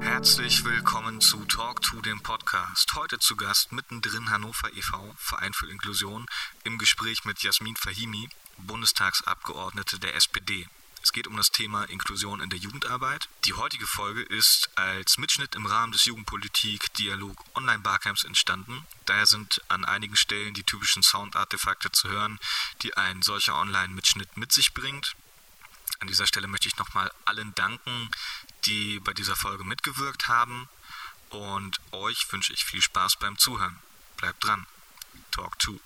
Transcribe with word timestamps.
Herzlich 0.00 0.64
willkommen 0.64 1.20
zu 1.20 1.44
Talk 1.44 1.82
to 1.82 2.00
dem 2.00 2.22
Podcast. 2.22 2.92
Heute 2.96 3.18
zu 3.18 3.36
Gast 3.36 3.72
mittendrin 3.72 4.30
Hannover 4.30 4.72
e.V., 4.74 5.14
Verein 5.18 5.52
für 5.52 5.70
Inklusion, 5.70 6.26
im 6.64 6.78
Gespräch 6.78 7.24
mit 7.24 7.42
Jasmin 7.42 7.76
Fahimi, 7.76 8.28
Bundestagsabgeordnete 8.58 9.98
der 9.98 10.14
SPD. 10.14 10.66
Es 11.04 11.12
geht 11.12 11.26
um 11.26 11.36
das 11.36 11.50
Thema 11.50 11.84
Inklusion 11.84 12.40
in 12.40 12.48
der 12.48 12.58
Jugendarbeit. 12.58 13.28
Die 13.44 13.52
heutige 13.52 13.86
Folge 13.86 14.22
ist 14.22 14.70
als 14.76 15.18
Mitschnitt 15.18 15.54
im 15.54 15.66
Rahmen 15.66 15.92
des 15.92 16.06
Jugendpolitik-Dialog 16.06 17.44
Online-Barcamps 17.54 18.24
entstanden. 18.24 18.86
Daher 19.04 19.26
sind 19.26 19.60
an 19.68 19.84
einigen 19.84 20.16
Stellen 20.16 20.54
die 20.54 20.64
typischen 20.64 21.02
Soundartefakte 21.02 21.92
zu 21.92 22.08
hören, 22.08 22.38
die 22.80 22.96
ein 22.96 23.20
solcher 23.20 23.54
Online-Mitschnitt 23.56 24.38
mit 24.38 24.52
sich 24.52 24.72
bringt. 24.72 25.14
An 26.04 26.08
dieser 26.08 26.26
Stelle 26.26 26.48
möchte 26.48 26.68
ich 26.68 26.76
nochmal 26.76 27.10
allen 27.24 27.54
danken, 27.54 28.10
die 28.66 29.00
bei 29.02 29.14
dieser 29.14 29.36
Folge 29.36 29.64
mitgewirkt 29.64 30.28
haben. 30.28 30.68
Und 31.30 31.78
euch 31.92 32.30
wünsche 32.30 32.52
ich 32.52 32.62
viel 32.62 32.82
Spaß 32.82 33.16
beim 33.20 33.38
Zuhören. 33.38 33.78
Bleibt 34.18 34.44
dran. 34.44 34.66
Talk 35.30 35.58
to. 35.58 35.80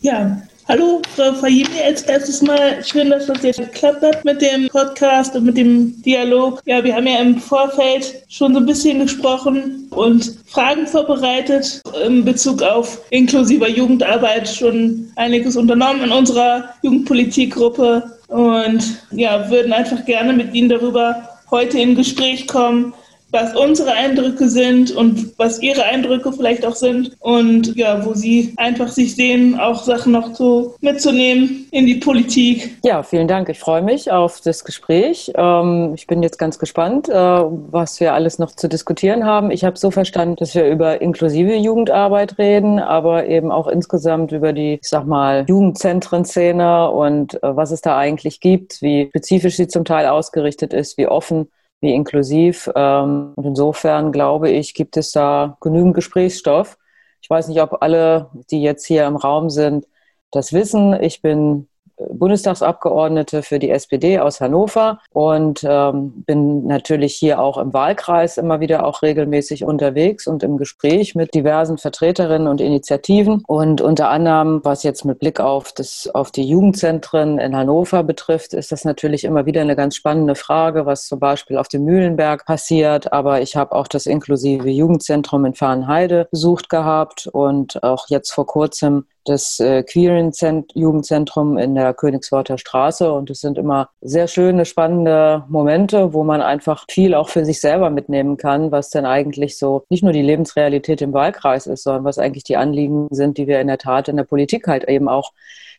Ja, 0.00 0.40
hallo 0.66 1.02
Frau 1.14 1.34
Fahimi, 1.34 1.78
als 1.84 2.00
erstes 2.04 2.40
mal 2.40 2.82
schön, 2.82 3.10
dass 3.10 3.26
das 3.26 3.42
jetzt 3.42 3.58
geklappt 3.58 4.02
hat 4.02 4.24
mit 4.24 4.40
dem 4.40 4.68
Podcast 4.70 5.36
und 5.36 5.44
mit 5.44 5.58
dem 5.58 6.00
Dialog. 6.00 6.62
Ja, 6.64 6.82
wir 6.82 6.94
haben 6.94 7.06
ja 7.06 7.20
im 7.20 7.38
Vorfeld 7.38 8.14
schon 8.30 8.54
so 8.54 8.60
ein 8.60 8.66
bisschen 8.66 9.00
gesprochen 9.00 9.88
und 9.90 10.38
Fragen 10.46 10.86
vorbereitet 10.86 11.82
in 12.02 12.24
Bezug 12.24 12.62
auf 12.62 12.98
inklusiver 13.10 13.68
Jugendarbeit, 13.68 14.48
schon 14.48 15.12
einiges 15.16 15.54
unternommen 15.54 16.04
in 16.04 16.12
unserer 16.12 16.72
Jugendpolitikgruppe 16.80 18.19
und 18.30 18.82
ja, 19.10 19.50
würden 19.50 19.72
einfach 19.72 20.04
gerne 20.04 20.32
mit 20.32 20.54
Ihnen 20.54 20.68
darüber 20.68 21.28
heute 21.50 21.78
in 21.78 21.96
Gespräch 21.96 22.46
kommen, 22.46 22.94
was 23.32 23.54
unsere 23.54 23.92
Eindrücke 23.92 24.48
sind 24.48 24.90
und 24.92 25.38
was 25.38 25.60
ihre 25.62 25.84
Eindrücke 25.84 26.32
vielleicht 26.32 26.64
auch 26.64 26.74
sind 26.74 27.16
und 27.20 27.76
ja, 27.76 28.04
wo 28.04 28.14
sie 28.14 28.54
einfach 28.56 28.88
sich 28.88 29.14
sehen, 29.14 29.58
auch 29.58 29.82
Sachen 29.82 30.12
noch 30.12 30.34
so 30.34 30.74
mitzunehmen 30.80 31.66
in 31.70 31.86
die 31.86 31.96
Politik. 31.96 32.76
Ja, 32.84 33.02
vielen 33.02 33.28
Dank. 33.28 33.48
Ich 33.48 33.58
freue 33.58 33.82
mich 33.82 34.10
auf 34.10 34.40
das 34.40 34.64
Gespräch. 34.64 35.32
Ähm, 35.36 35.92
ich 35.94 36.06
bin 36.06 36.22
jetzt 36.22 36.38
ganz 36.38 36.58
gespannt, 36.58 37.08
äh, 37.08 37.12
was 37.14 38.00
wir 38.00 38.14
alles 38.14 38.38
noch 38.38 38.52
zu 38.52 38.68
diskutieren 38.68 39.24
haben. 39.24 39.50
Ich 39.50 39.64
habe 39.64 39.78
so 39.78 39.90
verstanden, 39.90 40.36
dass 40.36 40.54
wir 40.54 40.66
über 40.66 41.00
inklusive 41.00 41.54
Jugendarbeit 41.54 42.38
reden, 42.38 42.78
aber 42.78 43.26
eben 43.26 43.52
auch 43.52 43.68
insgesamt 43.68 44.32
über 44.32 44.52
die, 44.52 44.74
ich 44.74 44.88
sag 44.88 45.06
mal, 45.06 45.44
Jugendzentren-Szene 45.48 46.90
und 46.90 47.42
äh, 47.42 47.56
was 47.56 47.70
es 47.70 47.80
da 47.80 47.96
eigentlich 47.96 48.40
gibt, 48.40 48.82
wie 48.82 49.08
spezifisch 49.10 49.56
sie 49.56 49.68
zum 49.68 49.84
Teil 49.84 50.06
ausgerichtet 50.06 50.72
ist, 50.72 50.98
wie 50.98 51.06
offen 51.06 51.48
wie 51.80 51.94
inklusiv. 51.94 52.70
Ähm, 52.74 53.32
und 53.36 53.46
insofern 53.46 54.12
glaube 54.12 54.50
ich, 54.50 54.74
gibt 54.74 54.96
es 54.96 55.12
da 55.12 55.56
genügend 55.60 55.94
Gesprächsstoff. 55.94 56.78
Ich 57.22 57.30
weiß 57.30 57.48
nicht, 57.48 57.60
ob 57.62 57.82
alle, 57.82 58.30
die 58.50 58.62
jetzt 58.62 58.84
hier 58.86 59.06
im 59.06 59.16
Raum 59.16 59.50
sind, 59.50 59.86
das 60.30 60.52
wissen. 60.52 60.94
Ich 61.02 61.22
bin 61.22 61.68
Bundestagsabgeordnete 62.08 63.42
für 63.42 63.58
die 63.58 63.70
SPD 63.70 64.18
aus 64.18 64.40
Hannover 64.40 65.00
und 65.12 65.64
ähm, 65.64 66.24
bin 66.26 66.66
natürlich 66.66 67.14
hier 67.14 67.40
auch 67.40 67.58
im 67.58 67.72
Wahlkreis 67.72 68.36
immer 68.36 68.60
wieder 68.60 68.84
auch 68.86 69.02
regelmäßig 69.02 69.64
unterwegs 69.64 70.26
und 70.26 70.42
im 70.42 70.56
Gespräch 70.56 71.14
mit 71.14 71.34
diversen 71.34 71.78
Vertreterinnen 71.78 72.48
und 72.48 72.60
Initiativen. 72.60 73.42
Und 73.46 73.80
unter 73.80 74.10
anderem, 74.10 74.60
was 74.64 74.82
jetzt 74.82 75.04
mit 75.04 75.18
Blick 75.18 75.40
auf, 75.40 75.72
das, 75.72 76.08
auf 76.12 76.30
die 76.30 76.44
Jugendzentren 76.44 77.38
in 77.38 77.56
Hannover 77.56 78.02
betrifft, 78.02 78.54
ist 78.54 78.72
das 78.72 78.84
natürlich 78.84 79.24
immer 79.24 79.46
wieder 79.46 79.60
eine 79.60 79.76
ganz 79.76 79.96
spannende 79.96 80.34
Frage, 80.34 80.86
was 80.86 81.06
zum 81.06 81.18
Beispiel 81.18 81.58
auf 81.58 81.68
dem 81.68 81.84
Mühlenberg 81.84 82.46
passiert. 82.46 83.12
Aber 83.12 83.40
ich 83.40 83.56
habe 83.56 83.74
auch 83.74 83.88
das 83.88 84.06
inklusive 84.06 84.68
Jugendzentrum 84.68 85.44
in 85.44 85.54
Fahrenheide 85.54 86.28
besucht 86.30 86.68
gehabt 86.68 87.26
und 87.26 87.82
auch 87.82 88.06
jetzt 88.08 88.32
vor 88.32 88.46
kurzem 88.46 89.04
das 89.24 89.60
äh, 89.60 89.82
Queeren 89.82 90.32
Jugendzentrum 90.74 91.58
in 91.58 91.74
der 91.74 91.94
Königsworter 91.94 92.58
Straße. 92.58 93.12
Und 93.12 93.30
es 93.30 93.40
sind 93.40 93.58
immer 93.58 93.90
sehr 94.00 94.28
schöne, 94.28 94.64
spannende 94.64 95.44
Momente, 95.48 96.12
wo 96.12 96.24
man 96.24 96.42
einfach 96.42 96.84
viel 96.90 97.14
auch 97.14 97.28
für 97.28 97.44
sich 97.44 97.60
selber 97.60 97.90
mitnehmen 97.90 98.36
kann, 98.36 98.72
was 98.72 98.90
denn 98.90 99.06
eigentlich 99.06 99.58
so 99.58 99.84
nicht 99.90 100.02
nur 100.02 100.12
die 100.12 100.22
Lebensrealität 100.22 101.02
im 101.02 101.12
Wahlkreis 101.12 101.66
ist, 101.66 101.84
sondern 101.84 102.04
was 102.04 102.18
eigentlich 102.18 102.44
die 102.44 102.56
Anliegen 102.56 103.08
sind, 103.10 103.38
die 103.38 103.46
wir 103.46 103.60
in 103.60 103.66
der 103.66 103.78
Tat 103.78 104.08
in 104.08 104.16
der 104.16 104.24
Politik 104.24 104.66
halt 104.66 104.84
eben 104.88 105.08
auch 105.08 105.32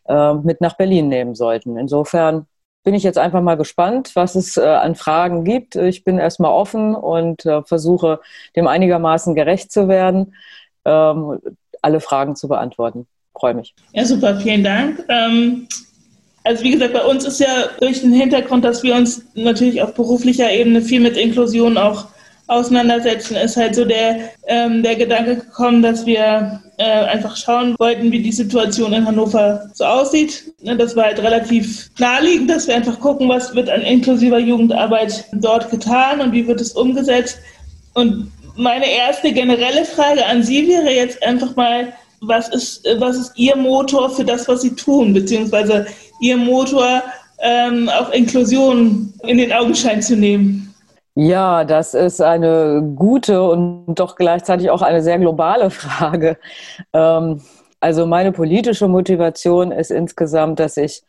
äh, 0.08 0.34
mit 0.34 0.62
nach 0.62 0.78
Berlin 0.78 1.10
nehmen 1.10 1.36
sollten. 1.36 1.78
Insofern 1.78 2.48
bin 2.84 2.94
ich 2.96 3.04
jetzt 3.04 3.18
einfach 3.18 3.42
mal 3.42 3.58
gespannt, 3.58 4.12
was 4.16 4.36
es 4.36 4.58
äh, 4.58 4.62
an 4.62 4.96
Fragen 4.96 5.44
gibt. 5.44 5.76
Ich 5.76 6.04
bin 6.04 6.18
erstmal 6.18 6.52
offen 6.52 6.96
und 6.96 7.46
äh, 7.46 7.64
versuche, 7.64 8.20
dem 8.56 8.68
einigermaßen 8.68 9.36
gerecht 9.36 9.72
zu 9.72 9.88
werden, 9.88 10.36
ähm, 10.86 11.40
alle 11.82 12.00
Fragen 12.00 12.36
zu 12.36 12.48
beantworten 12.48 13.08
freue 13.38 13.54
mich. 13.54 13.74
Ja, 13.94 14.06
super, 14.06 14.40
vielen 14.40 14.64
Dank. 14.64 15.04
Ähm, 15.10 15.68
also 16.44 16.64
wie 16.64 16.72
gesagt, 16.72 16.94
bei 16.94 17.06
uns 17.06 17.26
ist 17.26 17.40
ja 17.40 17.70
durch 17.80 18.02
den 18.02 18.14
Hintergrund, 18.14 18.66
dass 18.66 18.82
wir 18.84 18.96
uns 18.96 19.24
natürlich 19.36 19.82
auf 19.82 19.94
beruflicher 19.94 20.52
Ebene 20.52 20.82
viel 20.82 21.00
mit 21.00 21.18
Inklusion 21.18 21.78
auch 21.78 22.08
auseinandersetzen, 22.48 23.36
ist 23.38 23.56
halt 23.56 23.76
so 23.76 23.86
der, 23.86 24.32
ähm, 24.48 24.84
der 24.84 24.96
Gedanke 24.96 25.38
gekommen, 25.38 25.82
dass 25.82 26.06
wir 26.06 26.62
äh, 26.78 26.84
einfach 26.84 27.38
schauen 27.38 27.76
wollten, 27.80 28.12
wie 28.12 28.22
die 28.22 28.32
Situation 28.32 28.92
in 28.92 29.06
Hannover 29.06 29.70
so 29.74 29.86
aussieht. 29.86 30.52
Ne, 30.62 30.76
das 30.76 30.96
war 30.96 31.06
halt 31.06 31.20
relativ 31.20 31.90
naheliegend, 31.98 32.50
dass 32.50 32.68
wir 32.68 32.76
einfach 32.76 33.00
gucken, 33.00 33.30
was 33.30 33.56
wird 33.56 33.70
an 33.70 33.82
inklusiver 33.82 34.40
Jugendarbeit 34.40 35.26
dort 35.32 35.70
getan 35.70 36.20
und 36.20 36.34
wie 36.34 36.46
wird 36.46 36.60
es 36.60 36.74
umgesetzt. 36.74 37.40
Und 37.94 38.32
meine 38.58 38.90
erste 38.90 39.32
generelle 39.32 39.86
Frage 39.86 40.26
an 40.26 40.44
Sie 40.44 40.68
wäre 40.68 40.92
jetzt 40.92 41.24
einfach 41.24 41.56
mal, 41.56 41.94
was 42.22 42.50
ist, 42.50 42.88
was 43.00 43.18
ist 43.18 43.32
Ihr 43.36 43.56
Motor 43.56 44.10
für 44.10 44.24
das, 44.24 44.48
was 44.48 44.62
Sie 44.62 44.76
tun, 44.76 45.14
beziehungsweise 45.14 45.88
Ihr 46.22 46.38
Motor, 46.38 47.02
ähm, 47.40 47.90
auch 47.90 48.12
Inklusion 48.12 49.14
in 49.24 49.38
den 49.38 49.52
Augenschein 49.52 50.02
zu 50.02 50.16
nehmen? 50.16 50.74
Ja, 51.16 51.66
das 51.66 51.94
ist 51.94 52.22
eine 52.22 52.94
gute 52.96 53.44
und 53.44 53.96
doch 53.96 54.16
gleichzeitig 54.16 54.70
auch 54.70 54.82
eine 54.82 55.02
sehr 55.02 55.20
globale 55.20 55.70
Frage. 55.70 56.38
Ähm, 56.94 57.42
also 57.80 58.06
meine 58.06 58.32
politische 58.32 58.88
Motivation 58.88 59.72
ist 59.72 59.92
insgesamt, 59.92 60.60
dass 60.60 60.78
ich 60.78 61.02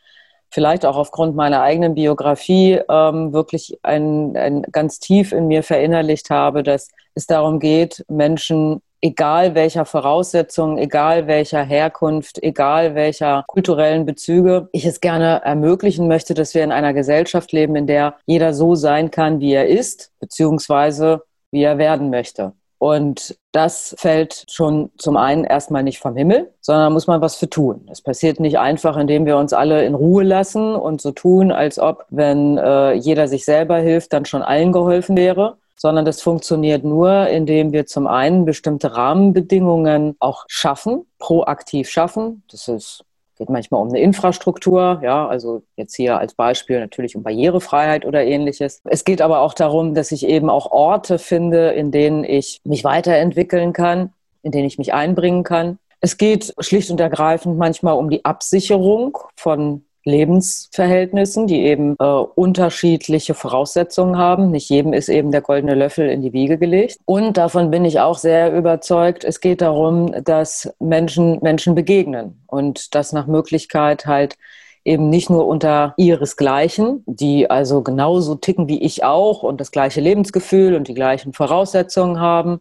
vielleicht 0.50 0.84
auch 0.84 0.96
aufgrund 0.96 1.36
meiner 1.36 1.62
eigenen 1.62 1.94
Biografie 1.94 2.80
ähm, 2.88 3.32
wirklich 3.32 3.78
ein, 3.82 4.36
ein 4.36 4.62
ganz 4.72 4.98
tief 4.98 5.32
in 5.32 5.48
mir 5.48 5.62
verinnerlicht 5.62 6.30
habe, 6.30 6.62
dass 6.62 6.88
es 7.14 7.26
darum 7.26 7.60
geht, 7.60 8.04
Menschen 8.08 8.82
egal 9.02 9.54
welcher 9.54 9.84
Voraussetzungen, 9.84 10.78
egal 10.78 11.26
welcher 11.26 11.62
Herkunft, 11.62 12.42
egal 12.42 12.94
welcher 12.94 13.44
kulturellen 13.48 14.06
Bezüge, 14.06 14.68
ich 14.72 14.86
es 14.86 15.00
gerne 15.00 15.42
ermöglichen 15.44 16.08
möchte, 16.08 16.32
dass 16.34 16.54
wir 16.54 16.64
in 16.64 16.72
einer 16.72 16.94
Gesellschaft 16.94 17.52
leben, 17.52 17.76
in 17.76 17.86
der 17.86 18.14
jeder 18.24 18.54
so 18.54 18.74
sein 18.74 19.10
kann, 19.10 19.40
wie 19.40 19.52
er 19.52 19.66
ist, 19.66 20.12
beziehungsweise 20.20 21.22
wie 21.50 21.64
er 21.64 21.78
werden 21.78 22.08
möchte. 22.08 22.52
Und 22.78 23.36
das 23.52 23.94
fällt 23.96 24.46
schon 24.50 24.90
zum 24.98 25.16
einen 25.16 25.44
erstmal 25.44 25.84
nicht 25.84 26.00
vom 26.00 26.16
Himmel, 26.16 26.52
sondern 26.60 26.92
muss 26.92 27.06
man 27.06 27.20
was 27.20 27.36
für 27.36 27.48
tun. 27.48 27.86
Es 27.92 28.02
passiert 28.02 28.40
nicht 28.40 28.58
einfach, 28.58 28.96
indem 28.96 29.24
wir 29.24 29.36
uns 29.36 29.52
alle 29.52 29.84
in 29.84 29.94
Ruhe 29.94 30.24
lassen 30.24 30.74
und 30.74 31.00
so 31.00 31.12
tun, 31.12 31.52
als 31.52 31.78
ob, 31.78 32.06
wenn 32.10 32.58
äh, 32.58 32.94
jeder 32.94 33.28
sich 33.28 33.44
selber 33.44 33.76
hilft, 33.76 34.12
dann 34.12 34.24
schon 34.24 34.42
allen 34.42 34.72
geholfen 34.72 35.16
wäre, 35.16 35.58
sondern 35.76 36.04
das 36.04 36.22
funktioniert 36.22 36.84
nur, 36.84 37.28
indem 37.28 37.72
wir 37.72 37.86
zum 37.86 38.06
einen 38.06 38.44
bestimmte 38.44 38.96
Rahmenbedingungen 38.96 40.16
auch 40.20 40.44
schaffen, 40.48 41.06
proaktiv 41.18 41.88
schaffen. 41.88 42.42
Das 42.50 42.68
ist 42.68 43.04
geht 43.42 43.50
manchmal 43.50 43.82
um 43.82 43.88
eine 43.88 44.00
Infrastruktur, 44.00 45.00
ja, 45.02 45.26
also 45.26 45.62
jetzt 45.76 45.96
hier 45.96 46.18
als 46.18 46.34
Beispiel 46.34 46.78
natürlich 46.78 47.16
um 47.16 47.24
Barrierefreiheit 47.24 48.04
oder 48.04 48.24
ähnliches. 48.24 48.80
Es 48.84 49.04
geht 49.04 49.20
aber 49.20 49.40
auch 49.40 49.54
darum, 49.54 49.94
dass 49.94 50.12
ich 50.12 50.26
eben 50.26 50.48
auch 50.48 50.70
Orte 50.70 51.18
finde, 51.18 51.70
in 51.70 51.90
denen 51.90 52.22
ich 52.22 52.60
mich 52.64 52.84
weiterentwickeln 52.84 53.72
kann, 53.72 54.12
in 54.42 54.52
denen 54.52 54.66
ich 54.66 54.78
mich 54.78 54.94
einbringen 54.94 55.42
kann. 55.42 55.78
Es 56.00 56.18
geht 56.18 56.54
schlicht 56.60 56.90
und 56.90 57.00
ergreifend 57.00 57.58
manchmal 57.58 57.94
um 57.94 58.10
die 58.10 58.24
Absicherung 58.24 59.18
von 59.34 59.84
Lebensverhältnissen, 60.04 61.46
die 61.46 61.62
eben 61.62 61.96
äh, 61.98 62.04
unterschiedliche 62.04 63.34
Voraussetzungen 63.34 64.18
haben. 64.18 64.50
Nicht 64.50 64.68
jedem 64.68 64.92
ist 64.92 65.08
eben 65.08 65.30
der 65.30 65.40
goldene 65.40 65.74
Löffel 65.74 66.08
in 66.08 66.22
die 66.22 66.32
Wiege 66.32 66.58
gelegt. 66.58 66.98
Und 67.04 67.36
davon 67.36 67.70
bin 67.70 67.84
ich 67.84 68.00
auch 68.00 68.18
sehr 68.18 68.52
überzeugt. 68.52 69.24
Es 69.24 69.40
geht 69.40 69.60
darum, 69.60 70.12
dass 70.24 70.74
Menschen 70.80 71.38
Menschen 71.42 71.74
begegnen 71.74 72.42
und 72.46 72.94
das 72.94 73.12
nach 73.12 73.26
Möglichkeit 73.26 74.06
halt 74.06 74.36
eben 74.84 75.08
nicht 75.08 75.30
nur 75.30 75.46
unter 75.46 75.94
ihresgleichen, 75.96 77.04
die 77.06 77.48
also 77.48 77.82
genauso 77.82 78.34
ticken 78.34 78.68
wie 78.68 78.82
ich 78.82 79.04
auch 79.04 79.42
und 79.42 79.60
das 79.60 79.70
gleiche 79.70 80.00
Lebensgefühl 80.00 80.74
und 80.74 80.88
die 80.88 80.94
gleichen 80.94 81.32
Voraussetzungen 81.32 82.18
haben, 82.18 82.60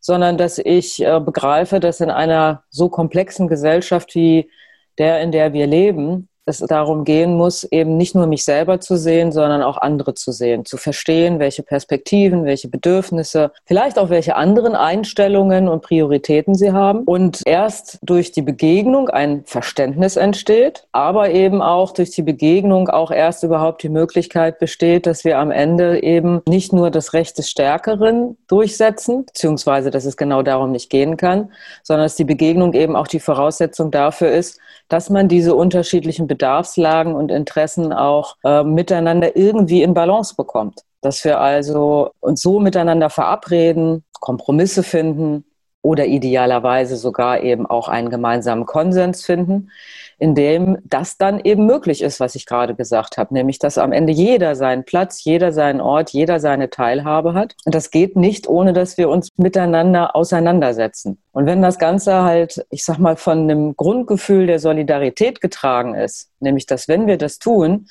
sondern 0.00 0.38
dass 0.38 0.58
ich 0.58 1.04
äh, 1.04 1.20
begreife, 1.20 1.80
dass 1.80 2.00
in 2.00 2.10
einer 2.10 2.62
so 2.70 2.88
komplexen 2.88 3.48
Gesellschaft 3.48 4.14
wie 4.14 4.50
der, 4.96 5.20
in 5.20 5.32
der 5.32 5.52
wir 5.52 5.66
leben, 5.66 6.28
es 6.48 6.58
darum 6.58 7.04
gehen 7.04 7.36
muss, 7.36 7.64
eben 7.64 7.96
nicht 7.96 8.14
nur 8.14 8.26
mich 8.26 8.44
selber 8.44 8.80
zu 8.80 8.96
sehen, 8.96 9.32
sondern 9.32 9.62
auch 9.62 9.76
andere 9.76 10.14
zu 10.14 10.32
sehen, 10.32 10.64
zu 10.64 10.76
verstehen, 10.76 11.38
welche 11.38 11.62
Perspektiven, 11.62 12.44
welche 12.44 12.68
Bedürfnisse, 12.68 13.52
vielleicht 13.66 13.98
auch 13.98 14.08
welche 14.08 14.36
anderen 14.36 14.74
Einstellungen 14.74 15.68
und 15.68 15.82
Prioritäten 15.82 16.54
sie 16.54 16.72
haben. 16.72 17.04
Und 17.04 17.42
erst 17.46 17.98
durch 18.02 18.32
die 18.32 18.42
Begegnung 18.42 19.08
ein 19.10 19.42
Verständnis 19.44 20.16
entsteht, 20.16 20.86
aber 20.92 21.30
eben 21.30 21.62
auch 21.62 21.92
durch 21.92 22.10
die 22.10 22.22
Begegnung 22.22 22.88
auch 22.88 23.10
erst 23.10 23.44
überhaupt 23.44 23.82
die 23.82 23.88
Möglichkeit 23.88 24.58
besteht, 24.58 25.06
dass 25.06 25.24
wir 25.24 25.38
am 25.38 25.50
Ende 25.50 26.02
eben 26.02 26.40
nicht 26.48 26.72
nur 26.72 26.90
das 26.90 27.12
Recht 27.12 27.38
des 27.38 27.50
Stärkeren 27.50 28.36
durchsetzen, 28.48 29.26
beziehungsweise 29.26 29.90
dass 29.90 30.04
es 30.04 30.16
genau 30.16 30.42
darum 30.42 30.72
nicht 30.72 30.90
gehen 30.90 31.16
kann, 31.16 31.52
sondern 31.82 32.06
dass 32.06 32.16
die 32.16 32.24
Begegnung 32.24 32.72
eben 32.72 32.96
auch 32.96 33.06
die 33.06 33.20
Voraussetzung 33.20 33.90
dafür 33.90 34.30
ist, 34.30 34.58
dass 34.88 35.10
man 35.10 35.28
diese 35.28 35.54
unterschiedlichen 35.54 36.26
Bedarfslagen 36.26 37.14
und 37.14 37.30
Interessen 37.30 37.92
auch 37.92 38.36
äh, 38.44 38.62
miteinander 38.64 39.36
irgendwie 39.36 39.82
in 39.82 39.94
Balance 39.94 40.34
bekommt. 40.34 40.82
Dass 41.00 41.24
wir 41.24 41.40
also 41.40 42.10
uns 42.20 42.42
so 42.42 42.58
miteinander 42.58 43.10
verabreden, 43.10 44.04
Kompromisse 44.20 44.82
finden 44.82 45.44
oder 45.88 46.04
idealerweise 46.04 46.98
sogar 46.98 47.42
eben 47.42 47.64
auch 47.64 47.88
einen 47.88 48.10
gemeinsamen 48.10 48.66
Konsens 48.66 49.24
finden, 49.24 49.70
in 50.18 50.34
dem 50.34 50.76
das 50.84 51.16
dann 51.16 51.40
eben 51.40 51.64
möglich 51.64 52.02
ist, 52.02 52.20
was 52.20 52.34
ich 52.34 52.44
gerade 52.44 52.74
gesagt 52.74 53.16
habe, 53.16 53.32
nämlich 53.32 53.58
dass 53.58 53.78
am 53.78 53.92
Ende 53.92 54.12
jeder 54.12 54.54
seinen 54.54 54.84
Platz, 54.84 55.24
jeder 55.24 55.50
seinen 55.50 55.80
Ort, 55.80 56.10
jeder 56.10 56.40
seine 56.40 56.68
Teilhabe 56.68 57.32
hat. 57.32 57.56
Und 57.64 57.74
das 57.74 57.90
geht 57.90 58.16
nicht, 58.16 58.46
ohne 58.48 58.74
dass 58.74 58.98
wir 58.98 59.08
uns 59.08 59.30
miteinander 59.38 60.14
auseinandersetzen. 60.14 61.16
Und 61.32 61.46
wenn 61.46 61.62
das 61.62 61.78
Ganze 61.78 62.22
halt, 62.22 62.66
ich 62.68 62.84
sag 62.84 62.98
mal, 62.98 63.16
von 63.16 63.38
einem 63.38 63.74
Grundgefühl 63.74 64.46
der 64.46 64.58
Solidarität 64.58 65.40
getragen 65.40 65.94
ist, 65.94 66.28
nämlich 66.38 66.66
dass 66.66 66.86
wenn 66.86 67.06
wir 67.06 67.16
das 67.16 67.38
tun, 67.38 67.86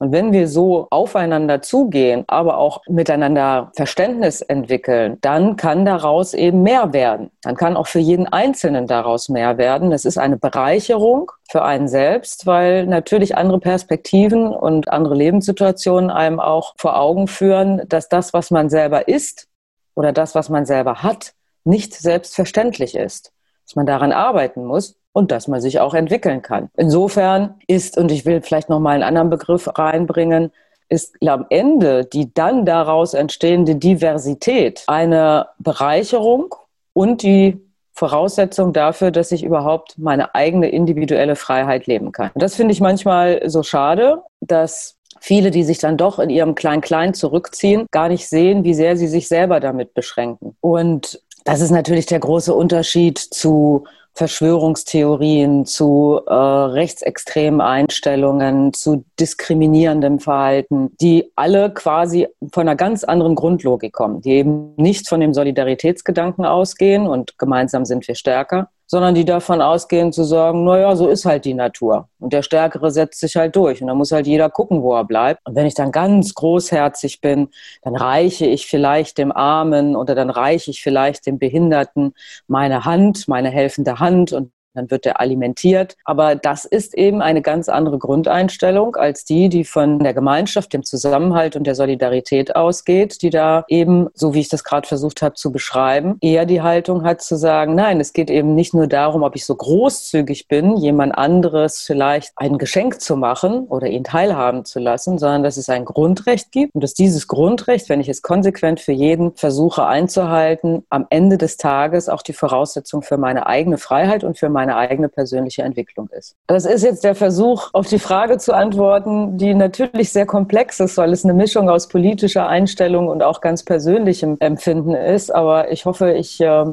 und 0.00 0.12
wenn 0.12 0.32
wir 0.32 0.48
so 0.48 0.86
aufeinander 0.88 1.60
zugehen, 1.60 2.24
aber 2.26 2.56
auch 2.56 2.80
miteinander 2.88 3.70
Verständnis 3.76 4.40
entwickeln, 4.40 5.18
dann 5.20 5.56
kann 5.56 5.84
daraus 5.84 6.32
eben 6.32 6.62
mehr 6.62 6.94
werden. 6.94 7.30
Dann 7.42 7.54
kann 7.54 7.76
auch 7.76 7.86
für 7.86 7.98
jeden 7.98 8.26
Einzelnen 8.26 8.86
daraus 8.86 9.28
mehr 9.28 9.58
werden. 9.58 9.92
Es 9.92 10.06
ist 10.06 10.16
eine 10.16 10.38
Bereicherung 10.38 11.30
für 11.50 11.64
einen 11.64 11.86
selbst, 11.86 12.46
weil 12.46 12.86
natürlich 12.86 13.36
andere 13.36 13.60
Perspektiven 13.60 14.48
und 14.48 14.90
andere 14.90 15.14
Lebenssituationen 15.14 16.08
einem 16.10 16.40
auch 16.40 16.72
vor 16.78 16.98
Augen 16.98 17.28
führen, 17.28 17.82
dass 17.86 18.08
das, 18.08 18.32
was 18.32 18.50
man 18.50 18.70
selber 18.70 19.06
ist 19.06 19.48
oder 19.94 20.12
das, 20.14 20.34
was 20.34 20.48
man 20.48 20.64
selber 20.64 21.02
hat, 21.02 21.34
nicht 21.64 21.92
selbstverständlich 21.92 22.94
ist. 22.94 23.34
Dass 23.66 23.76
man 23.76 23.84
daran 23.84 24.12
arbeiten 24.12 24.64
muss 24.64 24.96
und 25.12 25.30
dass 25.30 25.48
man 25.48 25.60
sich 25.60 25.80
auch 25.80 25.94
entwickeln 25.94 26.42
kann. 26.42 26.70
Insofern 26.76 27.54
ist, 27.66 27.98
und 27.98 28.10
ich 28.12 28.24
will 28.26 28.42
vielleicht 28.42 28.68
noch 28.68 28.80
mal 28.80 28.94
einen 28.94 29.02
anderen 29.02 29.30
Begriff 29.30 29.68
reinbringen, 29.76 30.52
ist 30.88 31.16
am 31.26 31.46
Ende 31.50 32.04
die 32.04 32.34
dann 32.34 32.66
daraus 32.66 33.14
entstehende 33.14 33.76
Diversität 33.76 34.82
eine 34.88 35.46
Bereicherung 35.58 36.54
und 36.92 37.22
die 37.22 37.60
Voraussetzung 37.92 38.72
dafür, 38.72 39.10
dass 39.10 39.30
ich 39.30 39.44
überhaupt 39.44 39.98
meine 39.98 40.34
eigene 40.34 40.68
individuelle 40.70 41.36
Freiheit 41.36 41.86
leben 41.86 42.12
kann. 42.12 42.30
Das 42.34 42.54
finde 42.54 42.72
ich 42.72 42.80
manchmal 42.80 43.42
so 43.48 43.62
schade, 43.62 44.22
dass 44.40 44.96
viele, 45.20 45.50
die 45.50 45.64
sich 45.64 45.78
dann 45.78 45.96
doch 45.96 46.18
in 46.18 46.30
ihrem 46.30 46.54
Klein-Klein 46.54 47.14
zurückziehen, 47.14 47.86
gar 47.90 48.08
nicht 48.08 48.26
sehen, 48.28 48.64
wie 48.64 48.74
sehr 48.74 48.96
sie 48.96 49.06
sich 49.06 49.28
selber 49.28 49.60
damit 49.60 49.94
beschränken. 49.94 50.56
Und 50.60 51.22
das 51.44 51.60
ist 51.60 51.70
natürlich 51.70 52.06
der 52.06 52.20
große 52.20 52.54
Unterschied 52.54 53.18
zu 53.18 53.84
Verschwörungstheorien, 54.14 55.64
zu 55.66 56.20
äh, 56.26 56.32
rechtsextremen 56.32 57.60
Einstellungen, 57.60 58.72
zu 58.72 59.04
diskriminierendem 59.18 60.18
Verhalten, 60.18 60.96
die 61.00 61.32
alle 61.36 61.72
quasi 61.72 62.28
von 62.52 62.62
einer 62.62 62.76
ganz 62.76 63.04
anderen 63.04 63.34
Grundlogik 63.34 63.92
kommen, 63.92 64.20
die 64.20 64.32
eben 64.32 64.74
nicht 64.76 65.08
von 65.08 65.20
dem 65.20 65.32
Solidaritätsgedanken 65.32 66.44
ausgehen 66.44 67.06
und 67.06 67.38
gemeinsam 67.38 67.84
sind 67.84 68.06
wir 68.08 68.14
stärker, 68.14 68.68
sondern 68.90 69.14
die 69.14 69.24
davon 69.24 69.62
ausgehen 69.62 70.12
zu 70.12 70.24
sagen, 70.24 70.64
naja, 70.64 70.96
so 70.96 71.06
ist 71.06 71.24
halt 71.24 71.44
die 71.44 71.54
Natur. 71.54 72.08
Und 72.18 72.32
der 72.32 72.42
Stärkere 72.42 72.90
setzt 72.90 73.20
sich 73.20 73.36
halt 73.36 73.54
durch. 73.54 73.80
Und 73.80 73.86
da 73.86 73.94
muss 73.94 74.10
halt 74.10 74.26
jeder 74.26 74.50
gucken, 74.50 74.82
wo 74.82 74.96
er 74.96 75.04
bleibt. 75.04 75.46
Und 75.46 75.54
wenn 75.54 75.66
ich 75.66 75.74
dann 75.74 75.92
ganz 75.92 76.34
großherzig 76.34 77.20
bin, 77.20 77.50
dann 77.82 77.94
reiche 77.94 78.46
ich 78.46 78.66
vielleicht 78.66 79.18
dem 79.18 79.30
Armen 79.30 79.94
oder 79.94 80.16
dann 80.16 80.28
reiche 80.28 80.72
ich 80.72 80.82
vielleicht 80.82 81.24
dem 81.26 81.38
Behinderten 81.38 82.14
meine 82.48 82.84
Hand, 82.84 83.28
meine 83.28 83.50
helfende 83.50 84.00
Hand 84.00 84.32
und 84.32 84.50
dann 84.74 84.90
wird 84.90 85.06
er 85.06 85.20
alimentiert. 85.20 85.96
Aber 86.04 86.34
das 86.34 86.64
ist 86.64 86.94
eben 86.94 87.22
eine 87.22 87.42
ganz 87.42 87.68
andere 87.68 87.98
Grundeinstellung 87.98 88.96
als 88.96 89.24
die, 89.24 89.48
die 89.48 89.64
von 89.64 89.98
der 89.98 90.14
Gemeinschaft, 90.14 90.72
dem 90.72 90.84
Zusammenhalt 90.84 91.56
und 91.56 91.66
der 91.66 91.74
Solidarität 91.74 92.54
ausgeht, 92.56 93.22
die 93.22 93.30
da 93.30 93.64
eben, 93.68 94.08
so 94.14 94.34
wie 94.34 94.40
ich 94.40 94.48
das 94.48 94.64
gerade 94.64 94.86
versucht 94.86 95.22
habe 95.22 95.34
zu 95.34 95.52
beschreiben, 95.52 96.18
eher 96.20 96.46
die 96.46 96.62
Haltung 96.62 97.04
hat 97.04 97.22
zu 97.22 97.36
sagen, 97.36 97.74
nein, 97.74 98.00
es 98.00 98.12
geht 98.12 98.30
eben 98.30 98.54
nicht 98.54 98.74
nur 98.74 98.86
darum, 98.86 99.22
ob 99.22 99.36
ich 99.36 99.44
so 99.44 99.54
großzügig 99.54 100.48
bin, 100.48 100.76
jemand 100.76 101.16
anderes 101.16 101.80
vielleicht 101.80 102.32
ein 102.36 102.58
Geschenk 102.58 103.00
zu 103.00 103.16
machen 103.16 103.66
oder 103.66 103.88
ihn 103.88 104.04
teilhaben 104.04 104.64
zu 104.64 104.78
lassen, 104.78 105.18
sondern 105.18 105.42
dass 105.42 105.56
es 105.56 105.68
ein 105.68 105.84
Grundrecht 105.84 106.52
gibt 106.52 106.74
und 106.74 106.82
dass 106.82 106.94
dieses 106.94 107.26
Grundrecht, 107.26 107.88
wenn 107.88 108.00
ich 108.00 108.08
es 108.08 108.22
konsequent 108.22 108.80
für 108.80 108.92
jeden 108.92 109.34
versuche 109.34 109.86
einzuhalten, 109.86 110.84
am 110.90 111.06
Ende 111.10 111.38
des 111.38 111.56
Tages 111.56 112.08
auch 112.08 112.22
die 112.22 112.32
Voraussetzung 112.32 113.02
für 113.02 113.16
meine 113.16 113.46
eigene 113.46 113.78
Freiheit 113.78 114.24
und 114.24 114.38
für 114.38 114.48
meine 114.48 114.59
meine 114.60 114.76
eigene 114.76 115.08
persönliche 115.08 115.62
Entwicklung 115.62 116.10
ist. 116.10 116.36
Das 116.46 116.66
ist 116.66 116.84
jetzt 116.84 117.02
der 117.02 117.14
Versuch, 117.14 117.70
auf 117.72 117.86
die 117.86 117.98
Frage 117.98 118.36
zu 118.36 118.52
antworten, 118.52 119.38
die 119.38 119.54
natürlich 119.54 120.12
sehr 120.12 120.26
komplex 120.26 120.80
ist, 120.80 120.98
weil 120.98 121.12
es 121.12 121.24
eine 121.24 121.32
Mischung 121.32 121.70
aus 121.70 121.88
politischer 121.88 122.46
Einstellung 122.46 123.08
und 123.08 123.22
auch 123.22 123.40
ganz 123.40 123.62
persönlichem 123.62 124.36
Empfinden 124.40 124.94
ist. 124.94 125.34
Aber 125.34 125.72
ich 125.72 125.86
hoffe, 125.86 126.12
ich 126.12 126.38
äh, 126.42 126.66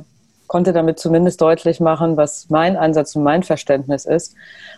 konnte 0.47 0.73
damit 0.73 0.99
zumindest 0.99 1.39
deutlich 1.39 1.79
machen, 1.79 2.17
was 2.17 2.49
mein 2.49 2.75
Ansatz 2.75 3.15
und 3.15 3.23
mein 3.23 3.43
Verständnis 3.43 4.03
ist. 4.03 4.35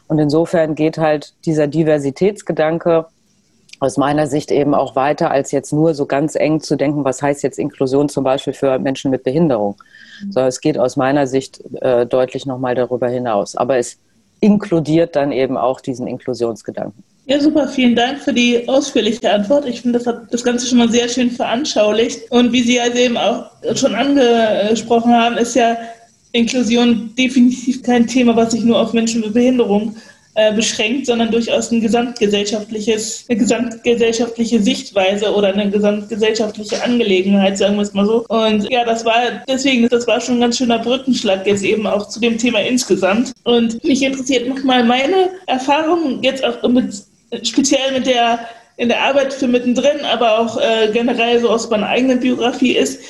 Und 0.08 0.20
insofern 0.20 0.76
geht 0.76 1.00
halt 1.00 1.34
dieser 1.46 1.66
Diversitätsgedanke 1.66 3.08
aus 3.80 3.98
meiner 3.98 4.28
Sicht 4.28 4.52
eben 4.52 4.74
auch 4.74 4.96
weiter, 4.96 5.32
als 5.32 5.52
jetzt 5.52 5.72
nur 5.72 5.94
so 5.94 6.06
ganz 6.06 6.36
eng 6.36 6.60
zu 6.60 6.76
denken, 6.76 7.06
was 7.06 7.22
heißt 7.22 7.44
jetzt 7.44 7.58
Inklusion 7.58 8.10
zum 8.10 8.24
Beispiel 8.24 8.54
für 8.54 8.78
Menschen 8.80 9.10
mit 9.10 9.24
Behinderung. 9.24 9.76
Mhm. 10.22 10.32
Sondern 10.32 10.50
es 10.50 10.62
geht 10.62 10.78
aus 10.78 10.98
meiner 10.98 11.28
Sicht 11.28 11.62
äh, 11.82 12.06
deutlich 12.06 12.46
nochmal 12.46 12.76
darüber 12.76 13.08
hinaus. 13.08 13.56
Aber 13.56 13.78
es 13.78 13.98
inkludiert 14.42 15.16
dann 15.16 15.32
eben 15.32 15.58
auch 15.58 15.82
diesen 15.82 16.08
Inklusionsgedanken. 16.08 17.04
Ja, 17.26 17.40
super. 17.40 17.68
Vielen 17.68 17.96
Dank 17.96 18.20
für 18.20 18.34
die 18.34 18.68
ausführliche 18.68 19.32
Antwort. 19.32 19.66
Ich 19.68 19.82
finde, 19.82 20.00
das 20.00 20.08
hat 20.08 20.34
das 20.34 20.44
Ganze 20.44 20.66
schon 20.66 20.80
mal 20.80 20.90
sehr 20.90 21.08
schön 21.08 21.30
veranschaulicht. 21.30 22.32
Und 22.32 22.52
wie 22.52 22.64
Sie 22.64 22.78
ja 22.78 22.88
eben 22.88 23.18
auch 23.18 23.46
schon 23.76 23.94
angesprochen 23.94 25.14
haben, 25.14 25.38
ist 25.38 25.56
ja 25.56 25.78
Inklusion 26.32 27.14
definitiv 27.18 27.84
kein 27.84 28.08
Thema, 28.08 28.36
was 28.36 28.52
sich 28.52 28.64
nur 28.64 28.80
auf 28.80 28.94
Menschen 28.94 29.22
mit 29.22 29.34
Behinderung 29.34 29.96
äh, 29.96 30.09
beschränkt, 30.56 31.06
sondern 31.08 31.32
durchaus 31.32 31.72
ein 31.72 31.82
gesamtgesellschaftliches, 31.82 33.26
eine 33.28 33.40
gesamtgesellschaftliche 33.40 34.62
Sichtweise 34.62 35.34
oder 35.34 35.50
eine 35.50 35.70
gesamtgesellschaftliche 35.70 36.82
Angelegenheit, 36.82 37.58
sagen 37.58 37.76
wir 37.76 37.82
es 37.82 37.94
mal 37.94 38.06
so. 38.06 38.26
Und 38.28 38.70
ja, 38.72 38.86
das 38.86 39.04
war 39.04 39.44
deswegen, 39.48 39.90
das 39.90 40.08
war 40.08 40.22
schon 40.22 40.36
ein 40.36 40.42
ganz 40.42 40.58
schöner 40.58 40.80
Brückenschlag 40.80 41.46
jetzt 41.46 41.64
eben 41.64 41.86
auch 41.88 42.08
zu 42.08 42.22
dem 42.22 42.38
Thema 42.38 42.60
insgesamt. 42.60 43.34
Und 43.44 43.84
mich 43.84 44.02
interessiert 44.02 44.48
nochmal 44.48 44.84
meine 44.84 45.30
Erfahrung 45.48 46.24
jetzt 46.24 46.44
auch 46.46 46.68
mit, 46.70 46.94
speziell 47.44 47.92
mit 47.92 48.08
der 48.08 48.40
in 48.80 48.88
der 48.88 49.04
Arbeit 49.04 49.34
für 49.34 49.48
mittendrin, 49.48 50.06
aber 50.06 50.40
auch 50.40 50.58
äh, 50.58 50.90
generell 50.94 51.42
so 51.42 51.50
aus 51.50 51.70
meiner 51.70 51.88
eigenen 51.88 52.22
Biografie 52.22 52.78
ist, 52.78 53.02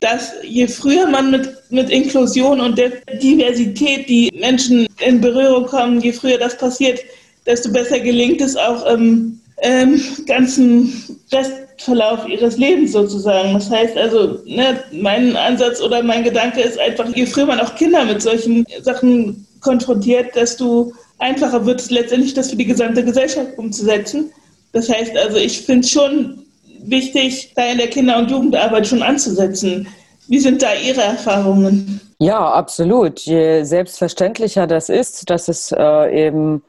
dass 0.00 0.32
je 0.42 0.66
früher 0.66 1.06
man 1.06 1.30
mit, 1.30 1.52
mit 1.70 1.90
Inklusion 1.90 2.60
und 2.60 2.78
der 2.78 2.90
Diversität, 3.22 4.08
die 4.08 4.30
Menschen 4.38 4.86
in 5.06 5.20
Berührung 5.20 5.66
kommen, 5.66 6.00
je 6.00 6.12
früher 6.12 6.38
das 6.38 6.56
passiert, 6.56 7.00
desto 7.46 7.70
besser 7.70 8.00
gelingt 8.00 8.40
es 8.40 8.56
auch 8.56 8.86
im 8.86 9.40
ähm, 9.62 10.00
ganzen 10.26 11.18
Restverlauf 11.32 12.28
ihres 12.28 12.56
Lebens 12.56 12.92
sozusagen. 12.92 13.54
Das 13.54 13.70
heißt 13.70 13.96
also, 13.96 14.38
ne, 14.46 14.82
mein 14.92 15.36
Ansatz 15.36 15.80
oder 15.80 16.02
mein 16.02 16.24
Gedanke 16.24 16.60
ist 16.60 16.78
einfach, 16.78 17.08
je 17.14 17.26
früher 17.26 17.46
man 17.46 17.60
auch 17.60 17.74
Kinder 17.74 18.04
mit 18.04 18.22
solchen 18.22 18.64
Sachen 18.82 19.46
konfrontiert, 19.60 20.34
desto 20.34 20.92
einfacher 21.18 21.66
wird 21.66 21.80
es 21.80 21.90
letztendlich, 21.90 22.34
das 22.34 22.50
für 22.50 22.56
die 22.56 22.66
gesamte 22.66 23.04
Gesellschaft 23.04 23.58
umzusetzen. 23.58 24.30
Das 24.72 24.88
heißt 24.88 25.16
also, 25.16 25.38
ich 25.38 25.62
finde 25.62 25.86
schon 25.86 26.38
wichtig, 26.84 27.52
da 27.56 27.66
in 27.66 27.78
der 27.78 27.88
Kinder- 27.88 28.18
und 28.18 28.30
Jugendarbeit 28.30 28.86
schon 28.86 29.02
anzusetzen. 29.02 29.88
Wie 30.28 30.38
sind 30.38 30.62
da 30.62 30.74
Ihre 30.74 31.02
Erfahrungen? 31.02 32.00
Ja, 32.18 32.52
absolut. 32.52 33.20
Je 33.20 33.64
selbstverständlicher 33.64 34.66
das 34.66 34.88
ist, 34.88 35.30
dass 35.30 35.48
es 35.48 35.72
äh, 35.72 36.26
eben 36.26 36.62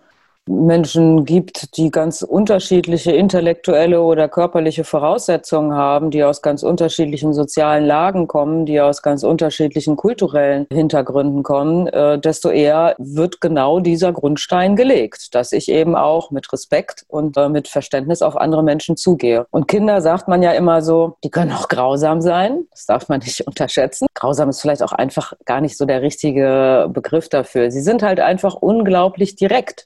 Menschen 0.50 1.26
gibt, 1.26 1.78
die 1.78 1.92
ganz 1.92 2.24
unterschiedliche 2.24 3.12
intellektuelle 3.12 4.02
oder 4.02 4.28
körperliche 4.28 4.84
Voraussetzungen 4.84 5.74
haben, 5.74 6.10
die 6.10 6.24
aus 6.24 6.42
ganz 6.42 6.64
unterschiedlichen 6.64 7.34
sozialen 7.34 7.86
Lagen 7.86 8.28
kommen, 8.28 8.66
die 8.66 8.82
aus 8.82 9.04
ganz 9.04 9.24
unterschiedlichen 9.24 9.96
kulturellen 9.96 10.66
Hintergründen 10.72 11.44
kommen, 11.44 11.88
äh, 11.88 12.20
desto 12.20 12.50
eher 12.50 12.96
wird 12.98 13.42
genau 13.42 13.80
dieser 13.80 14.12
Grundstein 14.12 14.76
gelegt, 14.76 15.36
dass 15.36 15.52
ich 15.52 15.70
eben 15.70 15.96
auch 15.96 16.32
mit 16.32 16.52
Respekt 16.52 17.06
und 17.08 17.38
äh, 17.38 17.48
mit 17.48 17.68
Verständnis 17.68 18.24
auf 18.24 18.36
andere 18.36 18.64
Menschen 18.64 18.98
zugehe. 18.98 19.46
Und 19.52 19.68
Kinder 19.68 20.02
sagt 20.02 20.28
man 20.28 20.42
ja 20.42 20.52
immer 20.54 20.82
so, 20.82 21.18
die 21.24 21.30
können 21.30 21.52
auch 21.52 21.68
grausam 21.68 22.22
sein. 22.22 22.66
Das 22.72 22.88
darf 22.88 23.08
man 23.08 23.20
nicht 23.20 23.42
unterschätzen. 23.48 24.08
Grausam 24.16 24.50
ist 24.50 24.62
vielleicht 24.62 24.82
auch 24.82 24.94
einfach 24.94 25.34
gar 25.46 25.62
nicht 25.62 25.78
so 25.78 25.86
der 25.86 26.02
richtige 26.02 26.90
Begriff 26.92 27.30
dafür. 27.30 27.70
Sie 27.70 27.82
sind 27.82 28.02
halt 28.02 28.20
einfach 28.20 28.56
unglaublich 28.56 29.36
direkt. 29.36 29.86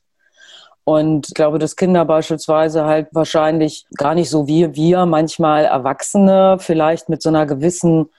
Und 0.85 1.27
ich 1.29 1.33
glaube, 1.33 1.59
dass 1.59 1.75
Kinder 1.75 2.03
beispielsweise 2.05 2.85
halt 2.85 3.07
wahrscheinlich 3.11 3.85
gar 3.97 4.15
nicht 4.15 4.29
so 4.29 4.47
wie 4.47 4.75
wir 4.75 5.05
manchmal 5.05 5.65
Erwachsene 5.65 6.57
vielleicht 6.59 7.09
mit 7.09 7.21
so 7.21 7.29
einer 7.29 7.45
gewissen 7.45 8.09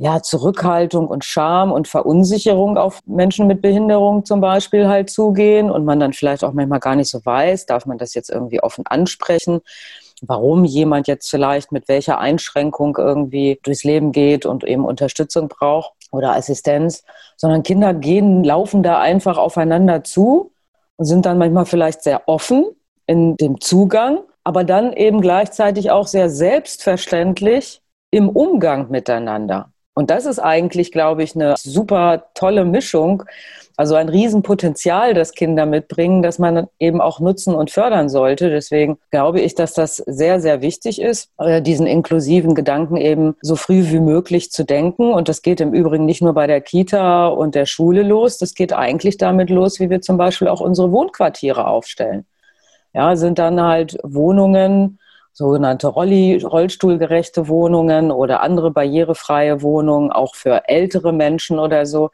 ja, 0.00 0.22
Zurückhaltung 0.22 1.08
und 1.08 1.26
Scham 1.26 1.72
und 1.72 1.86
Verunsicherung 1.86 2.78
auf 2.78 3.00
Menschen 3.04 3.46
mit 3.46 3.60
Behinderung 3.60 4.24
zum 4.24 4.40
Beispiel 4.40 4.88
halt 4.88 5.10
zugehen 5.10 5.70
und 5.70 5.84
man 5.84 6.00
dann 6.00 6.14
vielleicht 6.14 6.42
auch 6.42 6.54
manchmal 6.54 6.80
gar 6.80 6.96
nicht 6.96 7.10
so 7.10 7.20
weiß, 7.22 7.66
darf 7.66 7.84
man 7.84 7.98
das 7.98 8.14
jetzt 8.14 8.30
irgendwie 8.30 8.62
offen 8.62 8.86
ansprechen, 8.86 9.60
warum 10.22 10.64
jemand 10.64 11.06
jetzt 11.06 11.28
vielleicht 11.28 11.70
mit 11.70 11.86
welcher 11.88 12.18
Einschränkung 12.18 12.96
irgendwie 12.96 13.60
durchs 13.62 13.84
Leben 13.84 14.12
geht 14.12 14.46
und 14.46 14.64
eben 14.64 14.86
Unterstützung 14.86 15.48
braucht 15.48 15.92
oder 16.12 16.34
Assistenz, 16.34 17.04
sondern 17.36 17.62
Kinder 17.62 17.92
gehen, 17.92 18.42
laufen 18.42 18.82
da 18.82 19.00
einfach 19.00 19.36
aufeinander 19.36 20.02
zu 20.02 20.50
und 21.00 21.06
sind 21.06 21.24
dann 21.24 21.38
manchmal 21.38 21.64
vielleicht 21.64 22.02
sehr 22.02 22.28
offen 22.28 22.66
in 23.06 23.34
dem 23.38 23.58
Zugang, 23.58 24.18
aber 24.44 24.64
dann 24.64 24.92
eben 24.92 25.22
gleichzeitig 25.22 25.90
auch 25.90 26.06
sehr 26.06 26.28
selbstverständlich 26.28 27.80
im 28.10 28.28
Umgang 28.28 28.90
miteinander. 28.90 29.72
Und 29.94 30.10
das 30.10 30.26
ist 30.26 30.40
eigentlich, 30.40 30.92
glaube 30.92 31.22
ich, 31.22 31.34
eine 31.34 31.54
super 31.56 32.26
tolle 32.34 32.66
Mischung 32.66 33.22
also 33.80 33.94
ein 33.94 34.10
Riesenpotenzial, 34.10 35.14
das 35.14 35.32
Kinder 35.32 35.64
mitbringen, 35.64 36.20
das 36.20 36.38
man 36.38 36.66
eben 36.78 37.00
auch 37.00 37.18
nutzen 37.18 37.54
und 37.54 37.70
fördern 37.70 38.10
sollte. 38.10 38.50
Deswegen 38.50 38.98
glaube 39.10 39.40
ich, 39.40 39.54
dass 39.54 39.72
das 39.72 39.96
sehr, 39.96 40.38
sehr 40.38 40.60
wichtig 40.60 41.00
ist, 41.00 41.30
äh, 41.38 41.62
diesen 41.62 41.86
inklusiven 41.86 42.54
Gedanken 42.54 42.98
eben 42.98 43.36
so 43.40 43.56
früh 43.56 43.90
wie 43.90 44.00
möglich 44.00 44.50
zu 44.52 44.64
denken. 44.64 45.14
Und 45.14 45.30
das 45.30 45.40
geht 45.40 45.62
im 45.62 45.72
Übrigen 45.72 46.04
nicht 46.04 46.20
nur 46.20 46.34
bei 46.34 46.46
der 46.46 46.60
Kita 46.60 47.28
und 47.28 47.54
der 47.54 47.64
Schule 47.64 48.02
los. 48.02 48.36
Das 48.36 48.52
geht 48.52 48.74
eigentlich 48.74 49.16
damit 49.16 49.48
los, 49.48 49.80
wie 49.80 49.88
wir 49.88 50.02
zum 50.02 50.18
Beispiel 50.18 50.48
auch 50.48 50.60
unsere 50.60 50.92
Wohnquartiere 50.92 51.66
aufstellen. 51.66 52.26
Ja, 52.92 53.16
sind 53.16 53.38
dann 53.38 53.62
halt 53.62 53.96
Wohnungen, 54.02 54.98
sogenannte 55.32 55.86
Rolli, 55.86 56.42
rollstuhlgerechte 56.44 57.48
Wohnungen 57.48 58.10
oder 58.10 58.42
andere 58.42 58.72
barrierefreie 58.72 59.62
Wohnungen, 59.62 60.12
auch 60.12 60.34
für 60.34 60.68
ältere 60.68 61.14
Menschen 61.14 61.58
oder 61.58 61.86
so, 61.86 62.10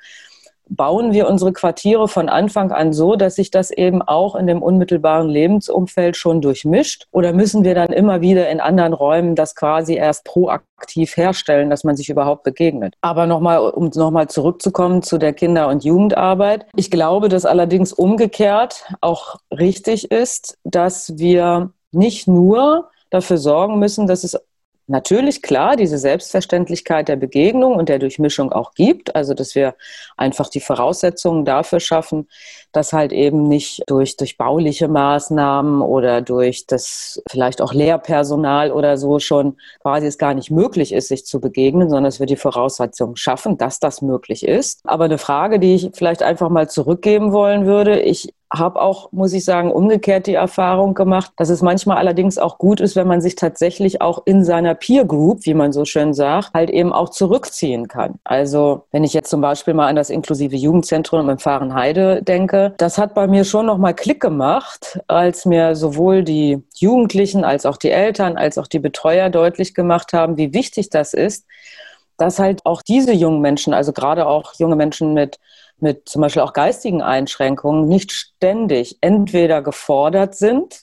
bauen 0.68 1.12
wir 1.12 1.28
unsere 1.28 1.52
Quartiere 1.52 2.08
von 2.08 2.28
Anfang 2.28 2.72
an 2.72 2.92
so, 2.92 3.16
dass 3.16 3.36
sich 3.36 3.50
das 3.50 3.70
eben 3.70 4.02
auch 4.02 4.34
in 4.34 4.46
dem 4.46 4.62
unmittelbaren 4.62 5.28
Lebensumfeld 5.28 6.16
schon 6.16 6.40
durchmischt? 6.40 7.06
Oder 7.10 7.32
müssen 7.32 7.64
wir 7.64 7.74
dann 7.74 7.92
immer 7.92 8.20
wieder 8.20 8.48
in 8.50 8.60
anderen 8.60 8.92
Räumen 8.92 9.34
das 9.34 9.54
quasi 9.54 9.94
erst 9.94 10.24
proaktiv 10.24 11.16
herstellen, 11.16 11.70
dass 11.70 11.84
man 11.84 11.96
sich 11.96 12.08
überhaupt 12.08 12.42
begegnet? 12.42 12.94
Aber 13.00 13.26
nochmal, 13.26 13.60
um 13.70 13.90
nochmal 13.94 14.28
zurückzukommen 14.28 15.02
zu 15.02 15.18
der 15.18 15.32
Kinder- 15.32 15.68
und 15.68 15.84
Jugendarbeit. 15.84 16.66
Ich 16.76 16.90
glaube, 16.90 17.28
dass 17.28 17.46
allerdings 17.46 17.92
umgekehrt 17.92 18.84
auch 19.00 19.36
richtig 19.50 20.10
ist, 20.10 20.58
dass 20.64 21.18
wir 21.18 21.70
nicht 21.92 22.28
nur 22.28 22.90
dafür 23.10 23.38
sorgen 23.38 23.78
müssen, 23.78 24.06
dass 24.06 24.24
es 24.24 24.36
natürlich 24.86 25.42
klar 25.42 25.76
diese 25.76 25.98
Selbstverständlichkeit 25.98 27.08
der 27.08 27.16
Begegnung 27.16 27.74
und 27.74 27.88
der 27.88 27.98
Durchmischung 27.98 28.52
auch 28.52 28.72
gibt. 28.74 29.14
Also, 29.16 29.34
dass 29.34 29.54
wir 29.54 29.74
einfach 30.16 30.48
die 30.48 30.60
Voraussetzungen 30.60 31.44
dafür 31.44 31.80
schaffen, 31.80 32.28
dass 32.72 32.92
halt 32.92 33.12
eben 33.12 33.48
nicht 33.48 33.82
durch, 33.86 34.16
durch 34.16 34.36
bauliche 34.36 34.88
Maßnahmen 34.88 35.82
oder 35.82 36.20
durch 36.20 36.66
das 36.66 37.22
vielleicht 37.30 37.60
auch 37.62 37.72
Lehrpersonal 37.72 38.70
oder 38.70 38.96
so 38.98 39.18
schon 39.18 39.56
quasi 39.80 40.06
es 40.06 40.18
gar 40.18 40.34
nicht 40.34 40.50
möglich 40.50 40.92
ist, 40.92 41.08
sich 41.08 41.24
zu 41.24 41.40
begegnen, 41.40 41.88
sondern 41.88 42.04
dass 42.04 42.20
wir 42.20 42.26
die 42.26 42.36
Voraussetzungen 42.36 43.16
schaffen, 43.16 43.56
dass 43.56 43.80
das 43.80 44.02
möglich 44.02 44.46
ist. 44.46 44.80
Aber 44.84 45.04
eine 45.04 45.18
Frage, 45.18 45.58
die 45.58 45.74
ich 45.74 45.90
vielleicht 45.94 46.22
einfach 46.22 46.50
mal 46.50 46.68
zurückgeben 46.68 47.32
wollen 47.32 47.66
würde, 47.66 48.00
ich 48.00 48.32
habe 48.58 48.80
auch, 48.80 49.12
muss 49.12 49.32
ich 49.32 49.44
sagen, 49.44 49.70
umgekehrt 49.70 50.26
die 50.26 50.34
Erfahrung 50.34 50.94
gemacht, 50.94 51.32
dass 51.36 51.48
es 51.48 51.62
manchmal 51.62 51.98
allerdings 51.98 52.38
auch 52.38 52.58
gut 52.58 52.80
ist, 52.80 52.96
wenn 52.96 53.06
man 53.06 53.20
sich 53.20 53.34
tatsächlich 53.34 54.00
auch 54.00 54.22
in 54.24 54.44
seiner 54.44 54.74
Peer 54.74 55.04
Group, 55.04 55.44
wie 55.44 55.54
man 55.54 55.72
so 55.72 55.84
schön 55.84 56.14
sagt, 56.14 56.54
halt 56.54 56.70
eben 56.70 56.92
auch 56.92 57.10
zurückziehen 57.10 57.88
kann. 57.88 58.14
Also 58.24 58.84
wenn 58.92 59.04
ich 59.04 59.12
jetzt 59.12 59.30
zum 59.30 59.40
Beispiel 59.40 59.74
mal 59.74 59.88
an 59.88 59.96
das 59.96 60.10
inklusive 60.10 60.56
Jugendzentrum 60.56 61.28
im 61.28 61.38
Fahrenheide 61.38 62.22
denke, 62.22 62.74
das 62.78 62.98
hat 62.98 63.14
bei 63.14 63.26
mir 63.26 63.44
schon 63.44 63.66
nochmal 63.66 63.94
Klick 63.94 64.20
gemacht, 64.20 65.00
als 65.08 65.46
mir 65.46 65.74
sowohl 65.74 66.22
die 66.22 66.62
Jugendlichen 66.74 67.44
als 67.44 67.66
auch 67.66 67.76
die 67.76 67.90
Eltern 67.90 68.36
als 68.36 68.58
auch 68.58 68.66
die 68.66 68.78
Betreuer 68.78 69.30
deutlich 69.30 69.74
gemacht 69.74 70.12
haben, 70.12 70.36
wie 70.36 70.52
wichtig 70.52 70.90
das 70.90 71.14
ist, 71.14 71.46
dass 72.16 72.38
halt 72.38 72.64
auch 72.64 72.82
diese 72.82 73.12
jungen 73.12 73.40
Menschen, 73.40 73.74
also 73.74 73.92
gerade 73.92 74.26
auch 74.26 74.54
junge 74.58 74.76
Menschen 74.76 75.14
mit 75.14 75.38
mit 75.78 76.08
zum 76.08 76.22
Beispiel 76.22 76.42
auch 76.42 76.52
geistigen 76.52 77.02
Einschränkungen 77.02 77.88
nicht 77.88 78.12
ständig 78.12 78.98
entweder 79.00 79.62
gefordert 79.62 80.34
sind, 80.34 80.82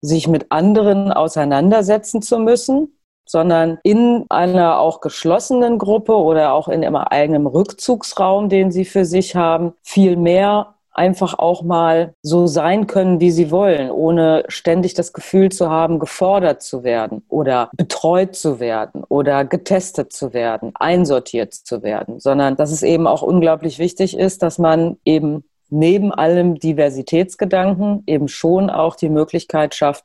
sich 0.00 0.28
mit 0.28 0.50
anderen 0.50 1.12
auseinandersetzen 1.12 2.22
zu 2.22 2.38
müssen, 2.38 2.98
sondern 3.24 3.78
in 3.82 4.24
einer 4.28 4.78
auch 4.78 5.00
geschlossenen 5.00 5.78
Gruppe 5.78 6.16
oder 6.16 6.52
auch 6.52 6.68
in 6.68 6.82
ihrem 6.82 6.96
eigenen 6.96 7.46
Rückzugsraum, 7.46 8.48
den 8.48 8.70
sie 8.70 8.84
für 8.84 9.04
sich 9.04 9.34
haben, 9.34 9.74
viel 9.82 10.16
mehr 10.16 10.75
einfach 10.96 11.38
auch 11.38 11.62
mal 11.62 12.14
so 12.22 12.46
sein 12.46 12.86
können, 12.86 13.20
wie 13.20 13.30
sie 13.30 13.50
wollen, 13.50 13.90
ohne 13.90 14.44
ständig 14.48 14.94
das 14.94 15.12
Gefühl 15.12 15.50
zu 15.52 15.70
haben, 15.70 15.98
gefordert 15.98 16.62
zu 16.62 16.84
werden 16.84 17.22
oder 17.28 17.70
betreut 17.76 18.34
zu 18.34 18.60
werden 18.60 19.04
oder 19.04 19.44
getestet 19.44 20.12
zu 20.12 20.32
werden, 20.32 20.72
einsortiert 20.74 21.54
zu 21.54 21.82
werden, 21.82 22.18
sondern 22.18 22.56
dass 22.56 22.72
es 22.72 22.82
eben 22.82 23.06
auch 23.06 23.22
unglaublich 23.22 23.78
wichtig 23.78 24.16
ist, 24.16 24.42
dass 24.42 24.58
man 24.58 24.96
eben 25.04 25.44
neben 25.68 26.12
allem 26.12 26.56
Diversitätsgedanken 26.56 28.02
eben 28.06 28.28
schon 28.28 28.70
auch 28.70 28.96
die 28.96 29.08
Möglichkeit 29.08 29.74
schafft, 29.74 30.04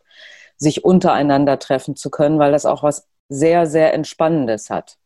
sich 0.58 0.84
untereinander 0.84 1.60
treffen 1.60 1.96
zu 1.96 2.10
können, 2.10 2.40
weil 2.40 2.52
das 2.52 2.66
auch 2.66 2.84
was 2.84 3.08
sehr, 3.30 3.66
sehr 3.66 3.94
Entspannendes 3.94 4.70
hat. 4.70 4.98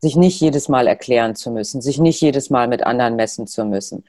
Sich 0.00 0.16
nicht 0.16 0.40
jedes 0.40 0.68
Mal 0.68 0.86
erklären 0.86 1.34
zu 1.34 1.50
müssen, 1.50 1.80
sich 1.80 1.98
nicht 1.98 2.20
jedes 2.20 2.50
Mal 2.50 2.68
mit 2.68 2.84
anderen 2.84 3.16
messen 3.16 3.46
zu 3.46 3.64
müssen. 3.64 4.04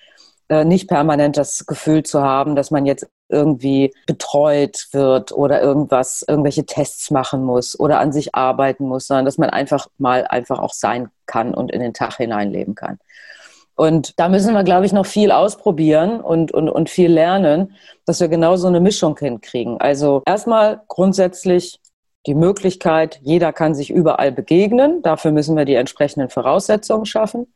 Äh, 0.50 0.66
nicht 0.66 0.88
permanent 0.90 1.38
das 1.38 1.68
Gefühl 1.68 2.02
zu 2.02 2.24
haben, 2.24 2.56
dass 2.56 2.72
man 2.72 2.88
jetzt 2.88 3.08
irgendwie 3.30 3.94
betreut 4.08 4.88
wird 4.92 5.32
oder 5.32 5.62
irgendwas, 5.62 6.26
irgendwelche 6.28 6.66
Tests 6.66 7.12
machen 7.12 7.44
muss 7.44 7.80
oder 7.80 8.00
an 8.00 8.12
sich 8.12 8.34
arbeiten 8.34 8.88
muss, 8.88 9.06
sondern 9.06 9.26
dass 9.26 9.38
man 9.38 9.52
einfach 9.52 9.88
mal 10.00 10.26
einfach 10.26 10.58
auch 10.58 10.74
sein 10.74 11.10
kann 11.28 11.54
und 11.54 11.72
in 11.72 11.82
den 11.82 11.94
Tag 11.94 12.18
hineinleben 12.18 12.74
kann. 12.74 12.98
Und 13.76 14.20
da 14.20 14.28
müssen 14.28 14.56
wir, 14.56 14.64
glaube 14.64 14.88
ich, 14.88 14.92
noch 14.92 15.06
viel 15.06 15.32
ausprobieren 15.32 16.20
und, 16.20 16.52
und, 16.52 16.68
und 16.68 16.90
viel 16.90 17.12
lernen, 17.12 17.76
dass 18.06 18.20
wir 18.20 18.28
genau 18.28 18.56
so 18.56 18.68
eine 18.68 18.80
Mischung 18.80 19.16
hinkriegen. 19.20 19.80
Also 19.80 20.24
erstmal 20.26 20.82
grundsätzlich 20.88 21.80
die 22.26 22.34
Möglichkeit, 22.34 23.20
jeder 23.22 23.54
kann 23.54 23.76
sich 23.76 23.92
überall 23.92 24.32
begegnen. 24.32 25.04
Dafür 25.04 25.32
müssen 25.32 25.56
wir 25.56 25.66
die 25.66 25.76
entsprechenden 25.76 26.30
Voraussetzungen 26.30 27.06
schaffen 27.06 27.48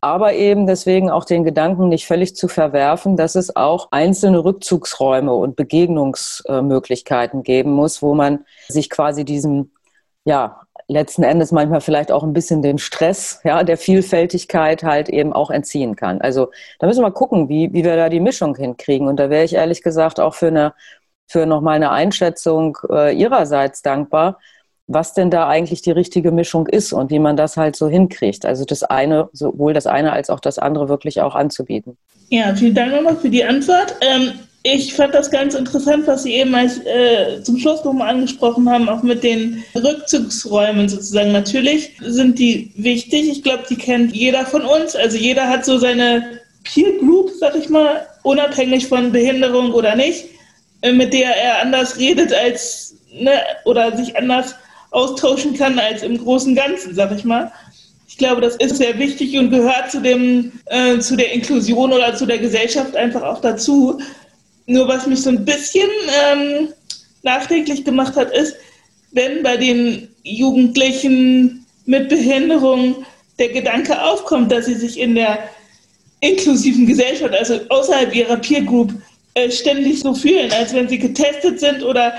aber 0.00 0.34
eben 0.34 0.66
deswegen 0.66 1.10
auch 1.10 1.24
den 1.24 1.44
Gedanken 1.44 1.88
nicht 1.88 2.06
völlig 2.06 2.36
zu 2.36 2.48
verwerfen, 2.48 3.16
dass 3.16 3.34
es 3.34 3.56
auch 3.56 3.88
einzelne 3.90 4.44
Rückzugsräume 4.44 5.32
und 5.32 5.56
Begegnungsmöglichkeiten 5.56 7.42
geben 7.42 7.72
muss, 7.72 8.02
wo 8.02 8.14
man 8.14 8.44
sich 8.68 8.90
quasi 8.90 9.24
diesem, 9.24 9.70
ja, 10.24 10.60
letzten 10.88 11.22
Endes 11.22 11.52
manchmal 11.52 11.80
vielleicht 11.80 12.12
auch 12.12 12.22
ein 12.22 12.32
bisschen 12.32 12.62
dem 12.62 12.78
Stress, 12.78 13.40
ja, 13.44 13.62
der 13.64 13.78
Vielfältigkeit 13.78 14.82
halt 14.82 15.08
eben 15.08 15.32
auch 15.32 15.50
entziehen 15.50 15.96
kann. 15.96 16.20
Also 16.20 16.50
da 16.78 16.86
müssen 16.86 17.02
wir 17.02 17.10
gucken, 17.10 17.48
wie, 17.48 17.72
wie 17.72 17.84
wir 17.84 17.96
da 17.96 18.08
die 18.08 18.20
Mischung 18.20 18.54
hinkriegen. 18.56 19.08
Und 19.08 19.16
da 19.16 19.30
wäre 19.30 19.44
ich 19.44 19.54
ehrlich 19.54 19.82
gesagt 19.82 20.20
auch 20.20 20.34
für 20.34 20.48
eine, 20.48 20.74
für 21.26 21.46
nochmal 21.46 21.76
eine 21.76 21.90
Einschätzung 21.90 22.76
äh, 22.90 23.16
Ihrerseits 23.16 23.82
dankbar, 23.82 24.38
was 24.86 25.14
denn 25.14 25.30
da 25.30 25.48
eigentlich 25.48 25.82
die 25.82 25.90
richtige 25.90 26.30
Mischung 26.30 26.66
ist 26.66 26.92
und 26.92 27.10
wie 27.10 27.18
man 27.18 27.36
das 27.36 27.56
halt 27.56 27.76
so 27.76 27.88
hinkriegt. 27.88 28.44
Also 28.44 28.64
das 28.64 28.82
eine, 28.82 29.28
sowohl 29.32 29.72
das 29.72 29.86
eine 29.86 30.12
als 30.12 30.30
auch 30.30 30.40
das 30.40 30.58
andere 30.58 30.88
wirklich 30.88 31.20
auch 31.20 31.34
anzubieten. 31.34 31.96
Ja, 32.28 32.54
vielen 32.54 32.74
Dank 32.74 32.92
nochmal 32.92 33.16
für 33.16 33.30
die 33.30 33.44
Antwort. 33.44 33.96
Ähm, 34.00 34.32
ich 34.62 34.94
fand 34.94 35.14
das 35.14 35.30
ganz 35.30 35.54
interessant, 35.54 36.06
was 36.06 36.22
Sie 36.22 36.34
eben 36.34 36.54
als, 36.54 36.78
äh, 36.78 37.42
zum 37.42 37.58
Schluss 37.58 37.84
nochmal 37.84 38.08
angesprochen 38.08 38.68
haben, 38.68 38.88
auch 38.88 39.02
mit 39.02 39.22
den 39.22 39.62
Rückzugsräumen 39.74 40.88
sozusagen. 40.88 41.32
Natürlich 41.32 41.92
sind 42.00 42.38
die 42.38 42.72
wichtig. 42.74 43.28
Ich 43.30 43.42
glaube, 43.42 43.64
die 43.68 43.76
kennt 43.76 44.14
jeder 44.16 44.46
von 44.46 44.62
uns. 44.62 44.96
Also 44.96 45.18
jeder 45.18 45.48
hat 45.48 45.66
so 45.66 45.76
seine 45.78 46.40
Peer 46.62 46.92
Group, 46.98 47.30
sag 47.38 47.54
ich 47.56 47.68
mal, 47.68 48.06
unabhängig 48.22 48.86
von 48.86 49.12
Behinderung 49.12 49.72
oder 49.72 49.96
nicht, 49.96 50.24
äh, 50.80 50.92
mit 50.92 51.12
der 51.12 51.36
er 51.36 51.60
anders 51.60 51.98
redet 51.98 52.32
als 52.32 52.96
ne, 53.12 53.32
oder 53.64 53.96
sich 53.96 54.16
anders 54.16 54.54
austauschen 54.94 55.54
kann 55.54 55.78
als 55.78 56.02
im 56.02 56.18
großen 56.18 56.54
Ganzen, 56.54 56.94
sag 56.94 57.12
ich 57.12 57.24
mal. 57.24 57.52
Ich 58.06 58.16
glaube, 58.16 58.40
das 58.40 58.56
ist 58.56 58.76
sehr 58.76 58.98
wichtig 58.98 59.36
und 59.38 59.50
gehört 59.50 59.90
zu, 59.90 60.00
dem, 60.00 60.52
äh, 60.66 60.98
zu 60.98 61.16
der 61.16 61.32
Inklusion 61.32 61.92
oder 61.92 62.14
zu 62.14 62.26
der 62.26 62.38
Gesellschaft 62.38 62.96
einfach 62.96 63.22
auch 63.22 63.40
dazu. 63.40 64.00
Nur 64.66 64.86
was 64.86 65.06
mich 65.06 65.20
so 65.22 65.30
ein 65.30 65.44
bisschen 65.44 65.88
ähm, 66.32 66.68
nachdenklich 67.22 67.84
gemacht 67.84 68.14
hat, 68.16 68.32
ist, 68.32 68.54
wenn 69.12 69.42
bei 69.42 69.56
den 69.56 70.08
Jugendlichen 70.22 71.66
mit 71.86 72.08
Behinderung 72.08 73.04
der 73.38 73.48
Gedanke 73.48 74.00
aufkommt, 74.00 74.52
dass 74.52 74.66
sie 74.66 74.74
sich 74.74 74.98
in 74.98 75.14
der 75.14 75.38
inklusiven 76.20 76.86
Gesellschaft, 76.86 77.34
also 77.34 77.60
außerhalb 77.68 78.14
ihrer 78.14 78.36
Peer 78.36 78.62
Group, 78.62 78.94
äh, 79.34 79.50
ständig 79.50 80.00
so 80.00 80.14
fühlen, 80.14 80.52
als 80.52 80.72
wenn 80.72 80.88
sie 80.88 80.98
getestet 80.98 81.58
sind 81.58 81.82
oder 81.82 82.14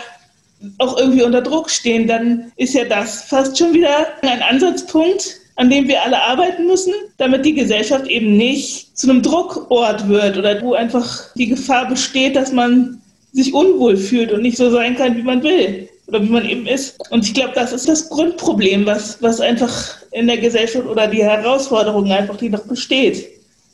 auch 0.77 0.97
irgendwie 0.97 1.24
unter 1.24 1.41
Druck 1.41 1.69
stehen, 1.69 2.07
dann 2.07 2.51
ist 2.55 2.74
ja 2.74 2.85
das 2.85 3.24
fast 3.24 3.57
schon 3.57 3.74
wieder 3.74 4.07
ein 4.21 4.41
Ansatzpunkt, 4.41 5.38
an 5.57 5.69
dem 5.69 5.88
wir 5.88 6.03
alle 6.03 6.21
arbeiten 6.21 6.67
müssen, 6.67 6.93
damit 7.17 7.45
die 7.45 7.53
Gesellschaft 7.53 8.07
eben 8.07 8.35
nicht 8.35 8.97
zu 8.97 9.09
einem 9.09 9.21
Druckort 9.21 10.07
wird 10.07 10.38
oder 10.38 10.62
wo 10.62 10.74
einfach 10.74 11.33
die 11.35 11.47
Gefahr 11.47 11.88
besteht, 11.88 12.35
dass 12.35 12.51
man 12.51 13.01
sich 13.31 13.53
unwohl 13.53 13.97
fühlt 13.97 14.31
und 14.31 14.41
nicht 14.41 14.57
so 14.57 14.69
sein 14.69 14.95
kann, 14.95 15.15
wie 15.17 15.24
man 15.24 15.43
will 15.43 15.89
oder 16.07 16.21
wie 16.21 16.29
man 16.29 16.47
eben 16.47 16.67
ist. 16.67 16.97
Und 17.09 17.25
ich 17.25 17.33
glaube, 17.33 17.53
das 17.55 17.74
ist 17.74 17.88
das 17.88 18.09
Grundproblem, 18.09 18.85
was, 18.85 19.21
was 19.21 19.41
einfach 19.41 19.95
in 20.12 20.27
der 20.27 20.38
Gesellschaft 20.38 20.88
oder 20.88 21.07
die 21.07 21.24
Herausforderung 21.24 22.09
einfach, 22.12 22.38
die 22.38 22.50
noch 22.50 22.63
besteht. 22.63 23.27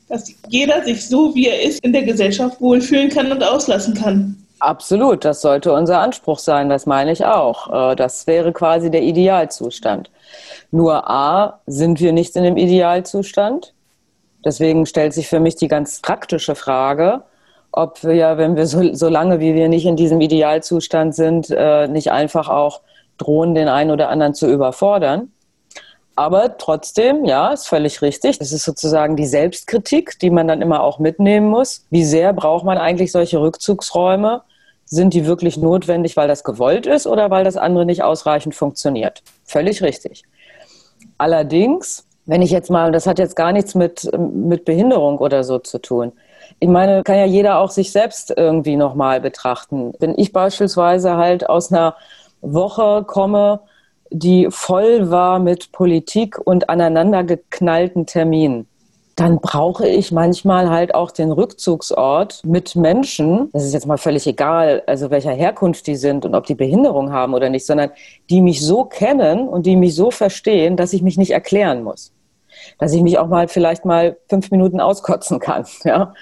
Dass 0.09 0.33
jeder 0.49 0.83
sich 0.83 1.07
so, 1.07 1.33
wie 1.35 1.47
er 1.47 1.61
ist, 1.61 1.83
in 1.83 1.93
der 1.93 2.03
Gesellschaft 2.03 2.59
wohlfühlen 2.59 3.09
kann 3.09 3.31
und 3.31 3.43
auslassen 3.43 3.93
kann. 3.93 4.35
Absolut, 4.61 5.25
das 5.25 5.41
sollte 5.41 5.73
unser 5.73 6.01
Anspruch 6.01 6.37
sein, 6.37 6.69
das 6.69 6.85
meine 6.85 7.11
ich 7.11 7.25
auch. 7.25 7.91
Äh, 7.91 7.95
das 7.95 8.27
wäre 8.27 8.53
quasi 8.53 8.91
der 8.91 9.01
Idealzustand. 9.01 10.11
Nur 10.69 11.09
A, 11.09 11.61
sind 11.65 11.99
wir 11.99 12.13
nicht 12.13 12.35
in 12.35 12.43
dem 12.43 12.57
Idealzustand. 12.57 13.73
Deswegen 14.45 14.85
stellt 14.85 15.13
sich 15.13 15.27
für 15.27 15.39
mich 15.39 15.55
die 15.55 15.67
ganz 15.67 15.99
praktische 16.01 16.53
Frage, 16.53 17.23
ob 17.71 18.03
wir, 18.03 18.37
wenn 18.37 18.55
wir 18.55 18.67
so, 18.67 18.93
so 18.93 19.09
lange 19.09 19.39
wie 19.39 19.55
wir 19.55 19.67
nicht 19.67 19.87
in 19.87 19.95
diesem 19.95 20.21
Idealzustand 20.21 21.15
sind, 21.15 21.49
äh, 21.49 21.87
nicht 21.87 22.11
einfach 22.11 22.47
auch 22.47 22.81
drohen, 23.17 23.55
den 23.55 23.67
einen 23.67 23.89
oder 23.89 24.09
anderen 24.09 24.35
zu 24.35 24.47
überfordern. 24.47 25.31
Aber 26.15 26.59
trotzdem, 26.59 27.25
ja, 27.25 27.49
ist 27.51 27.67
völlig 27.67 28.03
richtig. 28.03 28.37
Das 28.37 28.51
ist 28.51 28.65
sozusagen 28.65 29.15
die 29.15 29.25
Selbstkritik, 29.25 30.19
die 30.19 30.29
man 30.29 30.47
dann 30.47 30.61
immer 30.61 30.83
auch 30.83 30.99
mitnehmen 30.99 31.49
muss. 31.49 31.87
Wie 31.89 32.03
sehr 32.03 32.31
braucht 32.33 32.63
man 32.63 32.77
eigentlich 32.77 33.11
solche 33.11 33.41
Rückzugsräume? 33.41 34.43
Sind 34.93 35.13
die 35.13 35.25
wirklich 35.25 35.55
notwendig, 35.55 36.17
weil 36.17 36.27
das 36.27 36.43
gewollt 36.43 36.85
ist 36.85 37.07
oder 37.07 37.29
weil 37.29 37.45
das 37.45 37.55
andere 37.55 37.85
nicht 37.85 38.03
ausreichend 38.03 38.55
funktioniert? 38.55 39.23
Völlig 39.45 39.81
richtig. 39.81 40.23
Allerdings, 41.17 42.05
wenn 42.25 42.41
ich 42.41 42.51
jetzt 42.51 42.69
mal, 42.69 42.91
das 42.91 43.07
hat 43.07 43.17
jetzt 43.17 43.37
gar 43.37 43.53
nichts 43.53 43.73
mit, 43.73 44.11
mit 44.19 44.65
Behinderung 44.65 45.19
oder 45.19 45.45
so 45.45 45.59
zu 45.59 45.79
tun. 45.79 46.11
Ich 46.59 46.67
meine, 46.67 47.03
kann 47.03 47.15
ja 47.15 47.25
jeder 47.25 47.59
auch 47.59 47.71
sich 47.71 47.93
selbst 47.93 48.33
irgendwie 48.35 48.75
nochmal 48.75 49.21
betrachten. 49.21 49.93
Wenn 49.99 50.13
ich 50.19 50.33
beispielsweise 50.33 51.15
halt 51.15 51.47
aus 51.47 51.71
einer 51.71 51.95
Woche 52.41 53.05
komme, 53.07 53.61
die 54.09 54.47
voll 54.49 55.09
war 55.09 55.39
mit 55.39 55.71
Politik 55.71 56.37
und 56.37 56.69
aneinandergeknallten 56.69 58.07
Terminen, 58.07 58.67
dann 59.15 59.39
brauche 59.39 59.87
ich 59.87 60.11
manchmal 60.11 60.69
halt 60.69 60.95
auch 60.95 61.11
den 61.11 61.31
Rückzugsort 61.31 62.41
mit 62.45 62.75
Menschen, 62.75 63.49
das 63.53 63.63
ist 63.63 63.73
jetzt 63.73 63.87
mal 63.87 63.97
völlig 63.97 64.25
egal, 64.27 64.83
also 64.87 65.11
welcher 65.11 65.31
Herkunft 65.31 65.87
die 65.87 65.95
sind 65.95 66.25
und 66.25 66.35
ob 66.35 66.45
die 66.45 66.55
Behinderung 66.55 67.11
haben 67.11 67.33
oder 67.33 67.49
nicht, 67.49 67.65
sondern 67.65 67.91
die 68.29 68.41
mich 68.41 68.61
so 68.61 68.85
kennen 68.85 69.47
und 69.47 69.65
die 69.65 69.75
mich 69.75 69.95
so 69.95 70.11
verstehen, 70.11 70.77
dass 70.77 70.93
ich 70.93 71.01
mich 71.01 71.17
nicht 71.17 71.31
erklären 71.31 71.83
muss. 71.83 72.13
Dass 72.77 72.93
ich 72.93 73.01
mich 73.01 73.17
auch 73.17 73.27
mal 73.27 73.47
vielleicht 73.47 73.85
mal 73.85 74.17
fünf 74.29 74.51
Minuten 74.51 74.79
auskotzen 74.79 75.39
kann. 75.39 75.65
Ja? 75.83 76.13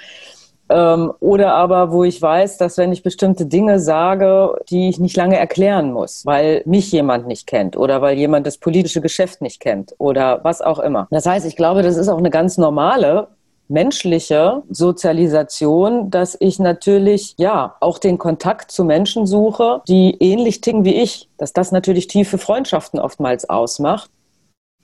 Ähm, 0.70 1.12
oder 1.20 1.54
aber, 1.56 1.92
wo 1.92 2.04
ich 2.04 2.22
weiß, 2.22 2.58
dass 2.58 2.78
wenn 2.78 2.92
ich 2.92 3.02
bestimmte 3.02 3.48
Dinge 3.48 3.80
sage, 3.80 4.56
die 4.70 4.90
ich 4.90 5.00
nicht 5.00 5.18
lange 5.18 5.38
erklären 5.38 5.92
muss, 5.92 6.26
weil 6.26 6.62
mich 6.66 6.92
jemand 6.92 7.28
nicht 7.28 7.48
kennt 7.48 7.76
oder 7.76 8.02
weil 8.02 8.18
jemand 8.18 8.46
das 8.46 8.60
politische 8.60 9.02
Geschäft 9.02 9.42
nicht 9.42 9.60
kennt 9.60 9.96
oder 9.98 10.44
was 10.44 10.62
auch 10.62 10.80
immer. 10.80 11.08
Das 11.10 11.26
heißt, 11.26 11.46
ich 11.46 11.56
glaube, 11.56 11.82
das 11.82 11.98
ist 11.98 12.08
auch 12.08 12.20
eine 12.20 12.30
ganz 12.30 12.58
normale 12.58 13.30
menschliche 13.68 14.64
Sozialisation, 14.70 16.10
dass 16.10 16.36
ich 16.40 16.60
natürlich 16.60 17.36
ja 17.38 17.76
auch 17.80 18.00
den 18.00 18.18
Kontakt 18.18 18.72
zu 18.72 18.84
Menschen 18.84 19.26
suche, 19.26 19.82
die 19.88 20.18
ähnlich 20.20 20.62
ticken 20.62 20.86
wie 20.86 20.96
ich, 20.96 21.30
dass 21.38 21.54
das 21.54 21.72
natürlich 21.72 22.08
tiefe 22.08 22.38
Freundschaften 22.38 23.00
oftmals 23.00 23.48
ausmacht. 23.48 24.10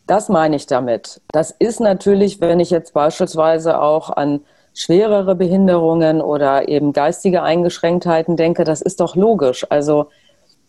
Das 0.08 0.30
meine 0.30 0.56
ich 0.56 0.68
damit. 0.68 1.22
Das 1.32 1.50
ist 1.50 1.80
natürlich, 1.80 2.40
wenn 2.42 2.60
ich 2.60 2.70
jetzt 2.70 2.94
beispielsweise 2.94 3.82
auch 3.82 4.12
an 4.12 4.42
schwerere 4.76 5.36
Behinderungen 5.36 6.22
oder 6.22 6.68
eben 6.68 6.94
geistige 6.94 7.42
Eingeschränktheiten 7.42 8.36
denke, 8.36 8.66
das 8.66 8.82
ist 8.82 9.00
doch 9.00 9.16
logisch. 9.16 9.66
Also 9.70 10.10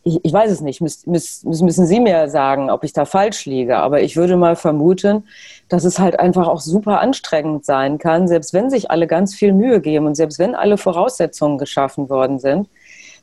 ich, 0.04 0.24
ich 0.24 0.32
weiß 0.32 0.52
es 0.52 0.60
nicht, 0.60 0.80
müß, 0.80 1.06
müß, 1.06 1.42
müssen 1.42 1.86
Sie 1.86 1.98
mir 1.98 2.28
sagen, 2.28 2.70
ob 2.70 2.84
ich 2.84 2.92
da 2.92 3.04
falsch 3.04 3.44
liege, 3.46 3.78
aber 3.78 4.02
ich 4.02 4.16
würde 4.16 4.36
mal 4.36 4.54
vermuten, 4.54 5.24
dass 5.68 5.84
es 5.84 5.98
halt 5.98 6.20
einfach 6.20 6.46
auch 6.46 6.60
super 6.60 7.00
anstrengend 7.00 7.64
sein 7.64 7.98
kann, 7.98 8.28
selbst 8.28 8.54
wenn 8.54 8.70
sich 8.70 8.92
alle 8.92 9.08
ganz 9.08 9.34
viel 9.34 9.52
Mühe 9.52 9.80
geben 9.80 10.06
und 10.06 10.14
selbst 10.14 10.38
wenn 10.38 10.54
alle 10.54 10.78
Voraussetzungen 10.78 11.58
geschaffen 11.58 12.08
worden 12.08 12.38
sind, 12.38 12.68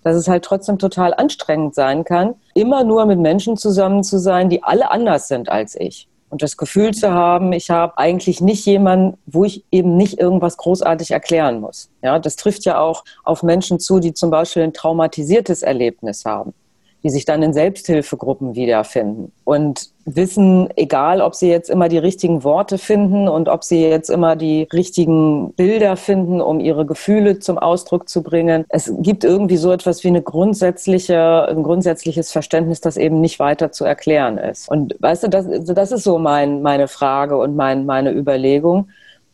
dass 0.04 0.17
es 0.17 0.28
halt 0.28 0.43
trotzdem 0.43 0.78
total 0.78 1.13
anstrengend 1.13 1.76
sein 1.76 2.04
kann, 2.04 2.36
immer 2.54 2.84
nur 2.84 3.06
mit 3.06 3.19
Menschen 3.19 3.56
zusammen 3.56 4.04
zu 4.04 4.19
sein, 4.19 4.50
die 4.50 4.62
alle 4.63 4.91
anders 4.91 5.30
sind 5.30 5.48
als 5.48 5.80
ich 5.80 6.10
und 6.34 6.41
das 6.41 6.58
Gefühl 6.58 6.96
zu 6.96 7.13
haben, 7.13 7.54
ich 7.54 7.69
habe 7.69 7.96
eigentlich 8.00 8.41
nicht 8.41 8.65
jemanden, 8.65 9.19
wo 9.28 9.46
ich 9.46 9.63
eben 9.69 9.98
nicht 9.98 10.19
irgendwas 10.19 10.58
großartig 10.58 11.12
erklären 11.12 11.62
muss. 11.62 11.91
Ja, 12.02 12.17
das 12.17 12.38
trifft 12.38 12.65
ja 12.65 12.80
auch 12.80 13.06
auf 13.24 13.43
Menschen 13.43 13.80
zu, 13.80 14.00
die 14.00 14.15
zum 14.15 14.32
Beispiel 14.32 14.63
ein 14.63 14.74
traumatisiertes 14.74 15.62
Erlebnis 15.62 16.26
haben 16.26 16.56
die 17.04 17.10
sich 17.10 17.26
dann 17.26 17.44
in 17.44 17.54
Selbsthilfegruppen 17.54 18.56
wiederfinden 18.56 19.32
und 19.44 19.89
wissen, 20.06 20.70
egal 20.76 21.22
ob 21.22 21.36
sie 21.36 21.50
jetzt 21.50 21.70
immer 21.70 21.89
die 21.89 21.98
richtigen 21.98 22.44
Worte 22.44 22.78
finden 22.78 23.28
und 23.28 23.50
ob 23.50 23.63
sie 23.63 23.84
jetzt 23.84 24.10
immer 24.10 24.36
die 24.36 24.68
richtigen 24.72 25.54
Bilder 25.54 25.98
finden, 25.98 26.42
um 26.42 26.60
ihre 26.60 26.86
Gefühle 26.86 27.39
zum 27.39 27.58
Ausdruck 27.58 28.08
zu 28.08 28.24
bringen. 28.24 28.66
Es 28.70 28.94
gibt 29.00 29.24
irgendwie 29.24 29.58
so 29.58 29.72
etwas 29.72 30.04
wie 30.04 30.10
eine 30.10 30.22
grundsätzliche, 30.22 31.48
ein 31.48 31.63
grundsätzliches 31.63 32.32
Verständnis, 32.32 32.80
das 32.82 32.98
eben 32.98 33.20
nicht 33.20 33.39
weiter 33.39 33.72
zu 33.72 33.84
erklären 33.86 34.38
ist. 34.38 34.70
Und 34.70 34.96
weißt 35.00 35.24
du, 35.24 35.30
das, 35.30 35.46
das 35.66 35.92
ist 35.92 36.04
so 36.04 36.18
mein, 36.18 36.62
meine 36.62 36.88
Frage 36.88 37.38
und 37.38 37.56
mein, 37.56 37.86
meine 37.86 38.12
Überlegung 38.12 38.88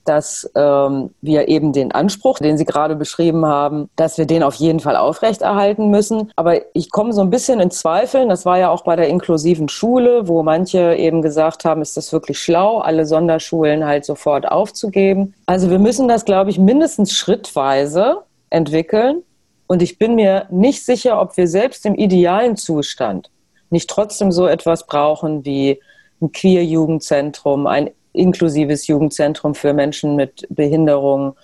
dass 0.10 0.50
ähm, 0.56 1.12
wir 1.22 1.48
eben 1.48 1.72
den 1.72 1.92
Anspruch, 1.92 2.40
den 2.40 2.58
Sie 2.58 2.66
gerade 2.66 2.96
beschrieben 2.96 3.46
haben, 3.46 3.90
dass 3.96 4.18
wir 4.18 4.26
den 4.26 4.42
auf 4.42 4.56
jeden 4.56 4.80
Fall 4.80 4.96
aufrechterhalten 4.96 5.92
müssen. 5.92 6.32
Aber 6.36 6.62
ich 6.74 6.90
komme 6.90 7.14
so 7.14 7.22
ein 7.22 7.30
bisschen 7.30 7.60
in 7.60 7.70
Zweifeln. 7.70 8.28
Das 8.28 8.44
war 8.44 8.58
ja 8.58 8.72
auch 8.72 8.84
bei 8.84 8.96
der 8.96 9.08
inklusiven 9.08 9.70
Schule, 9.70 10.28
wo 10.28 10.42
manche 10.42 10.96
eben 10.96 11.22
gesagt 11.22 11.64
haben, 11.64 11.84
ist 11.84 11.96
das 11.96 12.12
wirklich 12.12 12.40
schlau, 12.40 12.80
alle 12.80 13.06
Sonderschulen 13.06 13.86
halt 13.86 14.04
sofort 14.04 14.52
aufzugeben. 14.52 15.36
Also 15.46 15.70
wir 15.70 15.80
müssen 15.80 16.08
das, 16.08 16.26
glaube 16.26 16.50
ich, 16.50 16.58
mindestens 16.58 17.14
schrittweise 17.14 18.24
entwickeln. 18.50 19.22
Und 19.68 19.84
ich 19.84 20.00
bin 20.00 20.16
mir 20.16 20.48
nicht 20.50 20.84
sicher, 20.84 21.22
ob 21.22 21.38
wir 21.38 21.48
selbst 21.48 21.86
im 21.86 21.94
idealen 21.94 22.58
Zustand 22.58 23.30
nicht 23.70 23.88
trotzdem 23.88 24.32
so 24.32 24.48
etwas 24.48 24.88
brauchen 24.88 25.46
wie 25.46 25.80
ein 26.20 26.32
Queer-Jugendzentrum, 26.32 27.68
ein 27.68 27.92
inklusives 28.20 28.88
Jugendzentrum 28.88 29.56
für 29.56 29.74
Menschen 29.74 30.16
mit 30.16 30.46
Behinderung 30.50 31.36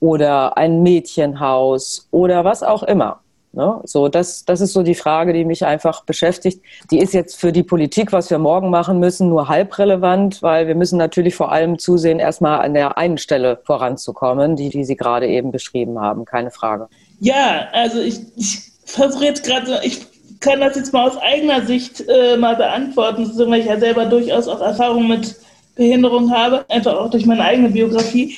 oder 0.00 0.56
ein 0.56 0.82
Mädchenhaus 0.82 2.08
oder 2.10 2.44
was 2.44 2.62
auch 2.62 2.82
immer. 2.82 3.20
Ne? 3.52 3.80
So, 3.84 4.08
das, 4.08 4.44
das 4.44 4.60
ist 4.60 4.72
so 4.72 4.82
die 4.82 4.94
Frage, 4.94 5.32
die 5.32 5.44
mich 5.44 5.64
einfach 5.64 6.04
beschäftigt. 6.04 6.62
Die 6.90 6.98
ist 6.98 7.12
jetzt 7.12 7.38
für 7.40 7.50
die 7.50 7.64
Politik, 7.64 8.12
was 8.12 8.30
wir 8.30 8.38
morgen 8.38 8.70
machen 8.70 9.00
müssen, 9.00 9.28
nur 9.28 9.48
halb 9.48 9.76
relevant, 9.78 10.40
weil 10.42 10.68
wir 10.68 10.76
müssen 10.76 10.98
natürlich 10.98 11.34
vor 11.34 11.50
allem 11.50 11.78
zusehen, 11.78 12.20
erstmal 12.20 12.60
an 12.60 12.74
der 12.74 12.96
einen 12.96 13.18
Stelle 13.18 13.58
voranzukommen, 13.64 14.54
die, 14.54 14.68
die 14.68 14.84
Sie 14.84 14.96
gerade 14.96 15.26
eben 15.26 15.50
beschrieben 15.50 16.00
haben. 16.00 16.24
Keine 16.24 16.52
Frage. 16.52 16.88
Ja, 17.18 17.66
also 17.72 18.00
ich, 18.00 18.20
ich 18.36 18.62
versuche 18.84 19.24
jetzt 19.24 19.44
gerade, 19.44 19.80
ich 19.82 20.06
kann 20.38 20.60
das 20.60 20.76
jetzt 20.76 20.92
mal 20.92 21.08
aus 21.08 21.16
eigener 21.18 21.66
Sicht 21.66 22.04
äh, 22.08 22.36
mal 22.36 22.54
beantworten, 22.56 23.30
weil 23.36 23.60
ich 23.60 23.66
ja 23.66 23.78
selber 23.78 24.06
durchaus 24.06 24.46
auch 24.46 24.60
Erfahrung 24.60 25.08
mit 25.08 25.36
Behinderung 25.80 26.30
habe, 26.30 26.64
einfach 26.68 26.94
auch 26.94 27.10
durch 27.10 27.26
meine 27.26 27.42
eigene 27.42 27.70
Biografie. 27.70 28.36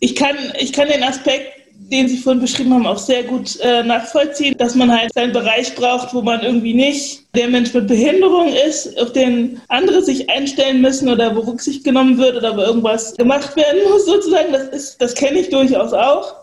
Ich 0.00 0.16
kann, 0.16 0.36
ich 0.58 0.72
kann 0.72 0.88
den 0.88 1.02
Aspekt 1.02 1.62
den 1.92 2.08
Sie 2.08 2.16
vorhin 2.16 2.40
beschrieben 2.40 2.72
haben, 2.72 2.86
auch 2.86 2.98
sehr 2.98 3.22
gut 3.22 3.60
äh, 3.60 3.82
nachvollziehen, 3.82 4.56
dass 4.56 4.74
man 4.74 4.90
halt 4.90 5.12
seinen 5.12 5.32
Bereich 5.32 5.74
braucht, 5.74 6.14
wo 6.14 6.22
man 6.22 6.42
irgendwie 6.42 6.72
nicht 6.72 7.22
der 7.34 7.48
Mensch 7.48 7.72
mit 7.74 7.86
Behinderung 7.86 8.48
ist, 8.66 8.98
auf 8.98 9.12
den 9.12 9.60
andere 9.68 10.02
sich 10.02 10.28
einstellen 10.30 10.80
müssen 10.80 11.08
oder 11.08 11.36
wo 11.36 11.40
Rücksicht 11.40 11.84
genommen 11.84 12.16
wird 12.18 12.36
oder 12.36 12.56
wo 12.56 12.62
irgendwas 12.62 13.14
gemacht 13.14 13.54
werden 13.56 13.80
muss, 13.90 14.06
sozusagen. 14.06 14.52
Das, 14.52 14.96
das 14.96 15.14
kenne 15.14 15.40
ich 15.40 15.50
durchaus 15.50 15.92
auch. 15.92 16.34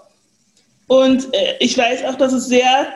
Und 0.87 1.33
äh, 1.33 1.55
ich 1.59 1.77
weiß 1.77 2.05
auch, 2.05 2.15
dass 2.15 2.33
es 2.33 2.47
sehr 2.47 2.87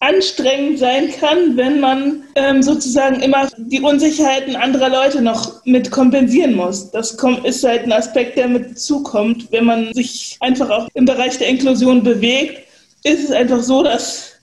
anstrengend 0.00 0.78
sein 0.78 1.10
kann, 1.10 1.56
wenn 1.56 1.80
man 1.80 2.22
ähm, 2.36 2.62
sozusagen 2.62 3.20
immer 3.20 3.48
die 3.56 3.80
Unsicherheiten 3.80 4.54
anderer 4.54 4.90
Leute 4.90 5.20
noch 5.20 5.64
mit 5.64 5.90
kompensieren 5.90 6.54
muss. 6.54 6.90
Das 6.92 7.16
ist 7.42 7.64
halt 7.64 7.82
ein 7.82 7.92
Aspekt, 7.92 8.36
der 8.36 8.48
mit 8.48 8.78
zukommt. 8.78 9.50
Wenn 9.50 9.64
man 9.64 9.92
sich 9.94 10.36
einfach 10.40 10.70
auch 10.70 10.88
im 10.94 11.04
Bereich 11.04 11.38
der 11.38 11.48
Inklusion 11.48 12.02
bewegt, 12.02 12.62
ist 13.02 13.24
es 13.24 13.32
einfach 13.32 13.60
so, 13.60 13.82
dass 13.82 14.34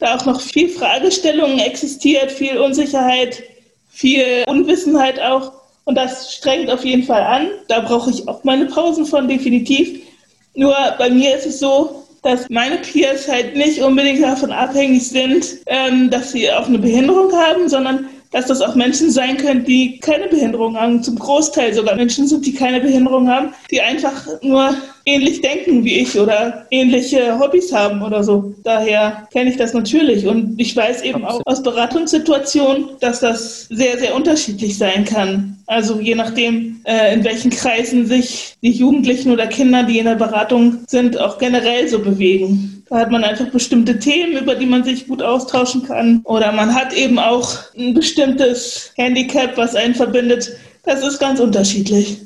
da 0.00 0.16
auch 0.16 0.24
noch 0.26 0.40
viel 0.40 0.68
Fragestellungen 0.68 1.60
existiert, 1.60 2.30
viel 2.32 2.58
Unsicherheit, 2.58 3.42
viel 3.90 4.44
Unwissenheit 4.46 5.20
auch. 5.20 5.52
Und 5.84 5.94
das 5.94 6.34
strengt 6.34 6.70
auf 6.70 6.84
jeden 6.84 7.04
Fall 7.04 7.22
an. 7.22 7.48
Da 7.68 7.80
brauche 7.80 8.10
ich 8.10 8.28
auch 8.28 8.44
meine 8.44 8.66
Pausen 8.66 9.06
von, 9.06 9.28
definitiv. 9.28 10.02
Nur 10.54 10.74
bei 10.98 11.10
mir 11.10 11.36
ist 11.36 11.46
es 11.46 11.58
so, 11.58 11.99
dass 12.22 12.48
meine 12.50 12.78
Peers 12.78 13.28
halt 13.28 13.56
nicht 13.56 13.80
unbedingt 13.82 14.22
davon 14.22 14.52
abhängig 14.52 15.08
sind, 15.08 15.58
ähm, 15.66 16.10
dass 16.10 16.32
sie 16.32 16.50
auch 16.50 16.66
eine 16.66 16.78
Behinderung 16.78 17.32
haben, 17.32 17.68
sondern 17.68 18.08
dass 18.30 18.46
das 18.46 18.60
auch 18.60 18.74
Menschen 18.74 19.10
sein 19.10 19.36
können, 19.36 19.64
die 19.64 19.98
keine 19.98 20.28
Behinderung 20.28 20.78
haben, 20.78 21.02
zum 21.02 21.18
Großteil 21.18 21.74
sogar 21.74 21.96
Menschen 21.96 22.28
sind, 22.28 22.46
die 22.46 22.54
keine 22.54 22.80
Behinderung 22.80 23.28
haben, 23.28 23.52
die 23.70 23.80
einfach 23.80 24.26
nur 24.42 24.74
ähnlich 25.14 25.40
denken 25.40 25.84
wie 25.84 25.98
ich 25.98 26.18
oder 26.18 26.66
ähnliche 26.70 27.38
Hobbys 27.38 27.72
haben 27.72 28.02
oder 28.02 28.22
so. 28.22 28.54
Daher 28.62 29.28
kenne 29.32 29.50
ich 29.50 29.56
das 29.56 29.74
natürlich 29.74 30.26
und 30.26 30.60
ich 30.60 30.76
weiß 30.76 31.02
eben 31.02 31.24
auch 31.24 31.40
aus 31.44 31.62
Beratungssituationen, 31.62 32.90
dass 33.00 33.20
das 33.20 33.66
sehr, 33.70 33.98
sehr 33.98 34.14
unterschiedlich 34.14 34.78
sein 34.78 35.04
kann. 35.04 35.58
Also 35.66 36.00
je 36.00 36.14
nachdem, 36.14 36.80
äh, 36.84 37.14
in 37.14 37.24
welchen 37.24 37.50
Kreisen 37.50 38.06
sich 38.06 38.56
die 38.62 38.72
Jugendlichen 38.72 39.30
oder 39.30 39.46
Kinder, 39.46 39.84
die 39.84 39.98
in 39.98 40.06
der 40.06 40.16
Beratung 40.16 40.78
sind, 40.86 41.18
auch 41.20 41.38
generell 41.38 41.88
so 41.88 42.00
bewegen. 42.00 42.82
Da 42.88 42.98
hat 42.98 43.10
man 43.12 43.22
einfach 43.22 43.46
bestimmte 43.50 43.98
Themen, 44.00 44.36
über 44.36 44.56
die 44.56 44.66
man 44.66 44.82
sich 44.82 45.06
gut 45.06 45.22
austauschen 45.22 45.84
kann. 45.84 46.22
Oder 46.24 46.50
man 46.50 46.74
hat 46.74 46.92
eben 46.92 47.20
auch 47.20 47.56
ein 47.78 47.94
bestimmtes 47.94 48.90
Handicap, 48.96 49.56
was 49.56 49.76
einen 49.76 49.94
verbindet. 49.94 50.50
Das 50.84 51.06
ist 51.06 51.20
ganz 51.20 51.38
unterschiedlich. 51.38 52.18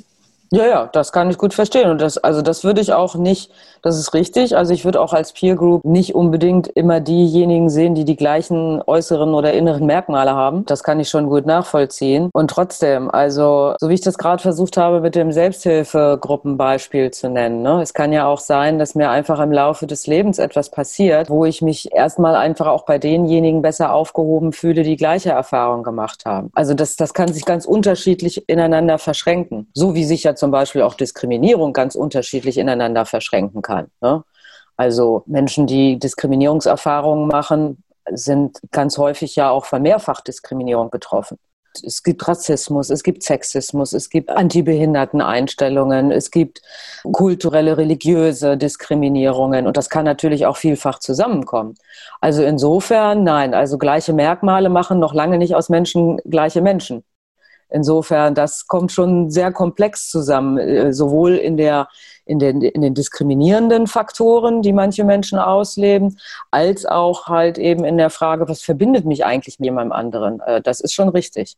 Ja, 0.55 0.67
ja, 0.69 0.87
das 0.93 1.11
kann 1.11 1.31
ich 1.31 1.37
gut 1.37 1.53
verstehen. 1.53 1.91
Und 1.91 2.01
das, 2.01 2.17
also 2.17 2.41
das 2.41 2.63
würde 2.63 2.81
ich 2.81 2.93
auch 2.93 3.17
nicht, 3.17 3.51
das 3.83 3.99
ist 3.99 4.15
richtig. 4.15 4.57
Also 4.57 4.73
ich 4.73 4.85
würde 4.85 5.01
auch 5.01 5.13
als 5.13 5.33
Peer 5.33 5.57
Group 5.57 5.85
nicht 5.85 6.15
unbedingt 6.15 6.69
immer 6.69 7.01
diejenigen 7.01 7.69
sehen, 7.69 7.97
die 7.97 8.05
die 8.05 8.15
gleichen 8.15 8.81
äußeren 8.87 9.35
oder 9.35 9.53
inneren 9.53 9.85
Merkmale 9.85 10.31
haben. 10.31 10.65
Das 10.67 10.85
kann 10.85 11.01
ich 11.01 11.09
schon 11.09 11.29
gut 11.29 11.45
nachvollziehen. 11.45 12.31
Und 12.33 12.53
trotzdem, 12.53 13.11
also 13.11 13.75
so 13.81 13.89
wie 13.89 13.95
ich 13.95 14.01
das 14.01 14.17
gerade 14.17 14.41
versucht 14.41 14.77
habe, 14.77 15.01
mit 15.01 15.17
dem 15.17 15.33
Selbsthilfegruppenbeispiel 15.33 17.11
zu 17.11 17.31
nennen. 17.31 17.63
Ne? 17.63 17.83
Es 17.83 17.93
kann 17.93 18.13
ja 18.13 18.29
auch 18.29 18.39
sein, 18.39 18.79
dass 18.79 18.95
mir 18.95 19.11
einfach 19.11 19.41
im 19.41 19.51
Laufe 19.51 19.89
des 19.89 20.07
Lebens 20.07 20.39
etwas 20.39 20.71
passiert, 20.71 21.31
wo 21.31 21.45
ich 21.45 21.63
mich 21.63 21.93
erstmal 21.93 22.37
einfach 22.37 22.69
auch 22.69 22.85
bei 22.85 22.99
denjenigen 22.99 23.61
besser 23.61 23.93
aufgehoben 23.93 24.53
fühle, 24.53 24.85
die 24.85 24.97
gleiche 24.97 25.31
Erfahrung 25.31 25.83
gemacht 25.83 26.27
haben. 26.27 26.51
Also 26.55 26.75
das, 26.75 26.95
das 26.95 27.13
kann 27.13 27.33
sich 27.33 27.45
ganz 27.45 27.67
unterschiedlich 27.67 28.49
ineinander 28.49 28.99
verschränken. 28.99 29.67
So 29.75 29.97
wie 29.97 30.05
sich 30.05 30.23
ja 30.23 30.37
zum 30.37 30.44
Beispiel 30.51 30.83
auch 30.83 30.95
Diskriminierung 30.95 31.73
ganz 31.73 31.95
unterschiedlich 31.95 32.59
ineinander 32.59 33.05
verschränken 33.07 33.63
kann. 33.63 33.89
Ne? 34.01 34.23
Also 34.77 35.23
Menschen, 35.27 35.67
die 35.67 35.99
Diskriminierungserfahrungen 35.99 37.29
machen, 37.29 37.83
sind 38.11 38.59
ganz 38.71 38.99
häufig 38.99 39.37
ja 39.37 39.51
auch 39.51 39.65
von 39.65 39.83
Mehrfachdiskriminierung 39.83 40.91
betroffen. 40.91 41.39
Es 41.83 42.05
gibt 42.05 42.29
Rassismus, 42.29 42.91
es 42.91 43.03
gibt 43.03 43.25
Sexismus, 43.25 43.95
es 43.95 44.09
gibt 44.09 44.31
Antibehinderteneinstellungen, 44.31 46.13
es 46.13 46.31
gibt 46.31 46.63
kulturelle, 47.11 47.77
religiöse 47.77 48.57
Diskriminierungen 48.57 49.67
und 49.67 49.77
das 49.77 49.91
kann 49.91 50.05
natürlich 50.05 50.47
auch 50.47 50.57
vielfach 50.57 51.01
zusammenkommen. 51.01 51.75
Also 52.21 52.45
insofern, 52.45 53.25
nein, 53.25 53.55
also 53.55 53.77
gleiche 53.77 54.13
Merkmale 54.13 54.69
machen 54.69 55.01
noch 55.01 55.15
lange 55.15 55.37
nicht 55.37 55.57
aus 55.57 55.69
Menschen 55.69 56.19
gleiche 56.25 56.61
Menschen. 56.61 57.03
Insofern, 57.75 58.37
das 58.37 58.69
kommt 58.69 58.93
schon 58.93 59.31
sehr 59.31 59.51
komplex 59.51 60.09
zusammen, 60.09 60.59
äh, 60.59 60.93
sowohl 60.93 61.35
in, 61.35 61.57
der, 61.57 61.89
in, 62.25 62.39
den, 62.39 62.63
in 62.63 62.83
den 62.83 62.95
diskriminierenden 62.95 63.89
Faktoren, 63.89 64.63
die 64.63 64.73
manche 64.73 65.03
Menschen 65.03 65.41
ausleben, 65.41 66.21
als 66.53 66.87
auch 66.87 67.27
halt 67.27 67.59
eben 67.59 67.85
in 67.85 67.99
der 67.99 68.11
Frage, 68.11 68.49
was 68.49 68.63
verbindet 68.63 69.07
mich 69.07 69.25
eigentlich 69.25 69.59
mit 69.59 69.67
jemandem 69.67 69.91
anderen. 69.91 70.39
Äh, 70.39 70.63
das 70.63 70.79
ist 70.79 70.93
schon 70.93 71.09
richtig. 71.09 71.57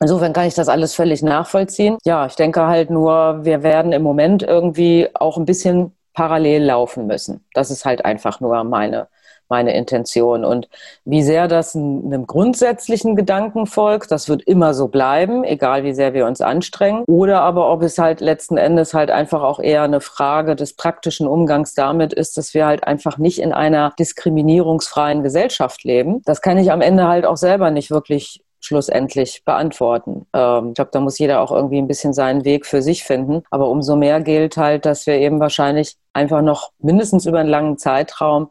Insofern 0.00 0.32
kann 0.32 0.46
ich 0.46 0.54
das 0.54 0.70
alles 0.70 0.94
völlig 0.94 1.22
nachvollziehen. 1.22 1.98
Ja, 2.06 2.24
ich 2.24 2.36
denke 2.36 2.66
halt 2.66 2.88
nur, 2.88 3.44
wir 3.44 3.62
werden 3.62 3.92
im 3.92 4.02
Moment 4.02 4.42
irgendwie 4.42 5.10
auch 5.12 5.36
ein 5.36 5.44
bisschen 5.44 5.92
parallel 6.14 6.64
laufen 6.64 7.06
müssen. 7.06 7.44
Das 7.52 7.70
ist 7.70 7.84
halt 7.84 8.06
einfach 8.06 8.40
nur 8.40 8.64
meine, 8.64 9.08
meine 9.48 9.74
Intention. 9.74 10.44
Und 10.44 10.68
wie 11.04 11.22
sehr 11.22 11.48
das 11.48 11.74
einem 11.74 12.26
grundsätzlichen 12.26 13.16
Gedanken 13.16 13.66
folgt, 13.66 14.10
das 14.10 14.28
wird 14.28 14.42
immer 14.42 14.74
so 14.74 14.88
bleiben, 14.88 15.44
egal 15.44 15.84
wie 15.84 15.94
sehr 15.94 16.14
wir 16.14 16.26
uns 16.26 16.40
anstrengen. 16.40 17.04
Oder 17.06 17.40
aber 17.42 17.70
ob 17.70 17.82
es 17.82 17.98
halt 17.98 18.20
letzten 18.20 18.56
Endes 18.56 18.94
halt 18.94 19.10
einfach 19.10 19.42
auch 19.42 19.60
eher 19.60 19.82
eine 19.82 20.00
Frage 20.00 20.56
des 20.56 20.74
praktischen 20.74 21.26
Umgangs 21.26 21.74
damit 21.74 22.12
ist, 22.12 22.36
dass 22.36 22.54
wir 22.54 22.66
halt 22.66 22.84
einfach 22.84 23.18
nicht 23.18 23.38
in 23.38 23.52
einer 23.52 23.92
diskriminierungsfreien 23.98 25.22
Gesellschaft 25.22 25.84
leben. 25.84 26.22
Das 26.24 26.40
kann 26.40 26.58
ich 26.58 26.72
am 26.72 26.80
Ende 26.80 27.06
halt 27.06 27.26
auch 27.26 27.36
selber 27.36 27.70
nicht 27.70 27.90
wirklich 27.90 28.42
schlussendlich 28.60 29.42
beantworten. 29.44 30.26
Ähm, 30.34 30.68
ich 30.68 30.74
glaube, 30.74 30.90
da 30.92 31.00
muss 31.00 31.18
jeder 31.18 31.40
auch 31.40 31.52
irgendwie 31.52 31.78
ein 31.78 31.86
bisschen 31.86 32.12
seinen 32.12 32.44
Weg 32.44 32.66
für 32.66 32.82
sich 32.82 33.04
finden. 33.04 33.42
Aber 33.50 33.68
umso 33.68 33.96
mehr 33.96 34.20
gilt 34.20 34.56
halt, 34.56 34.84
dass 34.86 35.06
wir 35.06 35.14
eben 35.14 35.40
wahrscheinlich 35.40 35.96
einfach 36.12 36.42
noch 36.42 36.72
mindestens 36.78 37.26
über 37.26 37.38
einen 37.38 37.48
langen 37.48 37.78
Zeitraum 37.78 38.50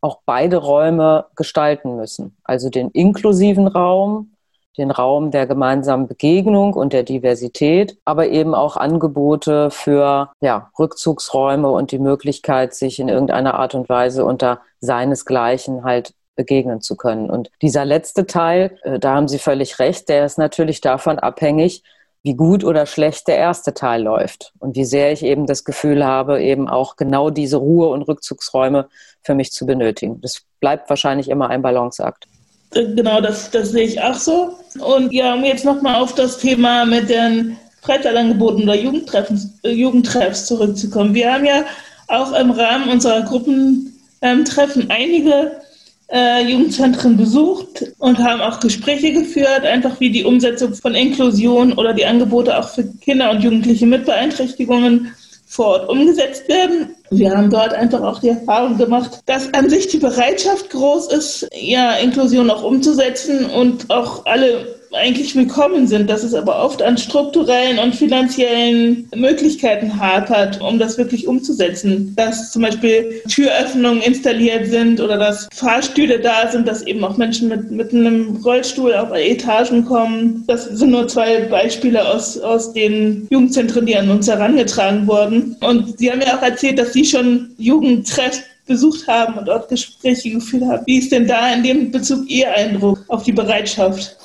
auch 0.00 0.20
beide 0.24 0.58
Räume 0.58 1.26
gestalten 1.34 1.96
müssen. 1.96 2.36
Also 2.44 2.70
den 2.70 2.90
inklusiven 2.90 3.66
Raum, 3.66 4.32
den 4.78 4.90
Raum 4.90 5.30
der 5.30 5.46
gemeinsamen 5.46 6.06
Begegnung 6.06 6.74
und 6.74 6.92
der 6.92 7.02
Diversität, 7.02 7.96
aber 8.04 8.28
eben 8.28 8.54
auch 8.54 8.76
Angebote 8.76 9.70
für 9.70 10.30
ja, 10.40 10.70
Rückzugsräume 10.78 11.70
und 11.70 11.92
die 11.92 11.98
Möglichkeit, 11.98 12.74
sich 12.74 13.00
in 13.00 13.08
irgendeiner 13.08 13.54
Art 13.54 13.74
und 13.74 13.88
Weise 13.88 14.24
unter 14.24 14.60
seinesgleichen 14.80 15.84
halt 15.84 16.12
begegnen 16.36 16.82
zu 16.82 16.96
können. 16.96 17.30
Und 17.30 17.50
dieser 17.62 17.84
letzte 17.84 18.26
Teil, 18.26 18.78
äh, 18.82 18.98
da 18.98 19.14
haben 19.14 19.28
Sie 19.28 19.38
völlig 19.38 19.78
recht, 19.78 20.08
der 20.08 20.26
ist 20.26 20.38
natürlich 20.38 20.82
davon 20.82 21.18
abhängig, 21.18 21.82
wie 22.22 22.34
gut 22.34 22.64
oder 22.64 22.86
schlecht 22.86 23.28
der 23.28 23.36
erste 23.36 23.72
Teil 23.72 24.02
läuft 24.02 24.52
und 24.58 24.74
wie 24.74 24.84
sehr 24.84 25.12
ich 25.12 25.22
eben 25.22 25.46
das 25.46 25.64
Gefühl 25.64 26.04
habe, 26.04 26.42
eben 26.42 26.68
auch 26.68 26.96
genau 26.96 27.30
diese 27.30 27.58
Ruhe- 27.58 27.88
und 27.88 28.02
Rückzugsräume 28.02 28.88
für 29.26 29.34
mich 29.34 29.52
zu 29.52 29.66
benötigen. 29.66 30.20
Das 30.22 30.42
bleibt 30.60 30.88
wahrscheinlich 30.88 31.28
immer 31.28 31.50
ein 31.50 31.60
Balanceakt. 31.60 32.26
Äh, 32.74 32.94
genau, 32.94 33.20
das, 33.20 33.50
das 33.50 33.70
sehe 33.70 33.86
ich 33.86 34.00
auch 34.00 34.14
so. 34.14 34.56
Und 34.78 35.12
ja, 35.12 35.34
um 35.34 35.44
jetzt 35.44 35.64
nochmal 35.64 35.96
auf 35.96 36.14
das 36.14 36.38
Thema 36.38 36.84
mit 36.84 37.10
den 37.10 37.56
Freizeitangeboten 37.82 38.62
oder 38.62 38.76
Jugendtreffs, 38.76 39.48
äh, 39.62 39.70
Jugendtreffs 39.70 40.46
zurückzukommen. 40.46 41.14
Wir 41.14 41.32
haben 41.32 41.44
ja 41.44 41.64
auch 42.08 42.32
im 42.32 42.50
Rahmen 42.50 42.88
unserer 42.88 43.22
Gruppentreffen 43.22 44.82
ähm, 44.82 44.90
einige 44.90 45.60
äh, 46.08 46.42
Jugendzentren 46.44 47.16
besucht 47.16 47.84
und 47.98 48.18
haben 48.18 48.40
auch 48.40 48.60
Gespräche 48.60 49.12
geführt, 49.12 49.64
einfach 49.64 49.98
wie 49.98 50.10
die 50.10 50.24
Umsetzung 50.24 50.74
von 50.74 50.94
Inklusion 50.94 51.72
oder 51.72 51.92
die 51.92 52.06
Angebote 52.06 52.56
auch 52.56 52.68
für 52.68 52.84
Kinder 53.00 53.30
und 53.30 53.42
Jugendliche 53.42 53.86
mit 53.86 54.04
Beeinträchtigungen 54.04 55.12
vor 55.46 55.66
Ort 55.66 55.88
umgesetzt 55.88 56.48
werden. 56.48 56.94
Wir 57.10 57.30
haben 57.30 57.50
dort 57.50 57.72
einfach 57.72 58.02
auch 58.02 58.20
die 58.20 58.30
Erfahrung 58.30 58.76
gemacht, 58.76 59.20
dass 59.26 59.54
an 59.54 59.70
sich 59.70 59.86
die 59.86 59.98
Bereitschaft 59.98 60.70
groß 60.70 61.12
ist, 61.12 61.48
ja, 61.54 61.94
Inklusion 61.94 62.50
auch 62.50 62.64
umzusetzen 62.64 63.46
und 63.46 63.88
auch 63.90 64.26
alle 64.26 64.75
eigentlich 64.92 65.34
willkommen 65.34 65.86
sind, 65.86 66.08
dass 66.08 66.22
es 66.22 66.34
aber 66.34 66.62
oft 66.62 66.82
an 66.82 66.96
strukturellen 66.98 67.78
und 67.78 67.94
finanziellen 67.94 69.08
Möglichkeiten 69.14 69.98
hapert, 69.98 70.60
um 70.60 70.78
das 70.78 70.98
wirklich 70.98 71.26
umzusetzen. 71.26 72.14
Dass 72.16 72.52
zum 72.52 72.62
Beispiel 72.62 73.22
Türöffnungen 73.28 74.02
installiert 74.02 74.66
sind 74.66 75.00
oder 75.00 75.18
dass 75.18 75.48
Fahrstühle 75.54 76.20
da 76.20 76.50
sind, 76.50 76.66
dass 76.66 76.82
eben 76.82 77.04
auch 77.04 77.16
Menschen 77.16 77.48
mit, 77.48 77.70
mit 77.70 77.92
einem 77.92 78.36
Rollstuhl 78.44 78.94
auf 78.94 79.10
Etagen 79.12 79.84
kommen. 79.84 80.44
Das 80.46 80.64
sind 80.64 80.90
nur 80.90 81.08
zwei 81.08 81.40
Beispiele 81.42 82.06
aus, 82.06 82.38
aus 82.38 82.72
den 82.72 83.26
Jugendzentren, 83.30 83.86
die 83.86 83.96
an 83.96 84.10
uns 84.10 84.28
herangetragen 84.28 85.06
wurden. 85.06 85.56
Und 85.60 85.98
Sie 85.98 86.10
haben 86.10 86.20
ja 86.20 86.36
auch 86.36 86.42
erzählt, 86.42 86.78
dass 86.78 86.92
Sie 86.92 87.04
schon 87.04 87.50
Jugendtreff 87.58 88.42
besucht 88.66 89.06
haben 89.06 89.34
und 89.34 89.46
dort 89.46 89.68
Gespräche 89.68 90.30
geführt 90.30 90.64
haben. 90.64 90.82
Wie 90.86 90.98
ist 90.98 91.12
denn 91.12 91.26
da 91.26 91.52
in 91.52 91.62
dem 91.62 91.90
Bezug 91.90 92.28
Ihr 92.28 92.52
Eindruck 92.52 93.04
auf 93.08 93.22
die 93.22 93.32
Bereitschaft? 93.32 94.16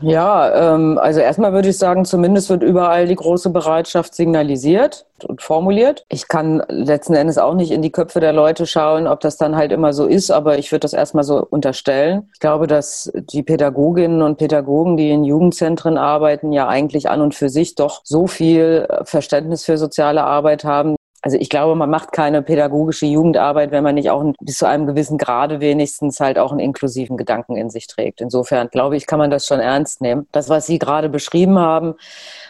Ja, 0.00 0.74
ähm, 0.74 0.98
also 0.98 1.20
erstmal 1.20 1.52
würde 1.52 1.70
ich 1.70 1.78
sagen, 1.78 2.04
zumindest 2.04 2.50
wird 2.50 2.62
überall 2.62 3.06
die 3.06 3.14
große 3.14 3.50
Bereitschaft 3.50 4.14
signalisiert 4.14 5.06
und 5.26 5.40
formuliert. 5.40 6.04
Ich 6.08 6.28
kann 6.28 6.62
letzten 6.68 7.14
Endes 7.14 7.38
auch 7.38 7.54
nicht 7.54 7.70
in 7.70 7.80
die 7.80 7.90
Köpfe 7.90 8.20
der 8.20 8.32
Leute 8.32 8.66
schauen, 8.66 9.06
ob 9.06 9.20
das 9.20 9.38
dann 9.38 9.56
halt 9.56 9.72
immer 9.72 9.92
so 9.92 10.06
ist, 10.06 10.30
aber 10.30 10.58
ich 10.58 10.70
würde 10.70 10.80
das 10.80 10.92
erstmal 10.92 11.24
so 11.24 11.46
unterstellen. 11.48 12.28
Ich 12.34 12.40
glaube, 12.40 12.66
dass 12.66 13.10
die 13.14 13.42
Pädagoginnen 13.42 14.20
und 14.20 14.36
Pädagogen, 14.36 14.96
die 14.96 15.10
in 15.10 15.24
Jugendzentren 15.24 15.96
arbeiten, 15.96 16.52
ja 16.52 16.68
eigentlich 16.68 17.08
an 17.08 17.22
und 17.22 17.34
für 17.34 17.48
sich 17.48 17.74
doch 17.74 18.02
so 18.04 18.26
viel 18.26 18.86
Verständnis 19.04 19.64
für 19.64 19.78
soziale 19.78 20.24
Arbeit 20.24 20.64
haben, 20.64 20.96
also 21.22 21.38
ich 21.38 21.48
glaube, 21.48 21.74
man 21.74 21.90
macht 21.90 22.12
keine 22.12 22.42
pädagogische 22.42 23.06
Jugendarbeit, 23.06 23.70
wenn 23.70 23.82
man 23.82 23.94
nicht 23.94 24.10
auch 24.10 24.24
bis 24.40 24.58
zu 24.58 24.66
einem 24.66 24.86
gewissen 24.86 25.18
Grade 25.18 25.60
wenigstens 25.60 26.20
halt 26.20 26.38
auch 26.38 26.50
einen 26.50 26.60
inklusiven 26.60 27.16
Gedanken 27.16 27.56
in 27.56 27.70
sich 27.70 27.86
trägt. 27.86 28.20
Insofern 28.20 28.68
glaube 28.68 28.96
ich, 28.96 29.06
kann 29.06 29.18
man 29.18 29.30
das 29.30 29.46
schon 29.46 29.60
ernst 29.60 30.00
nehmen. 30.00 30.26
Das, 30.32 30.48
was 30.48 30.66
Sie 30.66 30.78
gerade 30.78 31.08
beschrieben 31.08 31.58
haben 31.58 31.94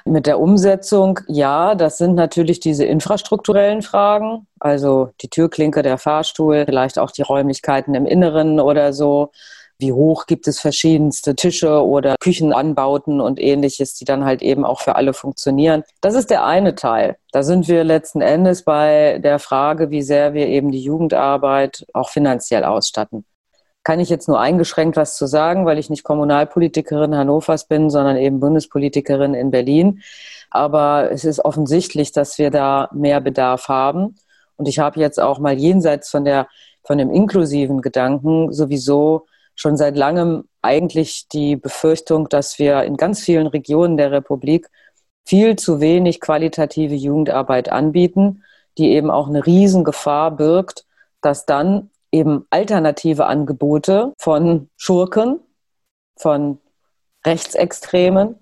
mit 0.05 0.26
der 0.26 0.40
Umsetzung, 0.40 1.20
ja, 1.26 1.74
das 1.74 1.98
sind 1.98 2.14
natürlich 2.14 2.61
diese 2.61 2.85
infrastrukturellen 2.85 3.83
Fragen. 3.83 4.46
Also 4.61 5.11
die 5.22 5.29
Türklinke, 5.29 5.83
der 5.83 5.98
Fahrstuhl, 5.98 6.64
vielleicht 6.66 6.98
auch 6.98 7.11
die 7.11 7.22
Räumlichkeiten 7.22 7.94
im 7.94 8.07
Inneren 8.07 8.61
oder 8.61 8.92
so 8.92 9.31
wie 9.79 9.93
hoch 9.93 10.27
gibt 10.27 10.49
es 10.49 10.61
verschiedenste 10.61 11.35
Tische 11.35 11.85
oder 11.85 12.17
Küchenanbauten 12.21 13.21
und 13.21 13.41
ähnliches, 13.41 13.95
die 13.95 14.05
dann 14.05 14.25
halt 14.25 14.43
eben 14.43 14.65
auch 14.65 14.81
für 14.81 14.97
alle 14.97 15.12
funktionieren. 15.12 15.83
Das 16.01 16.15
ist 16.15 16.31
der 16.31 16.45
eine 16.45 16.75
Teil. 16.75 17.17
Da 17.33 17.43
sind 17.43 17.69
wir 17.69 17.85
letzten 17.85 18.21
Endes 18.21 18.62
bei 18.62 19.19
der 19.23 19.39
Frage, 19.39 19.91
wie 19.91 20.03
sehr 20.03 20.33
wir 20.33 20.47
eben 20.47 20.71
die 20.71 20.81
Jugendarbeit 20.81 21.87
auch 21.93 22.09
finanziell 22.09 22.65
ausstatten. 22.65 23.25
Kann 23.85 24.01
ich 24.01 24.09
jetzt 24.09 24.27
nur 24.27 24.41
eingeschränkt 24.41 24.97
was 24.97 25.17
zu 25.17 25.27
sagen, 25.27 25.67
weil 25.67 25.79
ich 25.79 25.91
nicht 25.91 26.03
Kommunalpolitikerin 26.03 27.15
Hannovers 27.15 27.69
bin, 27.69 27.91
sondern 27.91 28.17
eben 28.17 28.41
Bundespolitikerin 28.41 29.35
in 29.35 29.51
Berlin. 29.51 30.03
Aber 30.51 31.11
es 31.12 31.25
ist 31.25 31.45
offensichtlich, 31.45 32.12
dass 32.12 32.39
wir 32.39 32.51
da 32.51 32.89
mehr 32.93 33.21
Bedarf 33.21 33.69
haben. 33.69 34.17
Und 34.57 34.67
ich 34.67 34.79
habe 34.79 34.99
jetzt 34.99 35.21
auch 35.21 35.39
mal 35.39 35.57
jenseits 35.57 36.09
von 36.09 36.25
der, 36.25 36.49
von 36.83 36.99
dem 36.99 37.11
inklusiven 37.11 37.83
Gedanken 37.83 38.53
sowieso 38.53 39.27
schon 39.57 39.77
seit 39.77 39.97
langem 39.97 40.45
eigentlich 40.62 41.29
die 41.29 41.57
Befürchtung, 41.57 42.29
dass 42.29 42.59
wir 42.59 42.83
in 42.83 42.97
ganz 42.97 43.21
vielen 43.21 43.47
Regionen 43.47 43.97
der 43.97 44.12
Republik 44.12 44.69
viel 45.25 45.57
zu 45.57 45.81
wenig 45.81 46.21
qualitative 46.21 46.95
Jugendarbeit 46.95 47.71
anbieten, 47.71 48.45
die 48.79 48.90
eben 48.92 49.11
auch 49.11 49.29
eine 49.29 49.45
Riesengefahr 49.45 50.31
birgt, 50.31 50.87
dass 51.21 51.47
dann 51.47 51.90
eben 52.12 52.47
alternative 52.51 53.27
Angebote 53.27 54.12
von 54.19 54.69
Schurken, 54.77 55.40
von 56.16 56.59
Rechtsextremen, 57.27 58.37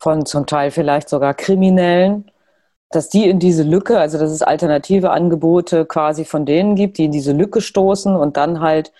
von 0.00 0.26
zum 0.26 0.46
Teil 0.46 0.70
vielleicht 0.70 1.08
sogar 1.08 1.34
Kriminellen, 1.34 2.30
dass 2.90 3.08
die 3.08 3.28
in 3.28 3.38
diese 3.38 3.64
Lücke, 3.64 3.98
also 3.98 4.18
dass 4.18 4.30
es 4.30 4.42
alternative 4.42 5.10
Angebote 5.10 5.84
quasi 5.84 6.24
von 6.24 6.46
denen 6.46 6.74
gibt, 6.74 6.98
die 6.98 7.06
in 7.06 7.12
diese 7.12 7.32
Lücke 7.32 7.60
stoßen 7.60 8.14
und 8.14 8.36
dann 8.36 8.60
halt 8.60 8.92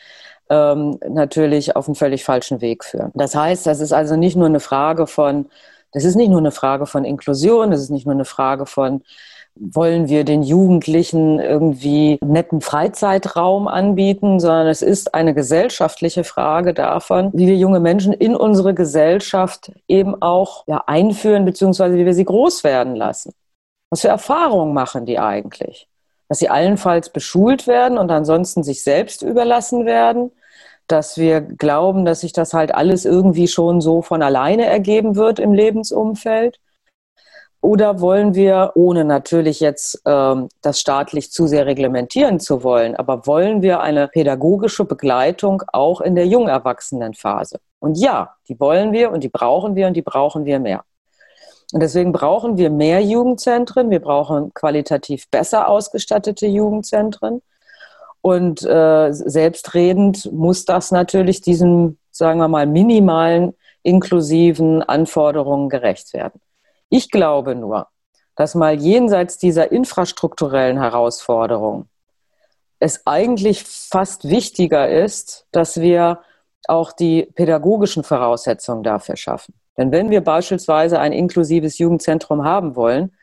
ähm, 0.50 0.98
natürlich 1.08 1.76
auf 1.76 1.88
einen 1.88 1.94
völlig 1.94 2.24
falschen 2.24 2.60
Weg 2.60 2.84
führen. 2.84 3.10
Das 3.14 3.34
heißt, 3.34 3.66
das 3.66 3.80
ist 3.80 3.92
also 3.92 4.16
nicht 4.16 4.36
nur 4.36 4.46
eine 4.46 4.60
Frage 4.60 5.06
von, 5.06 5.46
das 5.92 6.04
ist 6.04 6.16
nicht 6.16 6.30
nur 6.30 6.38
eine 6.38 6.50
Frage 6.50 6.86
von 6.86 7.04
Inklusion, 7.04 7.70
das 7.70 7.80
ist 7.80 7.90
nicht 7.90 8.06
nur 8.06 8.14
eine 8.14 8.24
Frage 8.24 8.66
von, 8.66 9.02
wollen 9.60 10.08
wir 10.08 10.24
den 10.24 10.42
Jugendlichen 10.42 11.40
irgendwie 11.40 12.18
netten 12.22 12.60
Freizeitraum 12.60 13.66
anbieten, 13.66 14.40
sondern 14.40 14.68
es 14.68 14.82
ist 14.82 15.14
eine 15.14 15.34
gesellschaftliche 15.34 16.24
Frage 16.24 16.74
davon, 16.74 17.30
wie 17.34 17.46
wir 17.46 17.56
junge 17.56 17.80
Menschen 17.80 18.12
in 18.12 18.36
unsere 18.36 18.74
Gesellschaft 18.74 19.72
eben 19.88 20.20
auch 20.22 20.64
ja, 20.66 20.84
einführen, 20.86 21.44
beziehungsweise 21.44 21.96
wie 21.96 22.06
wir 22.06 22.14
sie 22.14 22.24
groß 22.24 22.64
werden 22.64 22.94
lassen. 22.94 23.32
Was 23.90 24.02
für 24.02 24.08
Erfahrungen 24.08 24.74
machen 24.74 25.06
die 25.06 25.18
eigentlich? 25.18 25.88
Dass 26.28 26.38
sie 26.38 26.50
allenfalls 26.50 27.10
beschult 27.10 27.66
werden 27.66 27.98
und 27.98 28.10
ansonsten 28.10 28.62
sich 28.62 28.84
selbst 28.84 29.22
überlassen 29.22 29.86
werden, 29.86 30.30
dass 30.88 31.18
wir 31.18 31.40
glauben, 31.40 32.04
dass 32.04 32.20
sich 32.20 32.32
das 32.32 32.54
halt 32.54 32.74
alles 32.74 33.04
irgendwie 33.04 33.48
schon 33.48 33.80
so 33.80 34.02
von 34.02 34.22
alleine 34.22 34.66
ergeben 34.66 35.16
wird 35.16 35.38
im 35.38 35.52
Lebensumfeld? 35.52 36.58
Oder 37.60 38.00
wollen 38.00 38.34
wir, 38.34 38.72
ohne 38.76 39.04
natürlich 39.04 39.58
jetzt 39.58 40.00
ähm, 40.06 40.48
das 40.62 40.80
staatlich 40.80 41.32
zu 41.32 41.48
sehr 41.48 41.66
reglementieren 41.66 42.38
zu 42.38 42.62
wollen, 42.62 42.94
aber 42.94 43.26
wollen 43.26 43.62
wir 43.62 43.80
eine 43.80 44.06
pädagogische 44.06 44.84
Begleitung 44.84 45.62
auch 45.72 46.00
in 46.00 46.14
der 46.14 46.26
Jungerwachsenenphase? 46.26 47.58
Und 47.80 47.98
ja, 47.98 48.36
die 48.48 48.58
wollen 48.60 48.92
wir 48.92 49.10
und 49.10 49.24
die 49.24 49.28
brauchen 49.28 49.74
wir 49.74 49.88
und 49.88 49.94
die 49.94 50.02
brauchen 50.02 50.44
wir 50.44 50.60
mehr. 50.60 50.84
Und 51.72 51.80
deswegen 51.80 52.12
brauchen 52.12 52.56
wir 52.56 52.70
mehr 52.70 53.02
Jugendzentren, 53.02 53.90
wir 53.90 54.00
brauchen 54.00 54.54
qualitativ 54.54 55.28
besser 55.30 55.68
ausgestattete 55.68 56.46
Jugendzentren. 56.46 57.42
Und 58.28 58.62
äh, 58.62 59.10
selbstredend 59.10 60.30
muss 60.30 60.66
das 60.66 60.90
natürlich 60.90 61.40
diesen, 61.40 61.98
sagen 62.10 62.38
wir 62.40 62.48
mal, 62.48 62.66
minimalen 62.66 63.54
inklusiven 63.82 64.82
Anforderungen 64.82 65.70
gerecht 65.70 66.12
werden. 66.12 66.38
Ich 66.90 67.10
glaube 67.10 67.54
nur, 67.54 67.86
dass 68.36 68.54
mal 68.54 68.74
jenseits 68.78 69.38
dieser 69.38 69.72
infrastrukturellen 69.72 70.78
Herausforderungen 70.78 71.88
es 72.80 73.06
eigentlich 73.06 73.64
fast 73.64 74.28
wichtiger 74.28 74.90
ist, 74.90 75.46
dass 75.50 75.80
wir 75.80 76.20
auch 76.66 76.92
die 76.92 77.30
pädagogischen 77.34 78.04
Voraussetzungen 78.04 78.82
dafür 78.82 79.16
schaffen. 79.16 79.54
Denn 79.78 79.90
wenn 79.90 80.10
wir 80.10 80.22
beispielsweise 80.22 81.00
ein 81.00 81.14
inklusives 81.14 81.78
Jugendzentrum 81.78 82.44
haben 82.44 82.76
wollen, 82.76 83.16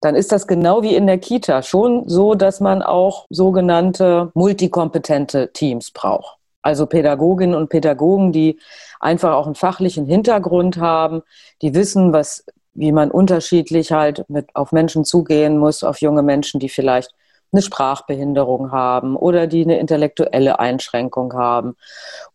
dann 0.00 0.14
ist 0.14 0.32
das 0.32 0.46
genau 0.46 0.82
wie 0.82 0.94
in 0.94 1.06
der 1.06 1.18
Kita 1.18 1.62
schon 1.62 2.08
so, 2.08 2.34
dass 2.34 2.60
man 2.60 2.82
auch 2.82 3.26
sogenannte 3.28 4.30
multikompetente 4.34 5.52
Teams 5.52 5.90
braucht. 5.90 6.38
Also 6.62 6.86
Pädagoginnen 6.86 7.54
und 7.54 7.68
Pädagogen, 7.68 8.32
die 8.32 8.58
einfach 8.98 9.34
auch 9.34 9.46
einen 9.46 9.54
fachlichen 9.54 10.06
Hintergrund 10.06 10.78
haben, 10.78 11.22
die 11.62 11.74
wissen, 11.74 12.12
was, 12.12 12.44
wie 12.74 12.92
man 12.92 13.10
unterschiedlich 13.10 13.92
halt 13.92 14.24
mit, 14.28 14.54
auf 14.54 14.72
Menschen 14.72 15.04
zugehen 15.04 15.58
muss, 15.58 15.84
auf 15.84 16.00
junge 16.00 16.22
Menschen, 16.22 16.60
die 16.60 16.68
vielleicht 16.68 17.14
eine 17.52 17.62
Sprachbehinderung 17.62 18.70
haben 18.70 19.16
oder 19.16 19.46
die 19.46 19.64
eine 19.64 19.78
intellektuelle 19.78 20.60
Einschränkung 20.60 21.32
haben. 21.34 21.76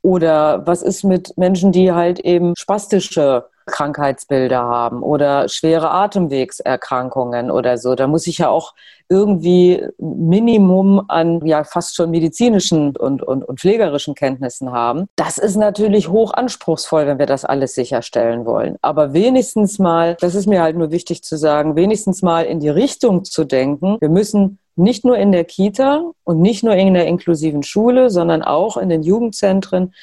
Oder 0.02 0.66
was 0.68 0.82
ist 0.82 1.04
mit 1.04 1.38
Menschen, 1.38 1.72
die 1.72 1.94
halt 1.94 2.20
eben 2.20 2.54
spastische 2.58 3.46
Krankheitsbilder 3.66 4.62
haben 4.62 5.02
oder 5.02 5.50
schwere 5.50 5.92
Atemwegserkrankungen 5.92 7.52
oder 7.52 7.78
so. 7.78 7.96
Da 7.96 8.08
muss 8.08 8.28
ich 8.28 8.40
ja 8.40 8.50
auch 8.50 8.74
irgendwie 9.10 9.86
Minimum 9.98 11.06
an 11.08 11.46
ja 11.46 11.64
fast 11.64 11.96
schon 11.96 12.12
medizinischen 12.12 12.96
und, 12.96 13.22
und, 13.22 13.44
und 13.44 13.60
pflegerischen 13.60 14.16
Kenntnissen 14.16 14.72
haben. 14.72 15.08
Das 15.16 15.38
ist 15.38 15.56
natürlich 15.56 16.10
hoch 16.10 16.34
anspruchsvoll, 16.34 17.06
wenn 17.06 17.20
wir 17.20 17.26
das 17.26 17.46
alles 17.46 17.76
sicherstellen 17.76 18.46
wollen. 18.46 18.78
Aber 18.82 19.14
wenigstens 19.14 19.80
mal, 19.80 20.18
das 20.20 20.36
ist 20.36 20.48
mir 20.48 20.62
halt 20.62 20.76
nur 20.78 20.92
wichtig 20.92 21.24
zu 21.24 21.38
sagen, 21.38 21.76
wenigstens 21.76 22.22
mal 22.22 22.46
in 22.46 22.60
die 22.60 22.70
Richtung 22.70 23.24
zu 23.24 23.44
denken. 23.46 23.98
Wir 24.00 24.10
müssen 24.10 24.60
nicht 24.76 25.06
nur 25.06 25.18
in 25.18 25.32
der 25.32 25.46
Kita 25.46 26.12
und 26.24 26.42
nicht 26.42 26.64
nur 26.64 26.76
in 26.76 26.94
der 26.94 27.08
inklusiven 27.08 27.64
Schule, 27.64 28.10
sondern 28.10 28.44
auch 28.44 28.78
in 28.78 28.90
den 28.90 29.04
Jugendzentren 29.04 29.94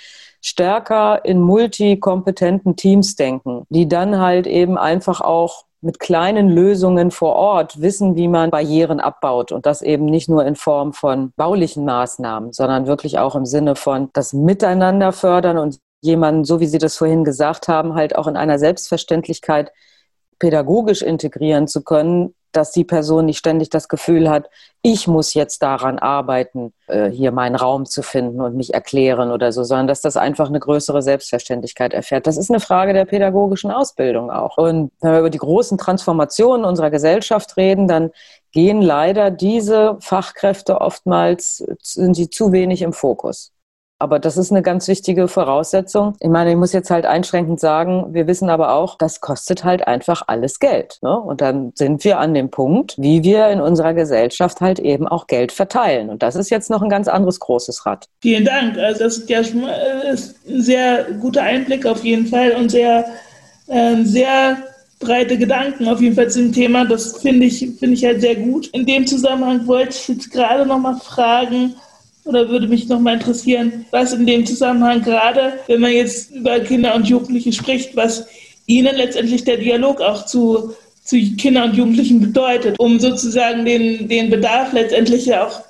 stärker 0.43 1.25
in 1.25 1.41
multikompetenten 1.41 2.77
Teams 2.77 3.17
denken, 3.17 3.65
die 3.71 3.89
dann 3.89 4.19
halt 4.19 4.47
eben 4.47 4.77
einfach 4.77 5.21
auch 5.21 5.65
mit 5.81 5.99
kleinen 5.99 6.49
Lösungen 6.49 7.11
vor 7.11 7.35
Ort 7.35 7.81
wissen, 7.81 8.15
wie 8.15 8.29
man 8.29 8.51
Barrieren 8.51 9.01
abbaut. 9.01 9.51
Und 9.51 9.67
das 9.67 9.83
eben 9.83 10.05
nicht 10.05 10.29
nur 10.29 10.45
in 10.45 10.55
Form 10.55 10.93
von 10.93 11.33
baulichen 11.37 11.85
Maßnahmen, 11.85 12.53
sondern 12.53 12.87
wirklich 12.87 13.19
auch 13.19 13.35
im 13.35 13.47
Sinne 13.47 13.75
von 13.75 14.11
das 14.13 14.33
Miteinander 14.33 15.13
fördern 15.13 15.59
und 15.59 15.79
jemanden, 16.01 16.45
so 16.45 16.61
wie 16.61 16.67
Sie 16.67 16.79
das 16.79 16.97
vorhin 16.97 17.25
gesagt 17.25 17.69
haben, 17.69 17.95
halt 17.95 18.17
auch 18.17 18.27
in 18.27 18.37
einer 18.37 18.59
Selbstverständlichkeit 18.59 19.73
pädagogisch 20.43 21.03
integrieren 21.03 21.69
zu 21.69 21.85
können, 21.85 22.35
dass 22.51 22.73
die 22.73 22.83
Person 22.85 23.27
nicht 23.27 23.39
ständig 23.39 23.71
das 23.71 23.89
Gefühl 23.89 24.29
hat, 24.29 24.51
ich 24.83 25.07
muss 25.07 25.35
jetzt 25.35 25.63
daran 25.63 26.01
arbeiten, 26.01 26.73
äh, 26.89 27.09
hier 27.11 27.31
meinen 27.31 27.55
Raum 27.55 27.87
zu 27.87 28.03
finden 28.03 28.41
und 28.41 28.57
mich 28.57 28.75
erklären 28.75 29.31
oder 29.31 29.53
so, 29.53 29.63
sondern 29.63 29.87
dass 29.87 30.01
das 30.01 30.17
einfach 30.17 30.49
eine 30.49 30.59
größere 30.59 31.01
Selbstverständlichkeit 31.01 31.95
erfährt. 31.95 32.27
Das 32.27 32.37
ist 32.37 32.51
eine 32.51 32.59
Frage 32.59 32.93
der 32.93 33.05
pädagogischen 33.05 33.71
Ausbildung 33.71 34.33
auch. 34.33 34.59
Und 34.59 34.91
wenn 35.01 35.13
wir 35.13 35.21
über 35.21 35.31
die 35.31 35.39
großen 35.39 35.79
Transformationen 35.79 36.67
unserer 36.67 36.91
Gesellschaft 36.91 37.57
reden, 37.57 37.87
dann 37.87 38.11
gehen 38.51 38.83
leider 38.83 39.31
diese 39.31 39.97
Fachkräfte 40.01 40.81
oftmals, 40.81 41.65
sind 41.83 42.15
sie 42.15 42.31
zu 42.31 42.51
wenig 42.51 42.83
im 42.83 42.93
Fokus. 42.93 43.53
Aber 44.03 44.19
das 44.19 44.37
ist 44.37 44.51
eine 44.51 44.63
ganz 44.63 44.89
wichtige 44.89 45.29
Voraussetzung. 45.29 46.17
Ich 46.19 46.29
meine, 46.29 46.51
ich 46.51 46.57
muss 46.57 46.73
jetzt 46.73 46.91
halt 46.91 47.07
einschränkend 47.07 47.61
sagen, 47.61 48.07
wir 48.11 48.27
wissen 48.27 48.51
aber 48.51 48.75
auch, 48.75 48.99
das 48.99 49.21
kostet 49.21 49.63
halt 49.63 49.87
einfach 49.87 50.23
alles 50.27 50.59
Geld. 50.59 50.99
Ne? 51.03 51.17
Und 51.17 51.41
dann 51.41 51.71
sind 51.77 52.03
wir 52.03 52.19
an 52.19 52.35
dem 52.35 52.51
Punkt, 52.51 52.97
wie 52.99 53.23
wir 53.23 53.47
in 53.47 53.61
unserer 53.61 53.95
Gesellschaft 53.95 54.61
halt 54.61 54.81
eben 54.81 55.07
auch 55.07 55.29
Geld 55.29 55.53
verteilen. 55.53 56.11
Und 56.11 56.25
das 56.25 56.35
ist 56.35 56.51
jetzt 56.51 56.69
noch 56.69 56.83
ein 56.83 56.89
ganz 56.89 57.07
anderes 57.07 57.39
großes 57.39 57.87
Rad. 57.87 58.07
Vielen 58.21 58.45
Dank. 58.45 58.77
Also 58.77 59.05
das 59.05 59.19
ist 59.19 59.31
ja 59.31 59.45
schon 59.45 59.69
äh, 59.69 60.11
ein 60.11 60.63
sehr 60.63 61.05
guter 61.21 61.43
Einblick 61.43 61.87
auf 61.87 62.03
jeden 62.03 62.27
Fall 62.27 62.57
und 62.57 62.73
sehr, 62.73 63.05
äh, 63.69 64.03
sehr 64.03 64.59
breite 64.99 65.39
Gedanken 65.39 65.87
auf 65.87 66.01
jeden 66.01 66.17
Fall 66.17 66.29
zum 66.29 66.53
Thema. 66.53 66.85
Das 66.87 67.19
finde 67.23 67.47
ich, 67.47 67.59
finde 67.79 67.95
ich 67.95 68.05
halt 68.05 68.21
sehr 68.21 68.35
gut. 68.35 68.67
In 68.73 68.85
dem 68.85 69.07
Zusammenhang 69.07 69.65
wollte 69.69 69.91
ich 69.91 70.09
jetzt 70.09 70.33
gerade 70.33 70.67
noch 70.67 70.79
mal 70.79 70.97
fragen, 70.97 71.77
oder 72.25 72.49
würde 72.49 72.69
mich 72.69 72.89
noch 72.89 73.01
mal 73.01 73.15
interessieren, 73.15 73.85
was 73.91 74.13
in 74.13 74.27
dem 74.27 74.47
Zusammenhang 74.47 75.03
gerade, 75.03 75.55
wenn 75.67 75.81
man 75.81 75.93
jetzt 75.93 76.31
über 76.31 76.61
Kinder 76.61 76.95
und 76.95 77.09
Jugendliche 77.09 77.53
spricht, 77.53 77.97
was 77.97 78.27
ihnen 78.67 78.95
letztendlich 78.97 79.45
der 79.45 79.57
Dialog 79.57 80.01
auch 80.01 80.27
zu, 80.27 80.75
zu 81.05 81.17
Kindern 81.37 81.71
und 81.71 81.77
Jugendlichen 81.77 82.21
bedeutet, 82.21 82.79
um 82.79 83.01
sozusagen 83.01 83.65
den, 83.65 84.09
den 84.09 84.31
Bedarf 84.31 84.73
letztendlich 84.73 85.27
ja 85.27 85.47
auch 85.47 85.63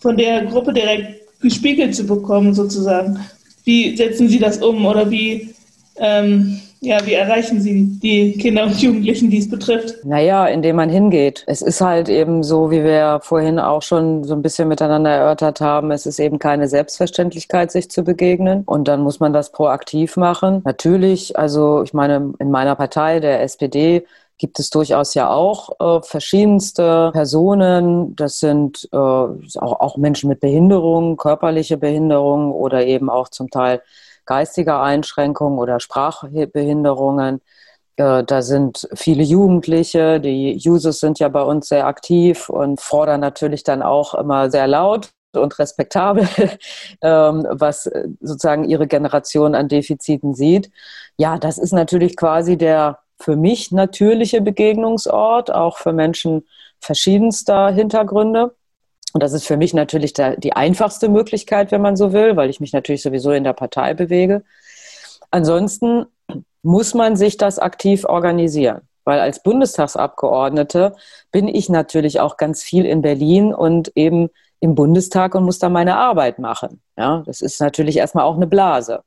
von 0.00 0.16
der 0.16 0.44
Gruppe 0.46 0.72
direkt 0.72 1.40
gespiegelt 1.40 1.94
zu 1.94 2.04
bekommen, 2.04 2.54
sozusagen. 2.54 3.20
Wie 3.64 3.96
setzen 3.96 4.28
Sie 4.28 4.38
das 4.38 4.58
um 4.58 4.84
oder 4.84 5.10
wie 5.10 5.54
ähm, 5.96 6.60
ja, 6.82 7.06
wie 7.06 7.14
erreichen 7.14 7.60
Sie 7.60 7.86
die 8.02 8.32
Kinder 8.32 8.64
und 8.64 8.76
Jugendlichen, 8.82 9.30
die 9.30 9.38
es 9.38 9.48
betrifft? 9.48 10.04
Naja, 10.04 10.48
indem 10.48 10.74
man 10.74 10.90
hingeht. 10.90 11.44
Es 11.46 11.62
ist 11.62 11.80
halt 11.80 12.08
eben 12.08 12.42
so, 12.42 12.72
wie 12.72 12.82
wir 12.82 13.20
vorhin 13.22 13.60
auch 13.60 13.82
schon 13.82 14.24
so 14.24 14.34
ein 14.34 14.42
bisschen 14.42 14.66
miteinander 14.66 15.10
erörtert 15.10 15.60
haben, 15.60 15.92
es 15.92 16.06
ist 16.06 16.18
eben 16.18 16.40
keine 16.40 16.66
Selbstverständlichkeit, 16.66 17.70
sich 17.70 17.88
zu 17.88 18.02
begegnen. 18.02 18.64
Und 18.66 18.88
dann 18.88 19.00
muss 19.00 19.20
man 19.20 19.32
das 19.32 19.52
proaktiv 19.52 20.16
machen. 20.16 20.62
Natürlich, 20.64 21.38
also 21.38 21.84
ich 21.84 21.94
meine, 21.94 22.34
in 22.40 22.50
meiner 22.50 22.74
Partei, 22.74 23.20
der 23.20 23.42
SPD, 23.42 24.04
gibt 24.38 24.58
es 24.58 24.70
durchaus 24.70 25.14
ja 25.14 25.30
auch 25.30 25.70
äh, 25.78 26.02
verschiedenste 26.02 27.10
Personen. 27.12 28.16
Das 28.16 28.40
sind 28.40 28.88
äh, 28.90 28.96
auch, 28.96 29.38
auch 29.60 29.96
Menschen 29.98 30.28
mit 30.28 30.40
Behinderung, 30.40 31.16
körperliche 31.16 31.76
Behinderung 31.76 32.50
oder 32.50 32.84
eben 32.84 33.08
auch 33.08 33.28
zum 33.28 33.50
Teil 33.50 33.82
geistige 34.26 34.80
Einschränkungen 34.80 35.58
oder 35.58 35.80
Sprachbehinderungen. 35.80 37.40
Äh, 37.96 38.24
da 38.24 38.42
sind 38.42 38.88
viele 38.94 39.22
Jugendliche, 39.22 40.20
die 40.20 40.60
Users 40.64 41.00
sind 41.00 41.18
ja 41.18 41.28
bei 41.28 41.42
uns 41.42 41.68
sehr 41.68 41.86
aktiv 41.86 42.48
und 42.48 42.80
fordern 42.80 43.20
natürlich 43.20 43.64
dann 43.64 43.82
auch 43.82 44.14
immer 44.14 44.50
sehr 44.50 44.66
laut 44.66 45.10
und 45.34 45.58
respektabel, 45.58 46.28
ähm, 47.02 47.46
was 47.50 47.86
äh, 47.86 48.08
sozusagen 48.20 48.64
ihre 48.64 48.86
Generation 48.86 49.54
an 49.54 49.68
Defiziten 49.68 50.34
sieht. 50.34 50.70
Ja, 51.16 51.38
das 51.38 51.58
ist 51.58 51.72
natürlich 51.72 52.16
quasi 52.16 52.56
der 52.56 52.98
für 53.18 53.36
mich 53.36 53.70
natürliche 53.70 54.40
Begegnungsort, 54.40 55.52
auch 55.52 55.78
für 55.78 55.92
Menschen 55.92 56.46
verschiedenster 56.80 57.70
Hintergründe. 57.70 58.54
Und 59.12 59.22
das 59.22 59.32
ist 59.32 59.46
für 59.46 59.56
mich 59.56 59.74
natürlich 59.74 60.12
der, 60.12 60.36
die 60.36 60.54
einfachste 60.54 61.08
Möglichkeit, 61.08 61.70
wenn 61.70 61.82
man 61.82 61.96
so 61.96 62.12
will, 62.12 62.36
weil 62.36 62.50
ich 62.50 62.60
mich 62.60 62.72
natürlich 62.72 63.02
sowieso 63.02 63.32
in 63.32 63.44
der 63.44 63.52
Partei 63.52 63.94
bewege. 63.94 64.42
Ansonsten 65.30 66.06
muss 66.62 66.94
man 66.94 67.16
sich 67.16 67.36
das 67.36 67.58
aktiv 67.58 68.04
organisieren, 68.04 68.82
weil 69.04 69.20
als 69.20 69.42
Bundestagsabgeordnete 69.42 70.94
bin 71.30 71.48
ich 71.48 71.68
natürlich 71.68 72.20
auch 72.20 72.36
ganz 72.36 72.62
viel 72.62 72.86
in 72.86 73.02
Berlin 73.02 73.52
und 73.52 73.92
eben 73.96 74.30
im 74.60 74.74
Bundestag 74.74 75.34
und 75.34 75.44
muss 75.44 75.58
da 75.58 75.68
meine 75.68 75.96
Arbeit 75.96 76.38
machen. 76.38 76.80
Ja, 76.96 77.22
das 77.26 77.40
ist 77.40 77.60
natürlich 77.60 77.96
erstmal 77.96 78.24
auch 78.24 78.36
eine 78.36 78.46
Blase. 78.46 79.02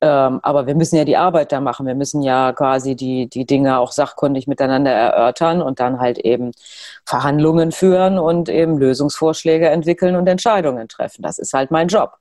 Ähm, 0.00 0.40
aber 0.42 0.66
wir 0.66 0.74
müssen 0.74 0.96
ja 0.96 1.04
die 1.04 1.16
Arbeit 1.16 1.52
da 1.52 1.60
machen. 1.60 1.86
Wir 1.86 1.94
müssen 1.94 2.22
ja 2.22 2.52
quasi 2.52 2.96
die, 2.96 3.28
die 3.28 3.46
Dinge 3.46 3.78
auch 3.78 3.92
sachkundig 3.92 4.46
miteinander 4.46 4.90
erörtern 4.92 5.62
und 5.62 5.80
dann 5.80 6.00
halt 6.00 6.18
eben 6.18 6.52
Verhandlungen 7.06 7.72
führen 7.72 8.18
und 8.18 8.48
eben 8.48 8.78
Lösungsvorschläge 8.78 9.68
entwickeln 9.68 10.16
und 10.16 10.26
Entscheidungen 10.26 10.88
treffen. 10.88 11.22
Das 11.22 11.38
ist 11.38 11.54
halt 11.54 11.70
mein 11.70 11.88
Job. 11.88 12.18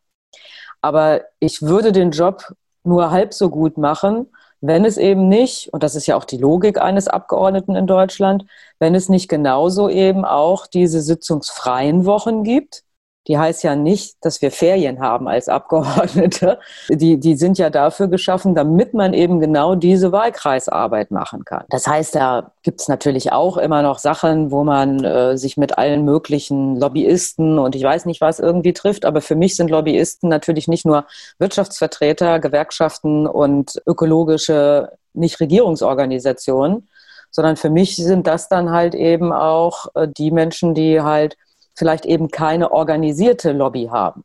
Aber 0.81 1.21
ich 1.39 1.61
würde 1.61 1.91
den 1.91 2.11
Job 2.11 2.53
nur 2.83 3.11
halb 3.11 3.33
so 3.33 3.49
gut 3.49 3.77
machen, 3.77 4.27
wenn 4.61 4.85
es 4.85 4.97
eben 4.97 5.27
nicht, 5.27 5.71
und 5.73 5.83
das 5.83 5.95
ist 5.95 6.07
ja 6.07 6.15
auch 6.15 6.25
die 6.25 6.38
Logik 6.38 6.79
eines 6.81 7.07
Abgeordneten 7.07 7.75
in 7.75 7.88
Deutschland, 7.88 8.45
wenn 8.79 8.95
es 8.95 9.09
nicht 9.09 9.27
genauso 9.27 9.89
eben 9.89 10.23
auch 10.25 10.65
diese 10.65 11.01
sitzungsfreien 11.01 12.05
Wochen 12.05 12.43
gibt, 12.43 12.84
die 13.27 13.38
heißt 13.38 13.63
ja 13.63 13.75
nicht, 13.75 14.17
dass 14.21 14.41
wir 14.41 14.51
Ferien 14.51 14.99
haben 14.99 15.27
als 15.27 15.49
Abgeordnete. 15.49 16.59
Die, 16.89 17.19
die 17.19 17.35
sind 17.35 17.57
ja 17.57 17.69
dafür 17.69 18.07
geschaffen, 18.07 18.53
damit 18.53 18.93
man 18.93 19.13
eben 19.13 19.39
genau 19.39 19.75
diese 19.75 20.11
Wahlkreisarbeit 20.11 21.11
machen 21.11 21.43
kann. 21.43 21.65
Das 21.69 21.88
heißt, 21.88 22.15
da 22.15 22.51
gibt 22.61 22.81
es 22.81 22.88
natürlich 22.88 23.31
auch 23.31 23.57
immer 23.57 23.81
noch 23.81 23.97
Sachen, 23.97 24.51
wo 24.51 24.63
man 24.63 25.03
äh, 25.03 25.38
sich 25.38 25.57
mit 25.57 25.77
allen 25.77 26.05
möglichen 26.05 26.79
Lobbyisten 26.79 27.57
und 27.57 27.75
ich 27.75 27.83
weiß 27.83 28.05
nicht 28.05 28.21
was 28.21 28.39
irgendwie 28.39 28.73
trifft. 28.73 29.05
Aber 29.05 29.21
für 29.21 29.35
mich 29.35 29.55
sind 29.55 29.71
Lobbyisten 29.71 30.29
natürlich 30.29 30.67
nicht 30.67 30.85
nur 30.85 31.05
Wirtschaftsvertreter, 31.39 32.39
Gewerkschaften 32.39 33.25
und 33.25 33.81
ökologische 33.88 34.91
Nichtregierungsorganisationen, 35.13 36.88
sondern 37.31 37.55
für 37.55 37.69
mich 37.69 37.95
sind 37.95 38.27
das 38.27 38.49
dann 38.49 38.71
halt 38.71 38.93
eben 38.93 39.33
auch 39.33 39.88
äh, 39.95 40.07
die 40.07 40.31
Menschen, 40.31 40.75
die 40.75 41.01
halt 41.01 41.38
vielleicht 41.75 42.05
eben 42.05 42.29
keine 42.29 42.71
organisierte 42.71 43.51
Lobby 43.51 43.89
haben. 43.91 44.23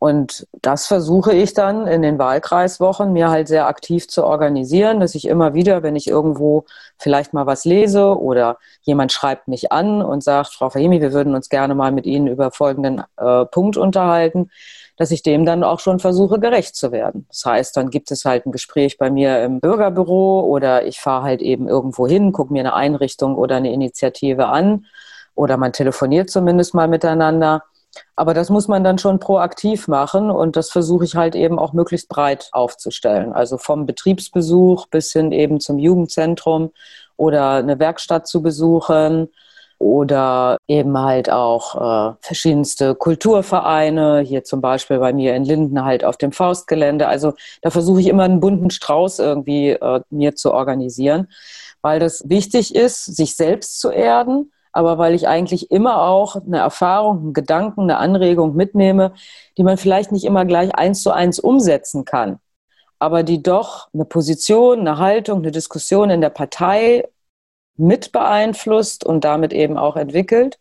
Und 0.00 0.46
das 0.62 0.86
versuche 0.86 1.32
ich 1.32 1.54
dann 1.54 1.88
in 1.88 2.02
den 2.02 2.20
Wahlkreiswochen 2.20 3.12
mir 3.12 3.30
halt 3.30 3.48
sehr 3.48 3.66
aktiv 3.66 4.06
zu 4.06 4.24
organisieren, 4.24 5.00
dass 5.00 5.16
ich 5.16 5.26
immer 5.26 5.54
wieder, 5.54 5.82
wenn 5.82 5.96
ich 5.96 6.06
irgendwo 6.06 6.66
vielleicht 6.98 7.32
mal 7.32 7.46
was 7.46 7.64
lese 7.64 8.16
oder 8.16 8.58
jemand 8.82 9.10
schreibt 9.10 9.48
mich 9.48 9.72
an 9.72 10.00
und 10.00 10.22
sagt, 10.22 10.54
Frau 10.54 10.70
Fahimi, 10.70 11.00
wir 11.00 11.12
würden 11.12 11.34
uns 11.34 11.48
gerne 11.48 11.74
mal 11.74 11.90
mit 11.90 12.06
Ihnen 12.06 12.28
über 12.28 12.52
folgenden 12.52 13.02
äh, 13.16 13.44
Punkt 13.46 13.76
unterhalten, 13.76 14.50
dass 14.96 15.10
ich 15.10 15.24
dem 15.24 15.44
dann 15.44 15.64
auch 15.64 15.80
schon 15.80 15.98
versuche, 15.98 16.38
gerecht 16.38 16.76
zu 16.76 16.92
werden. 16.92 17.26
Das 17.28 17.44
heißt, 17.44 17.76
dann 17.76 17.90
gibt 17.90 18.12
es 18.12 18.24
halt 18.24 18.46
ein 18.46 18.52
Gespräch 18.52 18.98
bei 18.98 19.10
mir 19.10 19.42
im 19.42 19.58
Bürgerbüro 19.58 20.42
oder 20.42 20.86
ich 20.86 21.00
fahre 21.00 21.24
halt 21.24 21.42
eben 21.42 21.66
irgendwo 21.66 22.06
hin, 22.06 22.30
gucke 22.30 22.52
mir 22.52 22.60
eine 22.60 22.74
Einrichtung 22.74 23.34
oder 23.34 23.56
eine 23.56 23.72
Initiative 23.72 24.46
an 24.46 24.86
oder 25.38 25.56
man 25.56 25.72
telefoniert 25.72 26.30
zumindest 26.30 26.74
mal 26.74 26.88
miteinander. 26.88 27.62
Aber 28.16 28.34
das 28.34 28.50
muss 28.50 28.68
man 28.68 28.84
dann 28.84 28.98
schon 28.98 29.20
proaktiv 29.20 29.88
machen 29.88 30.30
und 30.30 30.56
das 30.56 30.70
versuche 30.70 31.04
ich 31.04 31.14
halt 31.14 31.34
eben 31.34 31.58
auch 31.58 31.72
möglichst 31.72 32.08
breit 32.08 32.48
aufzustellen. 32.52 33.32
Also 33.32 33.56
vom 33.56 33.86
Betriebsbesuch 33.86 34.88
bis 34.88 35.12
hin 35.12 35.32
eben 35.32 35.60
zum 35.60 35.78
Jugendzentrum 35.78 36.72
oder 37.16 37.52
eine 37.52 37.78
Werkstatt 37.78 38.26
zu 38.26 38.42
besuchen 38.42 39.28
oder 39.78 40.58
eben 40.66 40.98
halt 40.98 41.30
auch 41.30 42.10
äh, 42.10 42.14
verschiedenste 42.20 42.96
Kulturvereine, 42.96 44.20
hier 44.20 44.42
zum 44.42 44.60
Beispiel 44.60 44.98
bei 44.98 45.12
mir 45.12 45.36
in 45.36 45.44
Linden 45.44 45.84
halt 45.84 46.04
auf 46.04 46.16
dem 46.16 46.32
Faustgelände. 46.32 47.06
Also 47.06 47.34
da 47.62 47.70
versuche 47.70 48.00
ich 48.00 48.08
immer 48.08 48.24
einen 48.24 48.40
bunten 48.40 48.70
Strauß 48.70 49.20
irgendwie 49.20 49.70
äh, 49.70 50.00
mir 50.10 50.34
zu 50.34 50.52
organisieren, 50.52 51.28
weil 51.80 52.00
das 52.00 52.28
wichtig 52.28 52.74
ist, 52.74 53.04
sich 53.04 53.36
selbst 53.36 53.80
zu 53.80 53.90
erden 53.90 54.50
aber 54.72 54.98
weil 54.98 55.14
ich 55.14 55.28
eigentlich 55.28 55.70
immer 55.70 56.02
auch 56.02 56.36
eine 56.36 56.58
Erfahrung, 56.58 57.18
einen 57.18 57.32
Gedanken, 57.32 57.82
eine 57.82 57.98
Anregung 57.98 58.54
mitnehme, 58.54 59.12
die 59.56 59.64
man 59.64 59.76
vielleicht 59.76 60.12
nicht 60.12 60.24
immer 60.24 60.44
gleich 60.44 60.74
eins 60.74 61.02
zu 61.02 61.10
eins 61.10 61.38
umsetzen 61.38 62.04
kann, 62.04 62.38
aber 62.98 63.22
die 63.22 63.42
doch 63.42 63.88
eine 63.92 64.04
Position, 64.04 64.80
eine 64.80 64.98
Haltung, 64.98 65.38
eine 65.38 65.50
Diskussion 65.50 66.10
in 66.10 66.20
der 66.20 66.30
Partei 66.30 67.08
mit 67.76 68.12
beeinflusst 68.12 69.04
und 69.04 69.24
damit 69.24 69.52
eben 69.52 69.78
auch 69.78 69.96
entwickelt. 69.96 70.58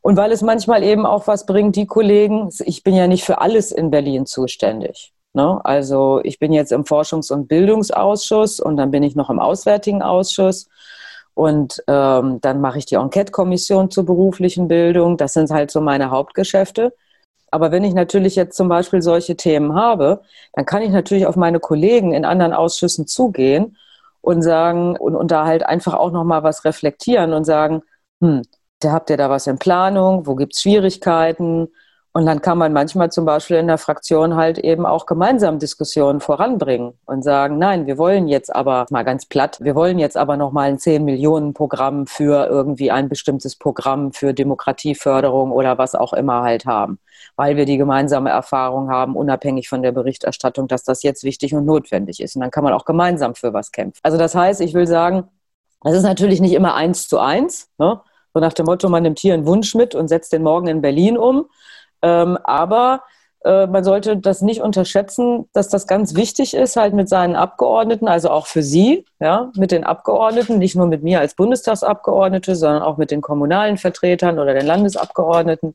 Und 0.00 0.16
weil 0.16 0.32
es 0.32 0.42
manchmal 0.42 0.82
eben 0.82 1.06
auch 1.06 1.28
was 1.28 1.46
bringt, 1.46 1.76
die 1.76 1.86
Kollegen, 1.86 2.50
ich 2.64 2.82
bin 2.82 2.94
ja 2.94 3.06
nicht 3.06 3.24
für 3.24 3.40
alles 3.40 3.70
in 3.70 3.90
Berlin 3.90 4.26
zuständig. 4.26 5.12
Ne? 5.34 5.60
Also 5.64 6.20
ich 6.24 6.38
bin 6.38 6.52
jetzt 6.52 6.72
im 6.72 6.84
Forschungs- 6.84 7.32
und 7.32 7.48
Bildungsausschuss 7.48 8.60
und 8.60 8.76
dann 8.76 8.90
bin 8.90 9.02
ich 9.02 9.14
noch 9.14 9.30
im 9.30 9.38
Auswärtigen 9.38 10.02
Ausschuss. 10.02 10.68
Und 11.34 11.82
ähm, 11.88 12.40
dann 12.40 12.60
mache 12.60 12.78
ich 12.78 12.86
die 12.86 12.96
Enquete-Kommission 12.96 13.90
zur 13.90 14.04
beruflichen 14.04 14.68
Bildung. 14.68 15.16
Das 15.16 15.32
sind 15.32 15.50
halt 15.50 15.70
so 15.70 15.80
meine 15.80 16.10
Hauptgeschäfte. 16.10 16.94
Aber 17.50 17.70
wenn 17.70 17.84
ich 17.84 17.94
natürlich 17.94 18.34
jetzt 18.36 18.56
zum 18.56 18.68
Beispiel 18.68 19.02
solche 19.02 19.36
Themen 19.36 19.74
habe, 19.74 20.22
dann 20.54 20.66
kann 20.66 20.82
ich 20.82 20.90
natürlich 20.90 21.26
auf 21.26 21.36
meine 21.36 21.60
Kollegen 21.60 22.12
in 22.12 22.24
anderen 22.24 22.54
Ausschüssen 22.54 23.06
zugehen 23.06 23.76
und 24.22 24.42
sagen 24.42 24.96
und, 24.96 25.14
und 25.14 25.30
da 25.30 25.44
halt 25.46 25.64
einfach 25.64 25.94
auch 25.94 26.10
nochmal 26.12 26.42
was 26.42 26.64
reflektieren 26.64 27.34
und 27.34 27.44
sagen, 27.44 27.82
hm, 28.20 28.42
da 28.80 28.92
habt 28.92 29.10
ihr 29.10 29.16
da 29.16 29.28
was 29.30 29.46
in 29.46 29.58
Planung, 29.58 30.26
wo 30.26 30.34
gibt 30.34 30.54
es 30.54 30.62
Schwierigkeiten? 30.62 31.68
Und 32.14 32.26
dann 32.26 32.42
kann 32.42 32.58
man 32.58 32.74
manchmal 32.74 33.10
zum 33.10 33.24
Beispiel 33.24 33.56
in 33.56 33.68
der 33.68 33.78
Fraktion 33.78 34.36
halt 34.36 34.58
eben 34.58 34.84
auch 34.84 35.06
gemeinsam 35.06 35.58
Diskussionen 35.58 36.20
voranbringen 36.20 36.92
und 37.06 37.22
sagen, 37.22 37.56
nein, 37.56 37.86
wir 37.86 37.96
wollen 37.96 38.28
jetzt 38.28 38.54
aber 38.54 38.84
mal 38.90 39.02
ganz 39.02 39.24
platt, 39.24 39.58
wir 39.62 39.74
wollen 39.74 39.98
jetzt 39.98 40.18
aber 40.18 40.36
noch 40.36 40.52
mal 40.52 40.68
ein 40.68 40.78
10 40.78 41.06
Millionen 41.06 41.54
Programm 41.54 42.06
für 42.06 42.46
irgendwie 42.48 42.90
ein 42.90 43.08
bestimmtes 43.08 43.56
Programm 43.56 44.12
für 44.12 44.34
Demokratieförderung 44.34 45.52
oder 45.52 45.78
was 45.78 45.94
auch 45.94 46.12
immer 46.12 46.42
halt 46.42 46.66
haben, 46.66 46.98
weil 47.36 47.56
wir 47.56 47.64
die 47.64 47.78
gemeinsame 47.78 48.28
Erfahrung 48.28 48.90
haben, 48.90 49.16
unabhängig 49.16 49.70
von 49.70 49.80
der 49.80 49.92
Berichterstattung, 49.92 50.68
dass 50.68 50.84
das 50.84 51.02
jetzt 51.02 51.24
wichtig 51.24 51.54
und 51.54 51.64
notwendig 51.64 52.20
ist. 52.20 52.36
Und 52.36 52.42
dann 52.42 52.50
kann 52.50 52.64
man 52.64 52.74
auch 52.74 52.84
gemeinsam 52.84 53.34
für 53.34 53.54
was 53.54 53.72
kämpfen. 53.72 54.00
Also 54.02 54.18
das 54.18 54.34
heißt, 54.34 54.60
ich 54.60 54.74
will 54.74 54.86
sagen, 54.86 55.28
es 55.82 55.94
ist 55.94 56.02
natürlich 56.02 56.42
nicht 56.42 56.52
immer 56.52 56.74
eins 56.74 57.08
zu 57.08 57.18
eins, 57.18 57.70
ne? 57.78 58.02
so 58.34 58.40
nach 58.40 58.52
dem 58.52 58.66
Motto, 58.66 58.88
man 58.88 59.02
nimmt 59.02 59.18
hier 59.18 59.34
einen 59.34 59.46
Wunsch 59.46 59.74
mit 59.74 59.94
und 59.94 60.08
setzt 60.08 60.32
den 60.32 60.42
morgen 60.42 60.66
in 60.68 60.80
Berlin 60.80 61.18
um, 61.18 61.46
ähm, 62.02 62.38
aber 62.44 63.02
äh, 63.44 63.66
man 63.66 63.82
sollte 63.84 64.16
das 64.16 64.42
nicht 64.42 64.60
unterschätzen, 64.60 65.48
dass 65.52 65.68
das 65.68 65.86
ganz 65.86 66.14
wichtig 66.14 66.54
ist, 66.54 66.76
halt 66.76 66.94
mit 66.94 67.08
seinen 67.08 67.34
Abgeordneten, 67.34 68.08
also 68.08 68.30
auch 68.30 68.46
für 68.46 68.62
Sie, 68.62 69.04
ja, 69.20 69.50
mit 69.56 69.72
den 69.72 69.84
Abgeordneten, 69.84 70.58
nicht 70.58 70.76
nur 70.76 70.86
mit 70.86 71.02
mir 71.02 71.20
als 71.20 71.34
Bundestagsabgeordnete, 71.34 72.54
sondern 72.54 72.82
auch 72.82 72.98
mit 72.98 73.10
den 73.10 73.20
kommunalen 73.20 73.78
Vertretern 73.78 74.38
oder 74.38 74.54
den 74.54 74.66
Landesabgeordneten, 74.66 75.74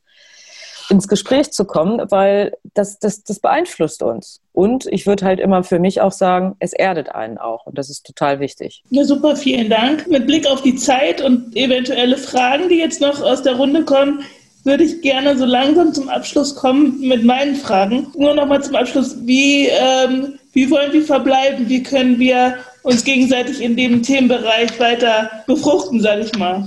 ins 0.90 1.10
Gespräch 1.10 1.52
zu 1.52 1.66
kommen, 1.66 2.00
weil 2.12 2.54
das, 2.74 3.00
das, 3.00 3.24
das 3.24 3.40
beeinflusst 3.40 4.04
uns. 4.04 4.40
Und 4.54 4.86
ich 4.86 5.06
würde 5.06 5.26
halt 5.26 5.40
immer 5.40 5.64
für 5.64 5.80
mich 5.80 6.02
auch 6.02 6.12
sagen, 6.12 6.56
es 6.60 6.72
erdet 6.72 7.10
einen 7.10 7.38
auch. 7.38 7.66
Und 7.66 7.78
das 7.78 7.90
ist 7.90 8.06
total 8.06 8.40
wichtig. 8.40 8.84
Ja, 8.90 9.04
super, 9.04 9.36
vielen 9.36 9.70
Dank. 9.70 10.08
Mit 10.08 10.26
Blick 10.26 10.48
auf 10.48 10.62
die 10.62 10.76
Zeit 10.76 11.22
und 11.22 11.56
eventuelle 11.56 12.18
Fragen, 12.18 12.70
die 12.70 12.78
jetzt 12.78 13.02
noch 13.02 13.22
aus 13.22 13.44
der 13.44 13.58
Runde 13.58 13.84
kommen, 13.84 14.22
würde 14.68 14.84
ich 14.84 15.02
gerne 15.02 15.36
so 15.38 15.46
langsam 15.46 15.94
zum 15.94 16.10
Abschluss 16.10 16.54
kommen 16.54 17.00
mit 17.00 17.24
meinen 17.24 17.56
Fragen. 17.56 18.08
Nur 18.16 18.36
noch 18.36 18.46
mal 18.46 18.62
zum 18.62 18.76
Abschluss, 18.76 19.18
wie, 19.26 19.68
ähm, 19.68 20.38
wie 20.54 20.70
wollen 20.70 20.94
wir 20.94 21.04
verbleiben? 21.04 21.68
Wie 21.70 21.82
können 21.82 22.20
wir 22.20 22.58
uns 22.88 23.04
gegenseitig 23.04 23.62
in 23.62 23.76
dem 23.76 24.02
Themenbereich 24.02 24.80
weiter 24.80 25.30
befruchten, 25.46 26.00
sage 26.00 26.22
ich 26.22 26.38
mal. 26.38 26.64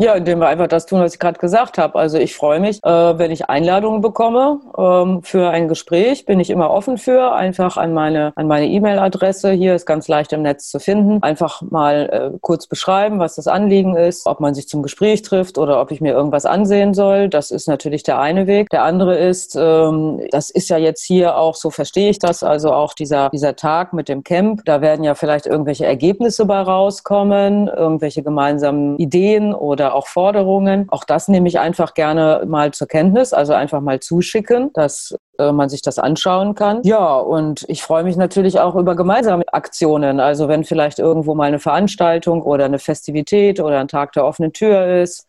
Ja, 0.00 0.14
indem 0.14 0.40
wir 0.40 0.48
einfach 0.48 0.66
das 0.66 0.86
tun, 0.86 1.00
was 1.00 1.12
ich 1.12 1.20
gerade 1.20 1.38
gesagt 1.38 1.76
habe. 1.76 1.98
Also 1.98 2.16
ich 2.16 2.34
freue 2.34 2.58
mich, 2.58 2.82
äh, 2.84 3.18
wenn 3.18 3.30
ich 3.30 3.50
Einladungen 3.50 4.00
bekomme 4.00 4.60
ähm, 4.78 5.22
für 5.22 5.50
ein 5.50 5.68
Gespräch, 5.68 6.24
bin 6.24 6.40
ich 6.40 6.48
immer 6.48 6.70
offen 6.70 6.96
für. 6.96 7.32
Einfach 7.34 7.76
an 7.76 7.92
meine 7.92 8.32
an 8.34 8.46
meine 8.46 8.66
E-Mail-Adresse. 8.66 9.52
Hier 9.52 9.74
ist 9.74 9.84
ganz 9.84 10.08
leicht 10.08 10.32
im 10.32 10.42
Netz 10.42 10.70
zu 10.70 10.80
finden. 10.80 11.22
Einfach 11.22 11.60
mal 11.62 12.32
äh, 12.34 12.38
kurz 12.40 12.66
beschreiben, 12.66 13.18
was 13.18 13.34
das 13.34 13.46
Anliegen 13.46 13.96
ist, 13.96 14.26
ob 14.26 14.40
man 14.40 14.54
sich 14.54 14.68
zum 14.68 14.82
Gespräch 14.82 15.22
trifft 15.22 15.58
oder 15.58 15.80
ob 15.80 15.90
ich 15.90 16.00
mir 16.00 16.12
irgendwas 16.12 16.46
ansehen 16.46 16.94
soll. 16.94 17.28
Das 17.28 17.50
ist 17.50 17.68
natürlich 17.68 18.02
der 18.02 18.18
eine 18.20 18.46
Weg. 18.46 18.70
Der 18.70 18.84
andere 18.84 19.18
ist, 19.18 19.54
ähm, 19.54 20.20
das 20.30 20.48
ist 20.48 20.70
ja 20.70 20.78
jetzt 20.78 21.04
hier 21.04 21.36
auch, 21.36 21.54
so 21.54 21.70
verstehe 21.70 22.08
ich 22.08 22.18
das, 22.18 22.42
also 22.42 22.72
auch 22.72 22.94
dieser, 22.94 23.28
dieser 23.30 23.54
Tag 23.56 23.92
mit 23.92 24.08
dem 24.08 24.24
Camp. 24.24 24.64
Da 24.64 24.80
werden 24.80 25.04
ja 25.04 25.14
vielleicht 25.14 25.46
irgendwelche 25.58 25.86
Ergebnisse 25.86 26.46
bei 26.46 26.60
rauskommen, 26.60 27.66
irgendwelche 27.66 28.22
gemeinsamen 28.22 28.96
Ideen 28.96 29.52
oder 29.52 29.96
auch 29.96 30.06
Forderungen. 30.06 30.86
Auch 30.88 31.02
das 31.02 31.26
nehme 31.26 31.48
ich 31.48 31.58
einfach 31.58 31.94
gerne 31.94 32.44
mal 32.46 32.70
zur 32.70 32.86
Kenntnis, 32.86 33.32
also 33.32 33.54
einfach 33.54 33.80
mal 33.80 33.98
zuschicken, 33.98 34.72
dass 34.72 35.16
äh, 35.38 35.50
man 35.50 35.68
sich 35.68 35.82
das 35.82 35.98
anschauen 35.98 36.54
kann. 36.54 36.80
Ja, 36.84 37.16
und 37.16 37.64
ich 37.68 37.82
freue 37.82 38.04
mich 38.04 38.16
natürlich 38.16 38.60
auch 38.60 38.76
über 38.76 38.94
gemeinsame 38.94 39.42
Aktionen. 39.52 40.20
Also 40.20 40.46
wenn 40.46 40.62
vielleicht 40.62 41.00
irgendwo 41.00 41.34
mal 41.34 41.46
eine 41.46 41.58
Veranstaltung 41.58 42.42
oder 42.42 42.66
eine 42.66 42.78
Festivität 42.78 43.58
oder 43.58 43.80
ein 43.80 43.88
Tag 43.88 44.12
der 44.12 44.24
offenen 44.24 44.52
Tür 44.52 45.02
ist, 45.02 45.26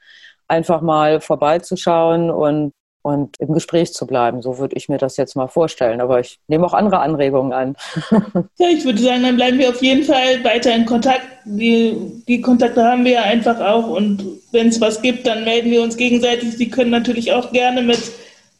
einfach 0.47 0.81
mal 0.81 1.21
vorbeizuschauen 1.21 2.29
und 2.29 2.73
und 3.01 3.39
im 3.39 3.53
Gespräch 3.53 3.93
zu 3.93 4.05
bleiben. 4.05 4.41
So 4.41 4.57
würde 4.57 4.75
ich 4.75 4.89
mir 4.89 4.97
das 4.97 5.17
jetzt 5.17 5.35
mal 5.35 5.47
vorstellen. 5.47 6.01
Aber 6.01 6.19
ich 6.19 6.39
nehme 6.47 6.65
auch 6.65 6.73
andere 6.73 6.99
Anregungen 6.99 7.53
an. 7.53 7.75
ja, 8.57 8.67
ich 8.69 8.83
würde 8.83 9.01
sagen, 9.01 9.23
dann 9.23 9.37
bleiben 9.37 9.57
wir 9.57 9.69
auf 9.69 9.81
jeden 9.81 10.03
Fall 10.03 10.43
weiter 10.43 10.75
in 10.75 10.85
Kontakt. 10.85 11.25
Die, 11.45 11.95
die 12.27 12.41
Kontakte 12.41 12.83
haben 12.83 13.05
wir 13.05 13.13
ja 13.13 13.23
einfach 13.23 13.59
auch. 13.59 13.87
Und 13.89 14.23
wenn 14.51 14.67
es 14.67 14.81
was 14.81 15.01
gibt, 15.01 15.27
dann 15.27 15.45
melden 15.45 15.71
wir 15.71 15.81
uns 15.81 15.95
gegenseitig. 15.95 16.57
Sie 16.57 16.69
können 16.69 16.91
natürlich 16.91 17.31
auch 17.31 17.51
gerne 17.51 17.81
mit, 17.81 17.99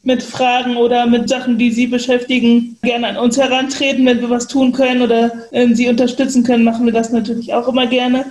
mit 0.04 0.24
Fragen 0.24 0.78
oder 0.78 1.06
mit 1.06 1.28
Sachen, 1.28 1.58
die 1.58 1.72
Sie 1.72 1.88
beschäftigen, 1.88 2.78
gerne 2.82 3.08
an 3.08 3.18
uns 3.18 3.38
herantreten. 3.38 4.06
Wenn 4.06 4.22
wir 4.22 4.30
was 4.30 4.48
tun 4.48 4.72
können 4.72 5.02
oder 5.02 5.32
äh, 5.52 5.68
Sie 5.74 5.90
unterstützen 5.90 6.44
können, 6.44 6.64
machen 6.64 6.86
wir 6.86 6.94
das 6.94 7.12
natürlich 7.12 7.54
auch 7.54 7.68
immer 7.68 7.88
gerne. 7.88 8.26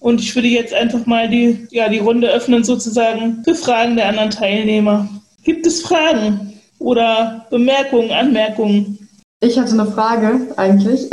Und 0.00 0.22
ich 0.22 0.34
würde 0.34 0.48
jetzt 0.48 0.72
einfach 0.72 1.04
mal 1.04 1.28
die, 1.28 1.68
ja, 1.70 1.90
die 1.90 1.98
Runde 1.98 2.30
öffnen, 2.30 2.64
sozusagen, 2.64 3.44
für 3.44 3.54
Fragen 3.54 3.96
der 3.96 4.08
anderen 4.08 4.30
Teilnehmer. 4.30 5.06
Gibt 5.44 5.66
es 5.66 5.82
Fragen 5.82 6.60
oder 6.78 7.46
Bemerkungen, 7.50 8.10
Anmerkungen? 8.10 9.08
Ich 9.40 9.58
hatte 9.58 9.72
eine 9.72 9.86
Frage 9.86 10.48
eigentlich. 10.56 11.08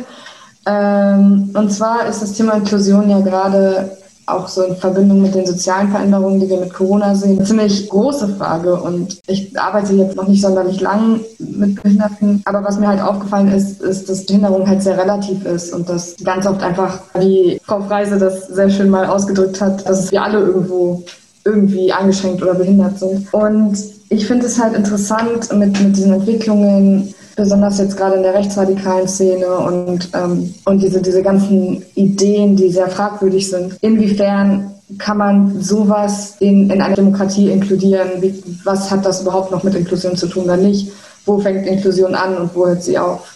ähm, 0.66 1.50
und 1.54 1.72
zwar 1.72 2.06
ist 2.06 2.22
das 2.22 2.34
Thema 2.34 2.54
Inklusion 2.54 3.10
ja 3.10 3.20
gerade 3.20 3.96
auch 4.26 4.48
so 4.48 4.62
in 4.62 4.76
Verbindung 4.76 5.22
mit 5.22 5.34
den 5.34 5.46
sozialen 5.46 5.90
Veränderungen, 5.90 6.40
die 6.40 6.48
wir 6.48 6.58
mit 6.58 6.72
Corona 6.72 7.14
sehen, 7.14 7.36
eine 7.36 7.46
ziemlich 7.46 7.88
große 7.88 8.36
Frage. 8.36 8.80
Und 8.80 9.18
ich 9.26 9.58
arbeite 9.58 9.92
jetzt 9.94 10.16
noch 10.16 10.28
nicht 10.28 10.40
sonderlich 10.40 10.80
lang 10.80 11.20
mit 11.38 11.82
Behinderten. 11.82 12.42
Aber 12.44 12.64
was 12.64 12.78
mir 12.78 12.88
halt 12.88 13.02
aufgefallen 13.02 13.52
ist, 13.52 13.82
ist, 13.82 14.08
dass 14.08 14.24
Behinderung 14.24 14.66
halt 14.66 14.82
sehr 14.82 14.96
relativ 14.96 15.44
ist 15.44 15.74
und 15.74 15.88
dass 15.88 16.16
ganz 16.24 16.46
oft 16.46 16.62
einfach, 16.62 17.02
wie 17.18 17.60
Frau 17.64 17.82
Freise 17.82 18.18
das 18.18 18.48
sehr 18.48 18.70
schön 18.70 18.88
mal 18.88 19.06
ausgedrückt 19.06 19.60
hat, 19.60 19.86
dass 19.88 20.10
wir 20.10 20.22
alle 20.22 20.38
irgendwo 20.38 21.02
irgendwie 21.44 21.92
eingeschränkt 21.92 22.42
oder 22.42 22.54
behindert 22.54 22.98
sind. 22.98 23.32
Und 23.32 23.76
ich 24.08 24.26
finde 24.26 24.46
es 24.46 24.60
halt 24.60 24.74
interessant 24.74 25.52
mit, 25.52 25.80
mit 25.80 25.96
diesen 25.96 26.12
Entwicklungen, 26.12 27.14
besonders 27.36 27.78
jetzt 27.78 27.96
gerade 27.96 28.16
in 28.16 28.22
der 28.22 28.34
rechtsradikalen 28.34 29.08
Szene 29.08 29.46
und, 29.46 30.08
ähm, 30.14 30.54
und 30.64 30.82
diese, 30.82 31.02
diese 31.02 31.22
ganzen 31.22 31.82
Ideen, 31.94 32.56
die 32.56 32.70
sehr 32.70 32.88
fragwürdig 32.88 33.50
sind. 33.50 33.76
Inwiefern 33.80 34.70
kann 34.98 35.18
man 35.18 35.60
sowas 35.60 36.36
in, 36.40 36.70
in 36.70 36.80
eine 36.80 36.94
Demokratie 36.94 37.50
inkludieren? 37.50 38.08
Wie, 38.20 38.42
was 38.64 38.90
hat 38.90 39.04
das 39.04 39.22
überhaupt 39.22 39.50
noch 39.50 39.62
mit 39.64 39.74
Inklusion 39.74 40.16
zu 40.16 40.28
tun 40.28 40.44
oder 40.44 40.56
nicht? 40.56 40.92
Wo 41.26 41.38
fängt 41.38 41.66
Inklusion 41.66 42.14
an 42.14 42.36
und 42.36 42.54
wo 42.54 42.66
hört 42.66 42.82
sie 42.82 42.98
auf? 42.98 43.33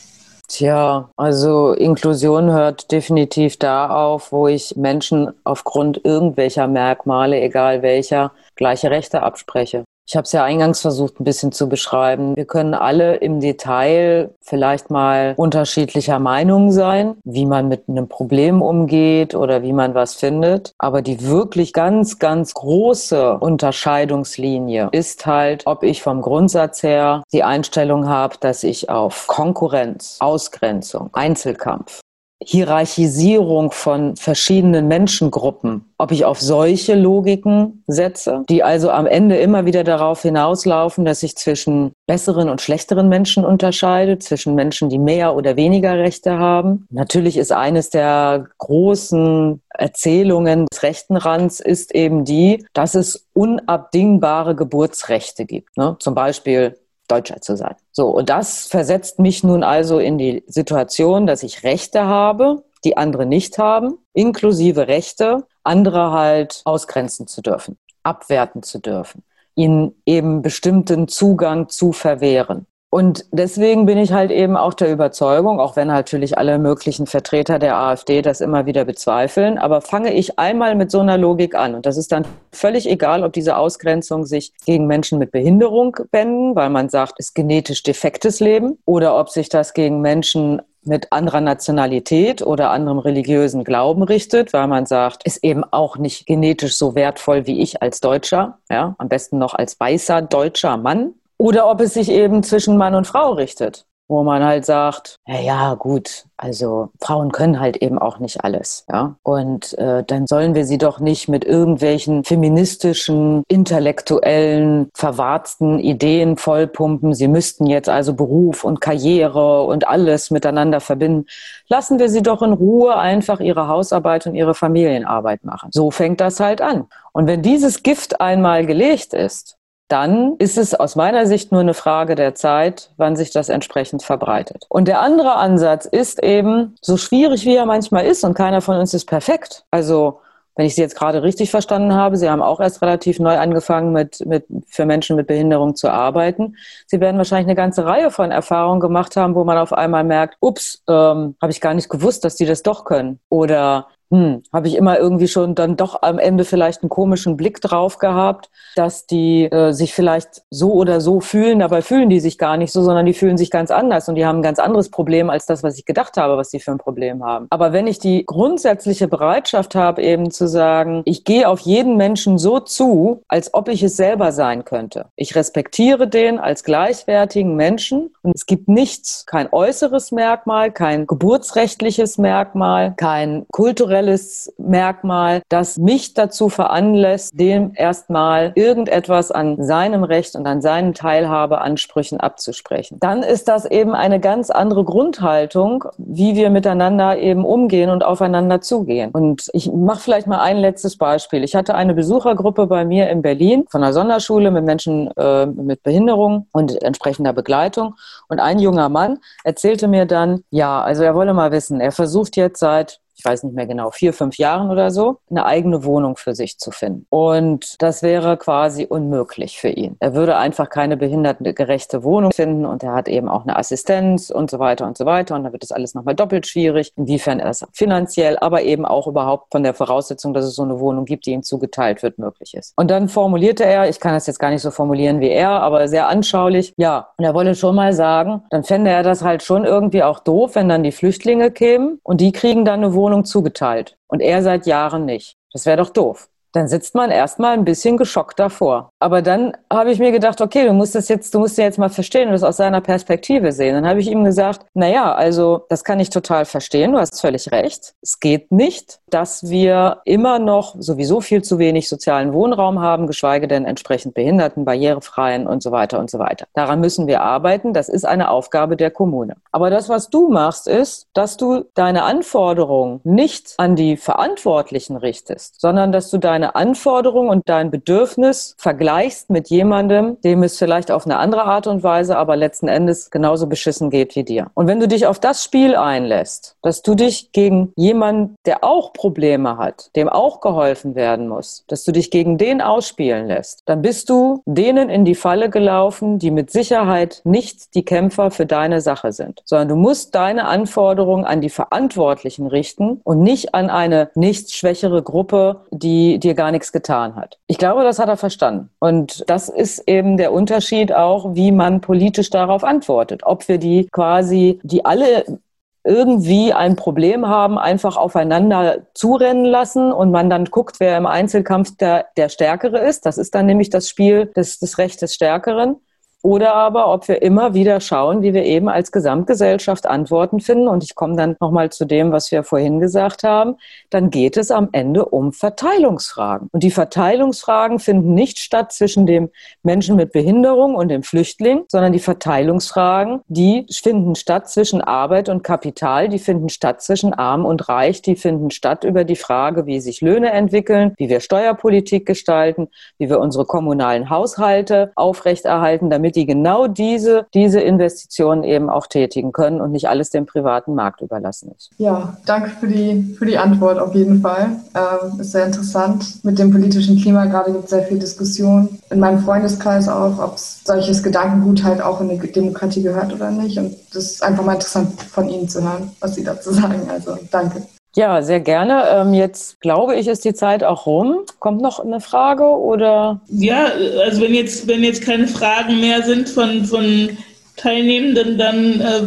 Tja, 0.51 1.11
also 1.17 1.73
Inklusion 1.75 2.51
hört 2.51 2.91
definitiv 2.91 3.59
da 3.59 3.91
auf, 3.91 4.33
wo 4.33 4.49
ich 4.49 4.77
Menschen 4.77 5.35
aufgrund 5.45 6.03
irgendwelcher 6.05 6.67
Merkmale, 6.67 7.39
egal 7.41 7.83
welcher, 7.83 8.33
gleiche 8.57 8.91
Rechte 8.91 9.23
abspreche. 9.23 9.85
Ich 10.09 10.17
habe 10.17 10.25
es 10.25 10.33
ja 10.33 10.43
eingangs 10.43 10.81
versucht, 10.81 11.21
ein 11.21 11.25
bisschen 11.25 11.53
zu 11.53 11.69
beschreiben. 11.69 12.35
Wir 12.35 12.47
können 12.47 12.73
alle 12.73 13.17
im 13.17 13.41
Detail 13.41 14.31
vielleicht 14.41 14.91
mal 14.91 15.35
unterschiedlicher 15.37 16.19
Meinung 16.19 16.73
sein, 16.73 17.17
wie 17.25 17.45
man 17.45 17.69
mit 17.69 17.91
einem 17.91 18.09
Problem 18.09 18.63
umgeht 18.63 19.35
oder 19.35 19.63
wie 19.63 19.75
man 19.75 19.95
was 19.95 20.15
findet. 20.15 20.73
Aber 20.79 21.03
die 21.03 21.27
wirklich 21.27 21.75
ganz, 21.75 22.19
ganz 22.19 22.55
große 22.55 23.35
Unterscheidungslinie 23.35 24.89
ist 24.93 25.27
halt, 25.27 25.65
ob 25.67 25.83
ich 25.83 26.03
vom 26.03 26.23
Grundsatz 26.23 26.83
her 26.83 27.23
die 27.31 27.45
Einstellung 27.45 28.09
habe, 28.09 28.37
dass 28.41 28.65
ich 28.65 28.89
auf 28.89 29.27
Konkurrenz, 29.27 30.17
Ausgrenzung, 30.21 31.11
Einzelkampf 31.13 32.01
Hierarchisierung 32.45 33.73
von 33.73 34.17
verschiedenen 34.17 34.87
Menschengruppen, 34.87 35.93
ob 35.99 36.13
ich 36.13 36.25
auf 36.25 36.41
solche 36.41 36.95
Logiken 36.95 37.83
setze, 37.89 38.45
die 38.49 38.63
also 38.63 38.91
am 38.91 39.07
Ende 39.07 39.37
immer 39.37 39.67
wieder 39.67 39.83
darauf 39.83 40.23
hinauslaufen, 40.23 41.05
dass 41.05 41.23
ich 41.23 41.37
zwischen 41.37 41.93
besseren 42.07 42.49
und 42.49 42.61
schlechteren 42.61 43.09
Menschen 43.09 43.45
unterscheide, 43.45 44.19
zwischen 44.19 44.55
Menschen, 44.55 44.89
die 44.89 44.99
mehr 44.99 45.35
oder 45.35 45.57
weniger 45.57 45.99
Rechte 45.99 46.39
haben. 46.39 46.87
Natürlich 46.91 47.37
ist 47.37 47.53
eines 47.53 47.91
der 47.91 48.47
großen 48.59 49.61
Erzählungen 49.71 50.67
des 50.71 50.83
rechten 50.83 51.17
Rands 51.17 51.61
ist 51.61 51.95
eben 51.95 52.25
die, 52.25 52.65
dass 52.73 52.95
es 52.95 53.27
unabdingbare 53.33 54.55
Geburtsrechte 54.55 55.45
gibt. 55.45 55.77
Ne? 55.77 55.97
Zum 55.99 56.15
Beispiel 56.15 56.79
Deutscher 57.09 57.41
zu 57.41 57.57
sein. 57.57 57.75
So, 57.91 58.09
und 58.09 58.29
das 58.29 58.67
versetzt 58.67 59.19
mich 59.19 59.43
nun 59.43 59.63
also 59.63 59.99
in 59.99 60.19
die 60.19 60.45
Situation, 60.47 61.27
dass 61.27 61.43
ich 61.43 61.65
Rechte 61.65 62.05
habe, 62.05 62.65
die 62.85 62.97
andere 62.97 63.27
nicht 63.27 63.59
haben, 63.59 63.99
inklusive 64.13 64.87
Rechte, 64.89 65.47
andere 65.65 66.13
halt 66.13 66.63
ausgrenzen 66.65 67.27
zu 67.27 67.43
dürfen, 67.43 67.79
abwerten 68.03 68.63
zu 68.63 68.79
dürfen, 68.79 69.25
ihnen 69.55 70.01
eben 70.07 70.43
bestimmten 70.43 71.09
Zugang 71.09 71.69
zu 71.69 71.93
verwehren. 71.93 72.67
Und 72.91 73.27
deswegen 73.33 73.85
bin 73.85 73.99
ich 73.99 74.13
halt 74.13 74.31
eben 74.31 74.57
auch 74.57 74.73
der 74.73 74.91
Überzeugung, 74.91 75.61
auch 75.61 75.77
wenn 75.77 75.89
natürlich 75.89 76.39
alle 76.39 76.59
möglichen 76.59 77.07
Vertreter 77.07 77.59
der 77.59 77.77
AfD 77.77 78.23
das 78.23 78.41
immer 78.41 78.65
wieder 78.65 78.87
bezweifeln, 78.87 79.59
aber 79.59 79.83
fange 79.83 80.15
ich 80.15 80.39
einmal 80.39 80.75
mit 80.75 80.91
so 80.91 81.01
einer 81.01 81.19
Logik 81.19 81.55
an. 81.55 81.75
Und 81.75 81.85
das 81.85 81.99
ist 81.99 82.13
dann 82.13 82.25
völlig 82.51 82.89
egal, 82.89 83.25
ob 83.25 83.35
diese 83.35 83.59
Ausgrenzung 83.59 84.25
sich 84.25 84.55
gegen 84.65 84.87
Menschen 84.87 85.19
mit 85.19 85.33
Behinderung 85.33 85.99
wenden, 86.13 86.57
weil 86.57 86.71
man 86.71 86.89
sagt, 86.89 87.19
ist 87.19 87.35
genetisch 87.35 87.83
defektes 87.83 88.41
Leben, 88.41 88.79
oder 88.87 89.19
ob 89.19 89.29
sich 89.29 89.51
das 89.51 89.75
gegen 89.75 90.01
Menschen 90.01 90.63
mit 90.83 91.13
anderer 91.13 91.43
Nationalität 91.43 92.41
oder 92.41 92.71
anderem 92.71 93.01
religiösen 93.01 93.65
Glauben 93.65 94.03
richtet, 94.03 94.55
weil 94.55 94.67
man 94.67 94.87
sagt, 94.87 95.25
ist 95.25 95.45
eben 95.45 95.63
auch 95.63 95.99
nicht 95.99 96.25
genetisch 96.25 96.77
so 96.77 96.95
wertvoll 96.95 97.47
wie 97.47 97.61
ich 97.61 97.83
als 97.83 98.01
Deutscher, 98.01 98.59
ja, 98.71 98.95
am 98.97 99.11
besten 99.11 99.37
noch 99.37 99.53
als 99.53 99.79
weißer 99.79 100.23
deutscher 100.23 100.79
Mann, 100.79 101.13
Oder 101.39 101.71
ob 101.71 101.81
es 101.81 101.95
sich 101.95 102.11
eben 102.11 102.43
zwischen 102.43 102.77
Mann 102.77 102.95
und 102.95 103.07
Frau 103.07 103.33
richtet 103.33 103.87
wo 104.09 104.23
man 104.23 104.43
halt 104.43 104.65
sagt, 104.65 105.19
ja, 105.27 105.39
ja, 105.39 105.75
gut, 105.75 106.25
also 106.39 106.89
Frauen 106.99 107.31
können 107.31 107.61
halt 107.61 107.77
eben 107.77 107.99
auch 107.99 108.19
nicht 108.19 108.43
alles, 108.43 108.87
ja. 108.91 109.17
Und 109.23 109.77
äh, 109.77 110.03
dann 110.03 110.27
sollen 110.27 110.55
wir 110.55 110.65
sie 110.65 110.79
doch 110.79 110.99
nicht 110.99 111.29
mit 111.29 111.45
irgendwelchen 111.45 112.25
feministischen, 112.25 113.45
intellektuellen, 113.49 114.89
verwarzten 114.95 115.79
Ideen 115.79 116.39
vollpumpen. 116.39 117.13
Sie 117.13 117.29
müssten 117.29 117.67
jetzt 117.67 117.91
also 117.91 118.15
Beruf 118.15 118.65
und 118.65 118.81
Karriere 118.81 119.65
und 119.65 119.87
alles 119.87 120.31
miteinander 120.31 120.81
verbinden. 120.81 121.27
Lassen 121.69 121.99
wir 121.99 122.09
sie 122.09 122.23
doch 122.23 122.41
in 122.41 122.55
Ruhe 122.55 122.97
einfach 122.97 123.41
ihre 123.41 123.69
Hausarbeit 123.69 124.27
und 124.27 124.35
ihre 124.35 124.55
Familienarbeit 124.55 125.45
machen. 125.45 125.69
So 125.73 125.91
fängt 125.91 126.23
das 126.23 126.41
halt 126.41 126.63
an. 126.63 126.87
Und 127.13 127.27
wenn 127.27 127.43
dieses 127.43 127.83
Gift 127.83 128.23
einmal 128.23 128.65
gelegt 128.65 129.13
ist, 129.13 129.58
dann 129.89 130.37
ist 130.39 130.59
es 130.59 130.75
aus 130.75 130.97
meiner 130.97 131.27
Sicht 131.27 131.51
nur 131.51 131.63
eine 131.63 131.75
Frage 131.75 132.15
der 132.15 132.35
Zeit, 132.35 132.91
wann 132.97 133.17
sich 133.17 133.31
das 133.31 133.49
entsprechend 133.49 134.03
verbreitet. 134.03 134.67
Und 134.69 134.87
der 134.87 135.01
andere 135.01 135.35
Ansatz 135.35 135.87
ist 135.87 136.23
eben, 136.23 136.77
so 136.81 136.97
schwierig 136.97 137.45
wie 137.47 137.57
er 137.57 137.67
manchmal 137.67 138.05
ist, 138.05 138.23
und 138.25 138.35
keiner 138.35 138.61
von 138.61 138.77
uns 138.77 138.95
ist 138.95 139.07
perfekt. 139.07 139.65
Also 139.71 140.21
wenn 140.59 140.67
ich 140.67 140.75
Sie 140.75 140.81
jetzt 140.81 140.97
gerade 140.97 141.23
richtig 141.23 141.53
verstanden 141.53 141.95
habe, 141.95 142.17
Sie 142.17 142.29
haben 142.29 142.43
auch 142.43 142.59
erst 142.59 142.83
relativ 142.83 143.21
neu 143.21 143.39
angefangen, 143.39 143.93
mit, 143.93 144.27
mit, 144.27 144.45
für 144.67 144.87
Menschen 144.87 145.15
mit 145.15 145.29
Behinderung 145.29 145.77
zu 145.77 145.89
arbeiten. 145.89 146.57
Sie 146.87 147.01
werden 147.01 147.17
wahrscheinlich 147.17 147.47
eine 147.47 147.55
ganze 147.55 147.85
Reihe 147.87 148.11
von 148.11 148.33
Erfahrungen 148.33 148.81
gemacht 148.81 149.15
haben, 149.15 149.37
wo 149.37 149.45
man 149.45 149.57
auf 149.57 149.73
einmal 149.73 150.03
merkt, 150.03 150.37
ups, 150.41 150.83
ähm, 150.89 151.37
habe 151.41 151.53
ich 151.53 151.61
gar 151.61 151.75
nicht 151.75 151.89
gewusst, 151.89 152.25
dass 152.25 152.35
die 152.35 152.45
das 152.45 152.65
doch 152.65 152.85
können. 152.85 153.21
Oder 153.29 153.87
hm, 154.11 154.43
habe 154.53 154.69
ich 154.69 154.77
immer 154.77 154.99
irgendwie 154.99 155.29
schon 155.29 155.55
dann 155.55 155.77
doch 155.77 156.03
am 156.03 156.19
Ende 156.19 156.45
vielleicht 156.45 156.83
einen 156.83 156.89
komischen 156.89 157.37
Blick 157.37 157.61
drauf 157.61 157.99
gehabt, 157.99 158.49
dass 158.75 159.07
die 159.07 159.45
äh, 159.45 159.73
sich 159.73 159.93
vielleicht 159.93 160.43
so 160.51 160.73
oder 160.73 161.03
so 161.03 161.21
fühlen, 161.21 161.59
dabei 161.59 161.83
fühlen 161.83 162.09
die 162.09 162.21
sich 162.21 162.39
gar 162.39 162.57
nicht 162.57 162.73
so, 162.73 162.83
sondern 162.83 163.05
die 163.05 163.13
fühlen 163.13 163.37
sich 163.37 163.51
ganz 163.51 163.71
anders 163.71 164.09
und 164.09 164.15
die 164.15 164.25
haben 164.25 164.39
ein 164.39 164.43
ganz 164.43 164.59
anderes 164.59 164.91
Problem 164.91 165.29
als 165.29 165.45
das, 165.45 165.63
was 165.63 165.79
ich 165.79 165.85
gedacht 165.85 166.17
habe, 166.17 166.39
was 166.39 166.51
sie 166.51 166.59
für 166.59 166.71
ein 166.71 166.79
Problem 166.79 167.23
haben. 167.23 167.49
Aber 167.51 167.75
wenn 167.75 167.87
ich 167.87 167.99
die 167.99 168.25
grundsätzliche 168.25 169.09
Bereitschaft 169.09 169.75
habe, 169.75 170.01
eben 170.03 170.31
zu 170.31 170.49
sagen, 170.49 171.03
ich 171.05 171.25
gehe 171.25 171.47
auf 171.47 171.61
jeden 171.61 171.97
Menschen 171.97 172.39
so 172.39 172.61
zu, 172.61 173.23
als 173.29 173.53
ob 173.53 173.69
ich 173.69 173.83
es 173.83 173.97
selber 173.97 174.33
sein 174.33 174.65
könnte. 174.65 175.07
Ich 175.17 175.35
respektiere 175.35 176.09
den 176.09 176.39
als 176.39 176.65
gleichwertigen 176.65 177.57
Menschen 177.57 178.15
und 178.23 178.35
es 178.35 178.47
gibt 178.47 178.69
nichts, 178.69 179.27
kein 179.27 179.53
äußeres 179.53 180.13
Merkmal, 180.13 180.73
kein 180.73 181.07
geburtsrechtliches 181.07 182.17
Merkmal, 182.17 182.95
kein 182.97 183.45
kulturelles 183.53 183.98
kulturelles 183.99 184.53
Merkmal, 184.59 185.43
das 185.49 185.77
mich 185.77 186.15
dazu 186.15 186.49
veranlasst, 186.49 187.33
dem 187.39 187.73
erstmal 187.75 188.53
irgendetwas 188.55 189.31
an 189.31 189.63
seinem 189.63 190.05
Recht 190.05 190.35
und 190.37 190.47
an 190.47 190.61
seinen 190.61 190.95
Teilhabeansprüchen 190.95 192.21
abzusprechen. 192.21 192.99
Dann 193.01 193.23
ist 193.23 193.49
das 193.49 193.65
eben 193.65 193.95
eine 193.95 194.21
ganz 194.21 194.51
andere 194.51 194.85
Grundhaltung, 194.85 195.85
wie 195.97 196.37
wir 196.37 196.51
miteinander 196.51 197.19
eben 197.19 197.45
umgehen 197.45 197.91
und 197.91 198.05
aufeinander 198.05 198.61
zugehen. 198.61 199.11
Und 199.11 199.49
ich 199.53 199.71
mache 199.73 200.01
vielleicht 200.01 200.27
mal 200.27 200.41
ein 200.41 200.59
letztes 200.59 200.97
Beispiel. 200.97 201.45
Ich 201.45 201.55
hatte 201.55 201.75
eine 201.75 201.95
Besuchergruppe 201.95 202.67
bei 202.67 202.85
mir 202.85 203.11
in 203.11 203.23
Berlin 203.23 203.65
von 203.69 203.83
einer 203.83 203.93
Sonderschule 203.93 204.51
mit 204.51 204.65
Menschen 204.65 205.11
äh, 205.17 205.47
mit 205.47 205.83
Behinderung 205.83 206.47
und 206.53 206.81
entsprechender 206.83 207.33
Begleitung. 207.33 207.95
Und 208.29 208.41
ein 208.41 208.59
junger 208.59 208.89
Mann 208.89 209.19
erzählte 209.45 209.89
mir 209.89 210.07
dann, 210.07 210.45
ja, 210.51 210.83
also 210.83 211.03
er 211.03 211.15
wolle 211.15 211.35
mal 211.35 211.51
wissen, 211.51 211.81
er 211.81 211.93
versucht 211.93 212.37
jetzt 212.37 212.61
seit 212.61 213.01
ich 213.19 213.25
weiß 213.25 213.43
nicht 213.43 213.55
mehr 213.55 213.67
genau, 213.67 213.91
vier, 213.91 214.13
fünf 214.13 214.39
Jahren 214.39 214.71
oder 214.71 214.91
so, 214.91 215.19
eine 215.29 215.45
eigene 215.45 215.85
Wohnung 215.85 216.17
für 216.17 216.35
sich 216.35 216.59
zu 216.59 216.71
finden. 216.71 217.05
Und 217.11 217.83
das 217.83 218.03
wäre 218.03 218.37
quasi 218.37 218.87
unmöglich 218.87 219.59
für 219.59 219.71
ihn. 219.71 219.97
Er 219.99 220.15
würde 220.15 220.37
einfach 220.37 220.71
keine 220.71 220.97
behindertengerechte 220.97 222.05
Wohnung 222.05 222.31
finden 222.31 222.65
und 222.65 222.85
er 222.85 222.95
hat 222.95 223.09
eben 223.09 223.29
auch 223.29 223.43
eine 223.43 223.57
Assistenz 223.57 224.31
und 224.31 224.51
so 224.51 224.61
weiter 224.61 224.87
und 224.87 224.97
so 224.97 225.05
weiter. 225.05 225.35
Und 225.35 225.43
dann 225.43 225.53
wird 225.53 225.65
das 225.65 225.73
alles 225.73 225.95
nochmal 225.95 226.15
doppelt 226.15 226.47
schwierig, 226.47 226.93
inwiefern 226.97 227.41
er 227.41 227.51
es 227.51 227.67
finanziell, 227.73 228.39
aber 228.39 228.63
eben 228.63 228.85
auch 228.85 229.09
überhaupt 229.09 229.51
von 229.51 229.65
der 229.65 229.75
Voraussetzung, 229.75 230.33
dass 230.33 230.45
es 230.45 230.55
so 230.55 230.63
eine 230.63 230.79
Wohnung 230.79 231.05
gibt, 231.05 231.27
die 231.27 231.33
ihm 231.33 231.43
zugeteilt 231.43 232.05
wird, 232.05 232.19
möglich 232.19 232.55
ist. 232.55 232.73
Und 232.77 232.89
dann 232.91 233.09
formulierte 233.09 233.65
er, 233.65 233.89
ich 233.89 233.99
kann 233.99 234.15
das 234.15 234.29
jetzt 234.29 234.39
gar 234.39 234.51
nicht 234.51 234.63
so 234.63 234.71
formulieren 234.71 235.21
wie 235.21 235.31
er, 235.31 235.51
aber 235.51 235.89
sehr 235.89 236.09
anschaulich, 236.09 236.73
ja, 236.77 237.09
und 237.17 237.25
er 237.25 237.35
wolle 237.35 237.57
schon 237.57 237.75
mal 237.75 237.93
sagen, 237.93 238.43
dann 238.51 238.63
fände 238.63 238.91
er 238.91 239.03
das 239.03 239.23
halt 239.23 239.43
schon 239.43 239.65
irgendwie 239.65 240.05
auch 240.05 240.21
doof, 240.21 240.55
wenn 240.55 240.69
dann 240.69 240.85
die 240.85 240.93
Flüchtlinge 240.93 241.51
kämen 241.51 241.99
und 242.05 242.21
die 242.21 242.31
kriegen 242.31 242.65
dann 242.65 242.85
eine 242.85 242.95
Wohnung 242.95 243.08
Wohnung 243.09 243.25
zugeteilt 243.25 243.97
und 244.07 244.21
er 244.21 244.43
seit 244.43 244.67
Jahren 244.67 245.07
nicht. 245.07 245.37
Das 245.53 245.65
wäre 245.65 245.79
doch 245.79 245.91
doof 245.91 246.29
dann 246.53 246.69
sitzt 246.69 246.95
man 246.95 247.11
erstmal 247.11 247.53
ein 247.53 247.65
bisschen 247.65 247.97
geschockt 247.97 248.39
davor. 248.39 248.91
Aber 249.01 249.23
dann 249.23 249.53
habe 249.73 249.91
ich 249.91 249.99
mir 249.99 250.11
gedacht, 250.11 250.41
okay, 250.41 250.67
du 250.67 250.73
musst 250.73 250.95
das 250.95 251.09
jetzt, 251.09 251.35
du 251.35 251.39
musst 251.39 251.59
ja 251.59 251.65
jetzt 251.65 251.79
mal 251.79 251.91
verstehen 251.91 252.29
und 252.29 252.33
das 252.33 252.43
aus 252.43 252.57
seiner 252.57 252.81
Perspektive 252.81 253.53
sehen. 253.53 253.75
Dann 253.75 253.87
habe 253.87 254.01
ich 254.01 254.11
ihm 254.11 254.25
gesagt, 254.25 254.67
na 254.75 254.89
ja, 254.89 255.15
also 255.15 255.67
das 255.69 255.85
kann 255.85 256.01
ich 256.01 256.11
total 256.11 256.45
verstehen. 256.45 256.93
Du 256.93 256.99
hast 256.99 257.21
völlig 257.21 257.53
recht. 257.53 257.95
Es 258.03 258.19
geht 258.19 258.51
nicht, 258.51 258.99
dass 259.09 259.49
wir 259.49 260.01
immer 260.05 260.39
noch 260.39 260.75
sowieso 260.79 261.21
viel 261.21 261.43
zu 261.43 261.59
wenig 261.59 261.89
sozialen 261.89 262.33
Wohnraum 262.33 262.81
haben, 262.81 263.07
geschweige 263.07 263.47
denn 263.47 263.65
entsprechend 263.65 264.15
Behinderten, 264.15 264.65
barrierefreien 264.65 265.47
und 265.47 265.63
so 265.63 265.71
weiter 265.71 265.99
und 265.99 266.11
so 266.11 266.19
weiter. 266.19 266.47
Daran 266.55 266.81
müssen 266.81 267.07
wir 267.07 267.23
arbeiten. 267.23 267.73
Das 267.73 267.89
ist 267.89 268.05
eine 268.05 268.31
Aufgabe 268.31 268.77
der 268.77 268.91
Kommune. 268.91 269.37
Aber 269.53 269.71
das, 269.71 269.89
was 269.89 270.11
du 270.11 270.29
machst, 270.29 270.67
ist, 270.67 271.07
dass 271.13 271.37
du 271.37 271.65
deine 271.75 272.03
Anforderungen 272.03 273.01
nicht 273.05 273.55
an 273.59 273.77
die 273.77 273.97
Verantwortlichen 273.97 274.97
richtest, 274.97 275.61
sondern 275.61 275.93
dass 275.93 276.11
du 276.11 276.19
deine 276.19 276.39
deine 276.39 276.55
Anforderung 276.55 277.29
und 277.29 277.49
dein 277.49 277.71
Bedürfnis 277.71 278.55
vergleichst 278.59 278.88
mit 279.29 279.49
jemandem, 279.51 280.21
dem 280.23 280.43
es 280.43 280.59
vielleicht 280.59 280.91
auf 280.91 281.05
eine 281.05 281.19
andere 281.19 281.45
Art 281.45 281.67
und 281.67 281.83
Weise, 281.83 282.17
aber 282.17 282.37
letzten 282.37 282.69
Endes 282.69 283.11
genauso 283.11 283.47
beschissen 283.47 283.91
geht 283.91 284.17
wie 284.17 284.25
dir. 284.25 284.51
Und 284.55 284.67
wenn 284.67 284.81
du 284.81 284.89
dich 284.89 285.07
auf 285.07 285.19
das 285.19 285.45
Spiel 285.45 285.77
einlässt, 285.77 286.57
dass 286.63 286.83
du 286.83 286.95
dich 286.95 287.33
gegen 287.33 287.73
jemanden, 287.77 288.35
der 288.47 288.65
auch 288.65 288.93
Probleme 288.93 289.59
hat, 289.59 289.91
dem 289.95 290.09
auch 290.09 290.41
geholfen 290.41 290.95
werden 290.95 291.29
muss, 291.29 291.65
dass 291.69 291.85
du 291.85 291.93
dich 291.93 292.11
gegen 292.11 292.39
den 292.39 292.63
ausspielen 292.63 293.27
lässt, 293.27 293.63
dann 293.67 293.83
bist 293.83 294.09
du 294.09 294.43
denen 294.47 294.89
in 294.89 295.05
die 295.05 295.15
Falle 295.15 295.51
gelaufen, 295.51 296.19
die 296.19 296.31
mit 296.31 296.51
Sicherheit 296.51 297.21
nicht 297.25 297.75
die 297.75 297.85
Kämpfer 297.85 298.31
für 298.31 298.47
deine 298.47 298.81
Sache 298.81 299.13
sind, 299.13 299.43
sondern 299.45 299.69
du 299.69 299.77
musst 299.77 300.15
deine 300.15 300.47
Anforderungen 300.47 301.25
an 301.25 301.41
die 301.41 301.51
Verantwortlichen 301.51 302.47
richten 302.47 303.01
und 303.05 303.23
nicht 303.23 303.55
an 303.55 303.71
eine 303.71 304.11
nicht 304.15 304.53
schwächere 304.53 305.03
Gruppe, 305.03 305.61
die 305.71 306.19
dir 306.19 306.35
gar 306.35 306.51
nichts 306.51 306.73
getan 306.73 307.17
hat. 307.17 307.39
Ich 307.47 307.59
glaube, 307.59 307.85
das 307.85 307.99
hat 307.99 308.09
er 308.09 308.17
verstanden. 308.17 308.71
Und 308.81 309.25
das 309.29 309.49
ist 309.49 309.89
eben 309.89 310.17
der 310.17 310.33
Unterschied 310.33 310.93
auch, 310.93 311.35
wie 311.35 311.51
man 311.51 311.81
politisch 311.81 312.31
darauf 312.31 312.63
antwortet. 312.63 313.23
Ob 313.25 313.49
wir 313.49 313.59
die 313.59 313.89
quasi, 313.91 314.61
die 314.63 314.85
alle 314.85 315.41
irgendwie 315.85 316.53
ein 316.53 316.77
Problem 316.77 317.27
haben, 317.27 317.59
einfach 317.59 317.97
aufeinander 317.97 318.87
zurennen 318.95 319.45
lassen 319.45 319.91
und 319.91 320.11
man 320.11 320.29
dann 320.29 320.45
guckt, 320.45 320.81
wer 320.81 320.97
im 320.97 321.07
Einzelkampf 321.07 321.77
der, 321.77 322.07
der 322.17 322.29
Stärkere 322.29 322.79
ist. 322.79 323.07
Das 323.07 323.19
ist 323.19 323.35
dann 323.35 323.47
nämlich 323.47 323.71
das 323.71 323.89
Spiel 323.89 324.27
des, 324.27 324.59
des 324.59 324.79
Recht 324.79 325.01
des 325.01 325.15
Stärkeren. 325.15 325.77
Oder 326.23 326.55
aber, 326.55 326.93
ob 326.93 327.07
wir 327.07 327.23
immer 327.23 327.55
wieder 327.55 327.81
schauen, 327.81 328.23
wie 328.23 328.35
wir 328.35 328.45
eben 328.45 328.69
als 328.69 328.91
Gesamtgesellschaft 328.91 329.87
Antworten 329.87 330.41
finden. 330.41 330.67
Und 330.67 330.83
ich 330.83 330.97
komme 330.97 331.17
dann 331.17 331.37
nochmal 331.41 331.71
zu 331.71 331.85
dem, 331.85 332.11
was 332.11 332.33
wir 332.33 332.43
vorhin 332.43 332.81
gesagt 332.81 333.23
haben. 333.23 333.57
Dann 333.91 334.11
geht 334.11 334.37
es 334.37 334.51
am 334.51 334.69
Ende 334.73 335.05
um 335.05 335.33
Verteilungsfragen. 335.33 336.49
Und 336.51 336.63
die 336.65 336.73
Verteilungsfragen 336.73 337.79
finden 337.79 338.15
nicht 338.15 338.41
statt 338.41 338.73
zwischen 338.73 339.07
dem 339.07 339.31
Menschen 339.63 339.95
mit 339.95 340.13
Behinderung 340.13 340.75
und 340.75 340.89
dem 340.89 341.05
Flüchtling, 341.05 341.65
sondern 341.69 341.93
die 341.93 341.99
Verteilungsfragen, 342.01 343.21
die 343.29 343.67
finden 343.71 344.17
statt 344.17 344.51
zwischen 344.51 344.81
Arbeit 344.81 345.29
und 345.29 345.45
Kapital, 345.45 346.09
die 346.09 346.19
finden 346.19 346.49
statt 346.49 346.83
zwischen 346.83 347.15
Arm 347.15 347.45
und 347.45 347.69
Reich, 347.69 348.03
die 348.03 348.17
finden 348.17 348.51
statt 348.51 348.83
über 348.83 349.05
die 349.05 349.17
Frage, 349.17 349.67
wie 349.67 349.81
sich 349.81 350.01
Löhne 350.01 350.33
entwickeln, 350.33 350.95
wie 350.97 351.09
wir 351.09 351.21
Steuerpolitik 351.21 352.07
gestalten, 352.07 352.69
wie 352.99 353.09
wir 353.09 353.21
unsere 353.21 353.45
kommunalen 353.45 354.11
Haushalte 354.11 354.91
aufrechterhalten, 354.97 355.91
damit 355.91 356.08
damit 356.09 356.17
die 356.17 356.27
genau 356.27 356.67
diese, 356.67 357.27
diese 357.35 357.61
Investitionen 357.61 358.43
eben 358.43 358.71
auch 358.71 358.87
tätigen 358.87 359.33
können 359.33 359.61
und 359.61 359.73
nicht 359.73 359.89
alles 359.89 360.11
dem 360.11 360.25
privaten 360.25 360.75
Markt 360.75 361.03
überlassen 361.03 361.53
ist. 361.57 361.71
Ja, 361.77 362.17
danke 362.25 362.51
für 362.51 362.67
die, 362.67 363.15
für 363.19 363.27
die 363.27 363.37
Antwort 363.37 363.79
auf 363.79 363.95
jeden 363.95 364.23
Fall. 364.23 364.57
Ähm, 364.75 365.21
ist 365.21 365.33
sehr 365.33 365.45
interessant. 365.45 366.25
Mit 366.25 366.39
dem 366.39 366.51
politischen 366.51 366.97
Klima 366.97 367.27
gerade 367.27 367.53
gibt 367.53 367.65
es 367.65 367.71
sehr 367.71 367.83
viel 367.83 367.99
Diskussion. 367.99 368.79
In 368.91 369.01
meinem 369.01 369.19
Freundeskreis 369.21 369.89
auch, 369.89 370.19
ob 370.19 370.39
solches 370.39 371.03
Gedankengut 371.03 371.63
halt 371.63 371.83
auch 371.83 372.01
in 372.01 372.11
eine 372.11 372.19
Demokratie 372.19 372.83
gehört 372.83 373.13
oder 373.13 373.31
nicht. 373.31 373.59
Und 373.59 373.77
das 373.93 374.05
ist 374.05 374.23
einfach 374.23 374.45
mal 374.45 374.55
interessant 374.55 375.03
von 375.03 375.29
Ihnen 375.29 375.49
zu 375.49 375.63
hören, 375.63 375.91
was 376.01 376.15
Sie 376.15 376.25
dazu 376.25 376.53
sagen. 376.53 376.89
Also 376.91 377.17
danke. 377.31 377.63
Ja, 377.99 378.23
sehr 378.23 378.39
gerne. 378.39 378.85
Ähm, 378.93 379.13
jetzt 379.13 379.61
glaube 379.61 379.97
ich, 379.97 380.07
ist 380.07 380.25
die 380.25 380.33
Zeit 380.33 380.63
auch 380.63 380.87
rum. 380.87 381.17
Kommt 381.41 381.61
noch 381.61 381.81
eine 381.81 381.99
Frage 381.99 382.45
oder? 382.45 383.21
Ja, 383.29 383.73
also 384.05 384.23
wenn 384.23 384.35
jetzt, 384.35 384.69
wenn 384.69 384.85
jetzt 384.85 385.03
keine 385.03 385.27
Fragen 385.27 385.81
mehr 385.81 386.05
sind 386.05 386.29
von, 386.29 386.65
von 386.65 387.09
Teilnehmenden, 387.57 388.39
dann 388.39 388.81
äh, 388.81 389.03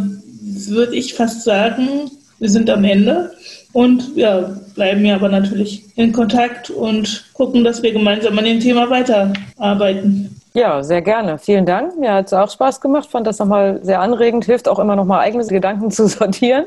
würde 0.72 0.94
ich 0.94 1.14
fast 1.14 1.46
sagen, 1.46 2.12
wir 2.40 2.50
sind 2.50 2.70
am 2.70 2.84
Ende 2.84 3.32
und 3.72 4.14
ja, 4.18 4.58
bleiben 4.76 5.06
ja 5.06 5.16
aber 5.16 5.30
natürlich 5.30 5.86
in 5.96 6.12
Kontakt 6.12 6.70
und 6.70 7.24
gucken, 7.32 7.64
dass 7.64 7.82
wir 7.82 7.94
gemeinsam 7.94 8.38
an 8.38 8.44
dem 8.44 8.60
Thema 8.60 8.90
weiterarbeiten. 8.90 10.36
Ja, 10.54 10.84
sehr 10.84 11.02
gerne. 11.02 11.38
Vielen 11.38 11.66
Dank. 11.66 11.98
Mir 11.98 12.12
hat 12.12 12.26
es 12.26 12.34
auch 12.34 12.52
Spaß 12.52 12.82
gemacht, 12.82 13.08
fand 13.10 13.26
das 13.26 13.40
nochmal 13.40 13.80
sehr 13.84 14.02
anregend, 14.02 14.44
hilft 14.44 14.68
auch 14.68 14.80
immer 14.80 14.98
nochmal 14.98 15.22
eigene 15.22 15.46
Gedanken 15.46 15.92
zu 15.92 16.08
sortieren 16.08 16.66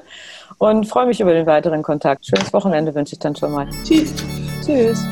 und 0.59 0.87
freue 0.87 1.07
mich 1.07 1.21
über 1.21 1.33
den 1.33 1.47
weiteren 1.47 1.83
Kontakt. 1.83 2.27
Schönes 2.27 2.53
Wochenende 2.53 2.95
wünsche 2.95 3.15
ich 3.15 3.19
dann 3.19 3.37
schon 3.37 3.53
mal. 3.53 3.69
Tschüss. 3.85 4.15
Tschüss. 4.65 5.05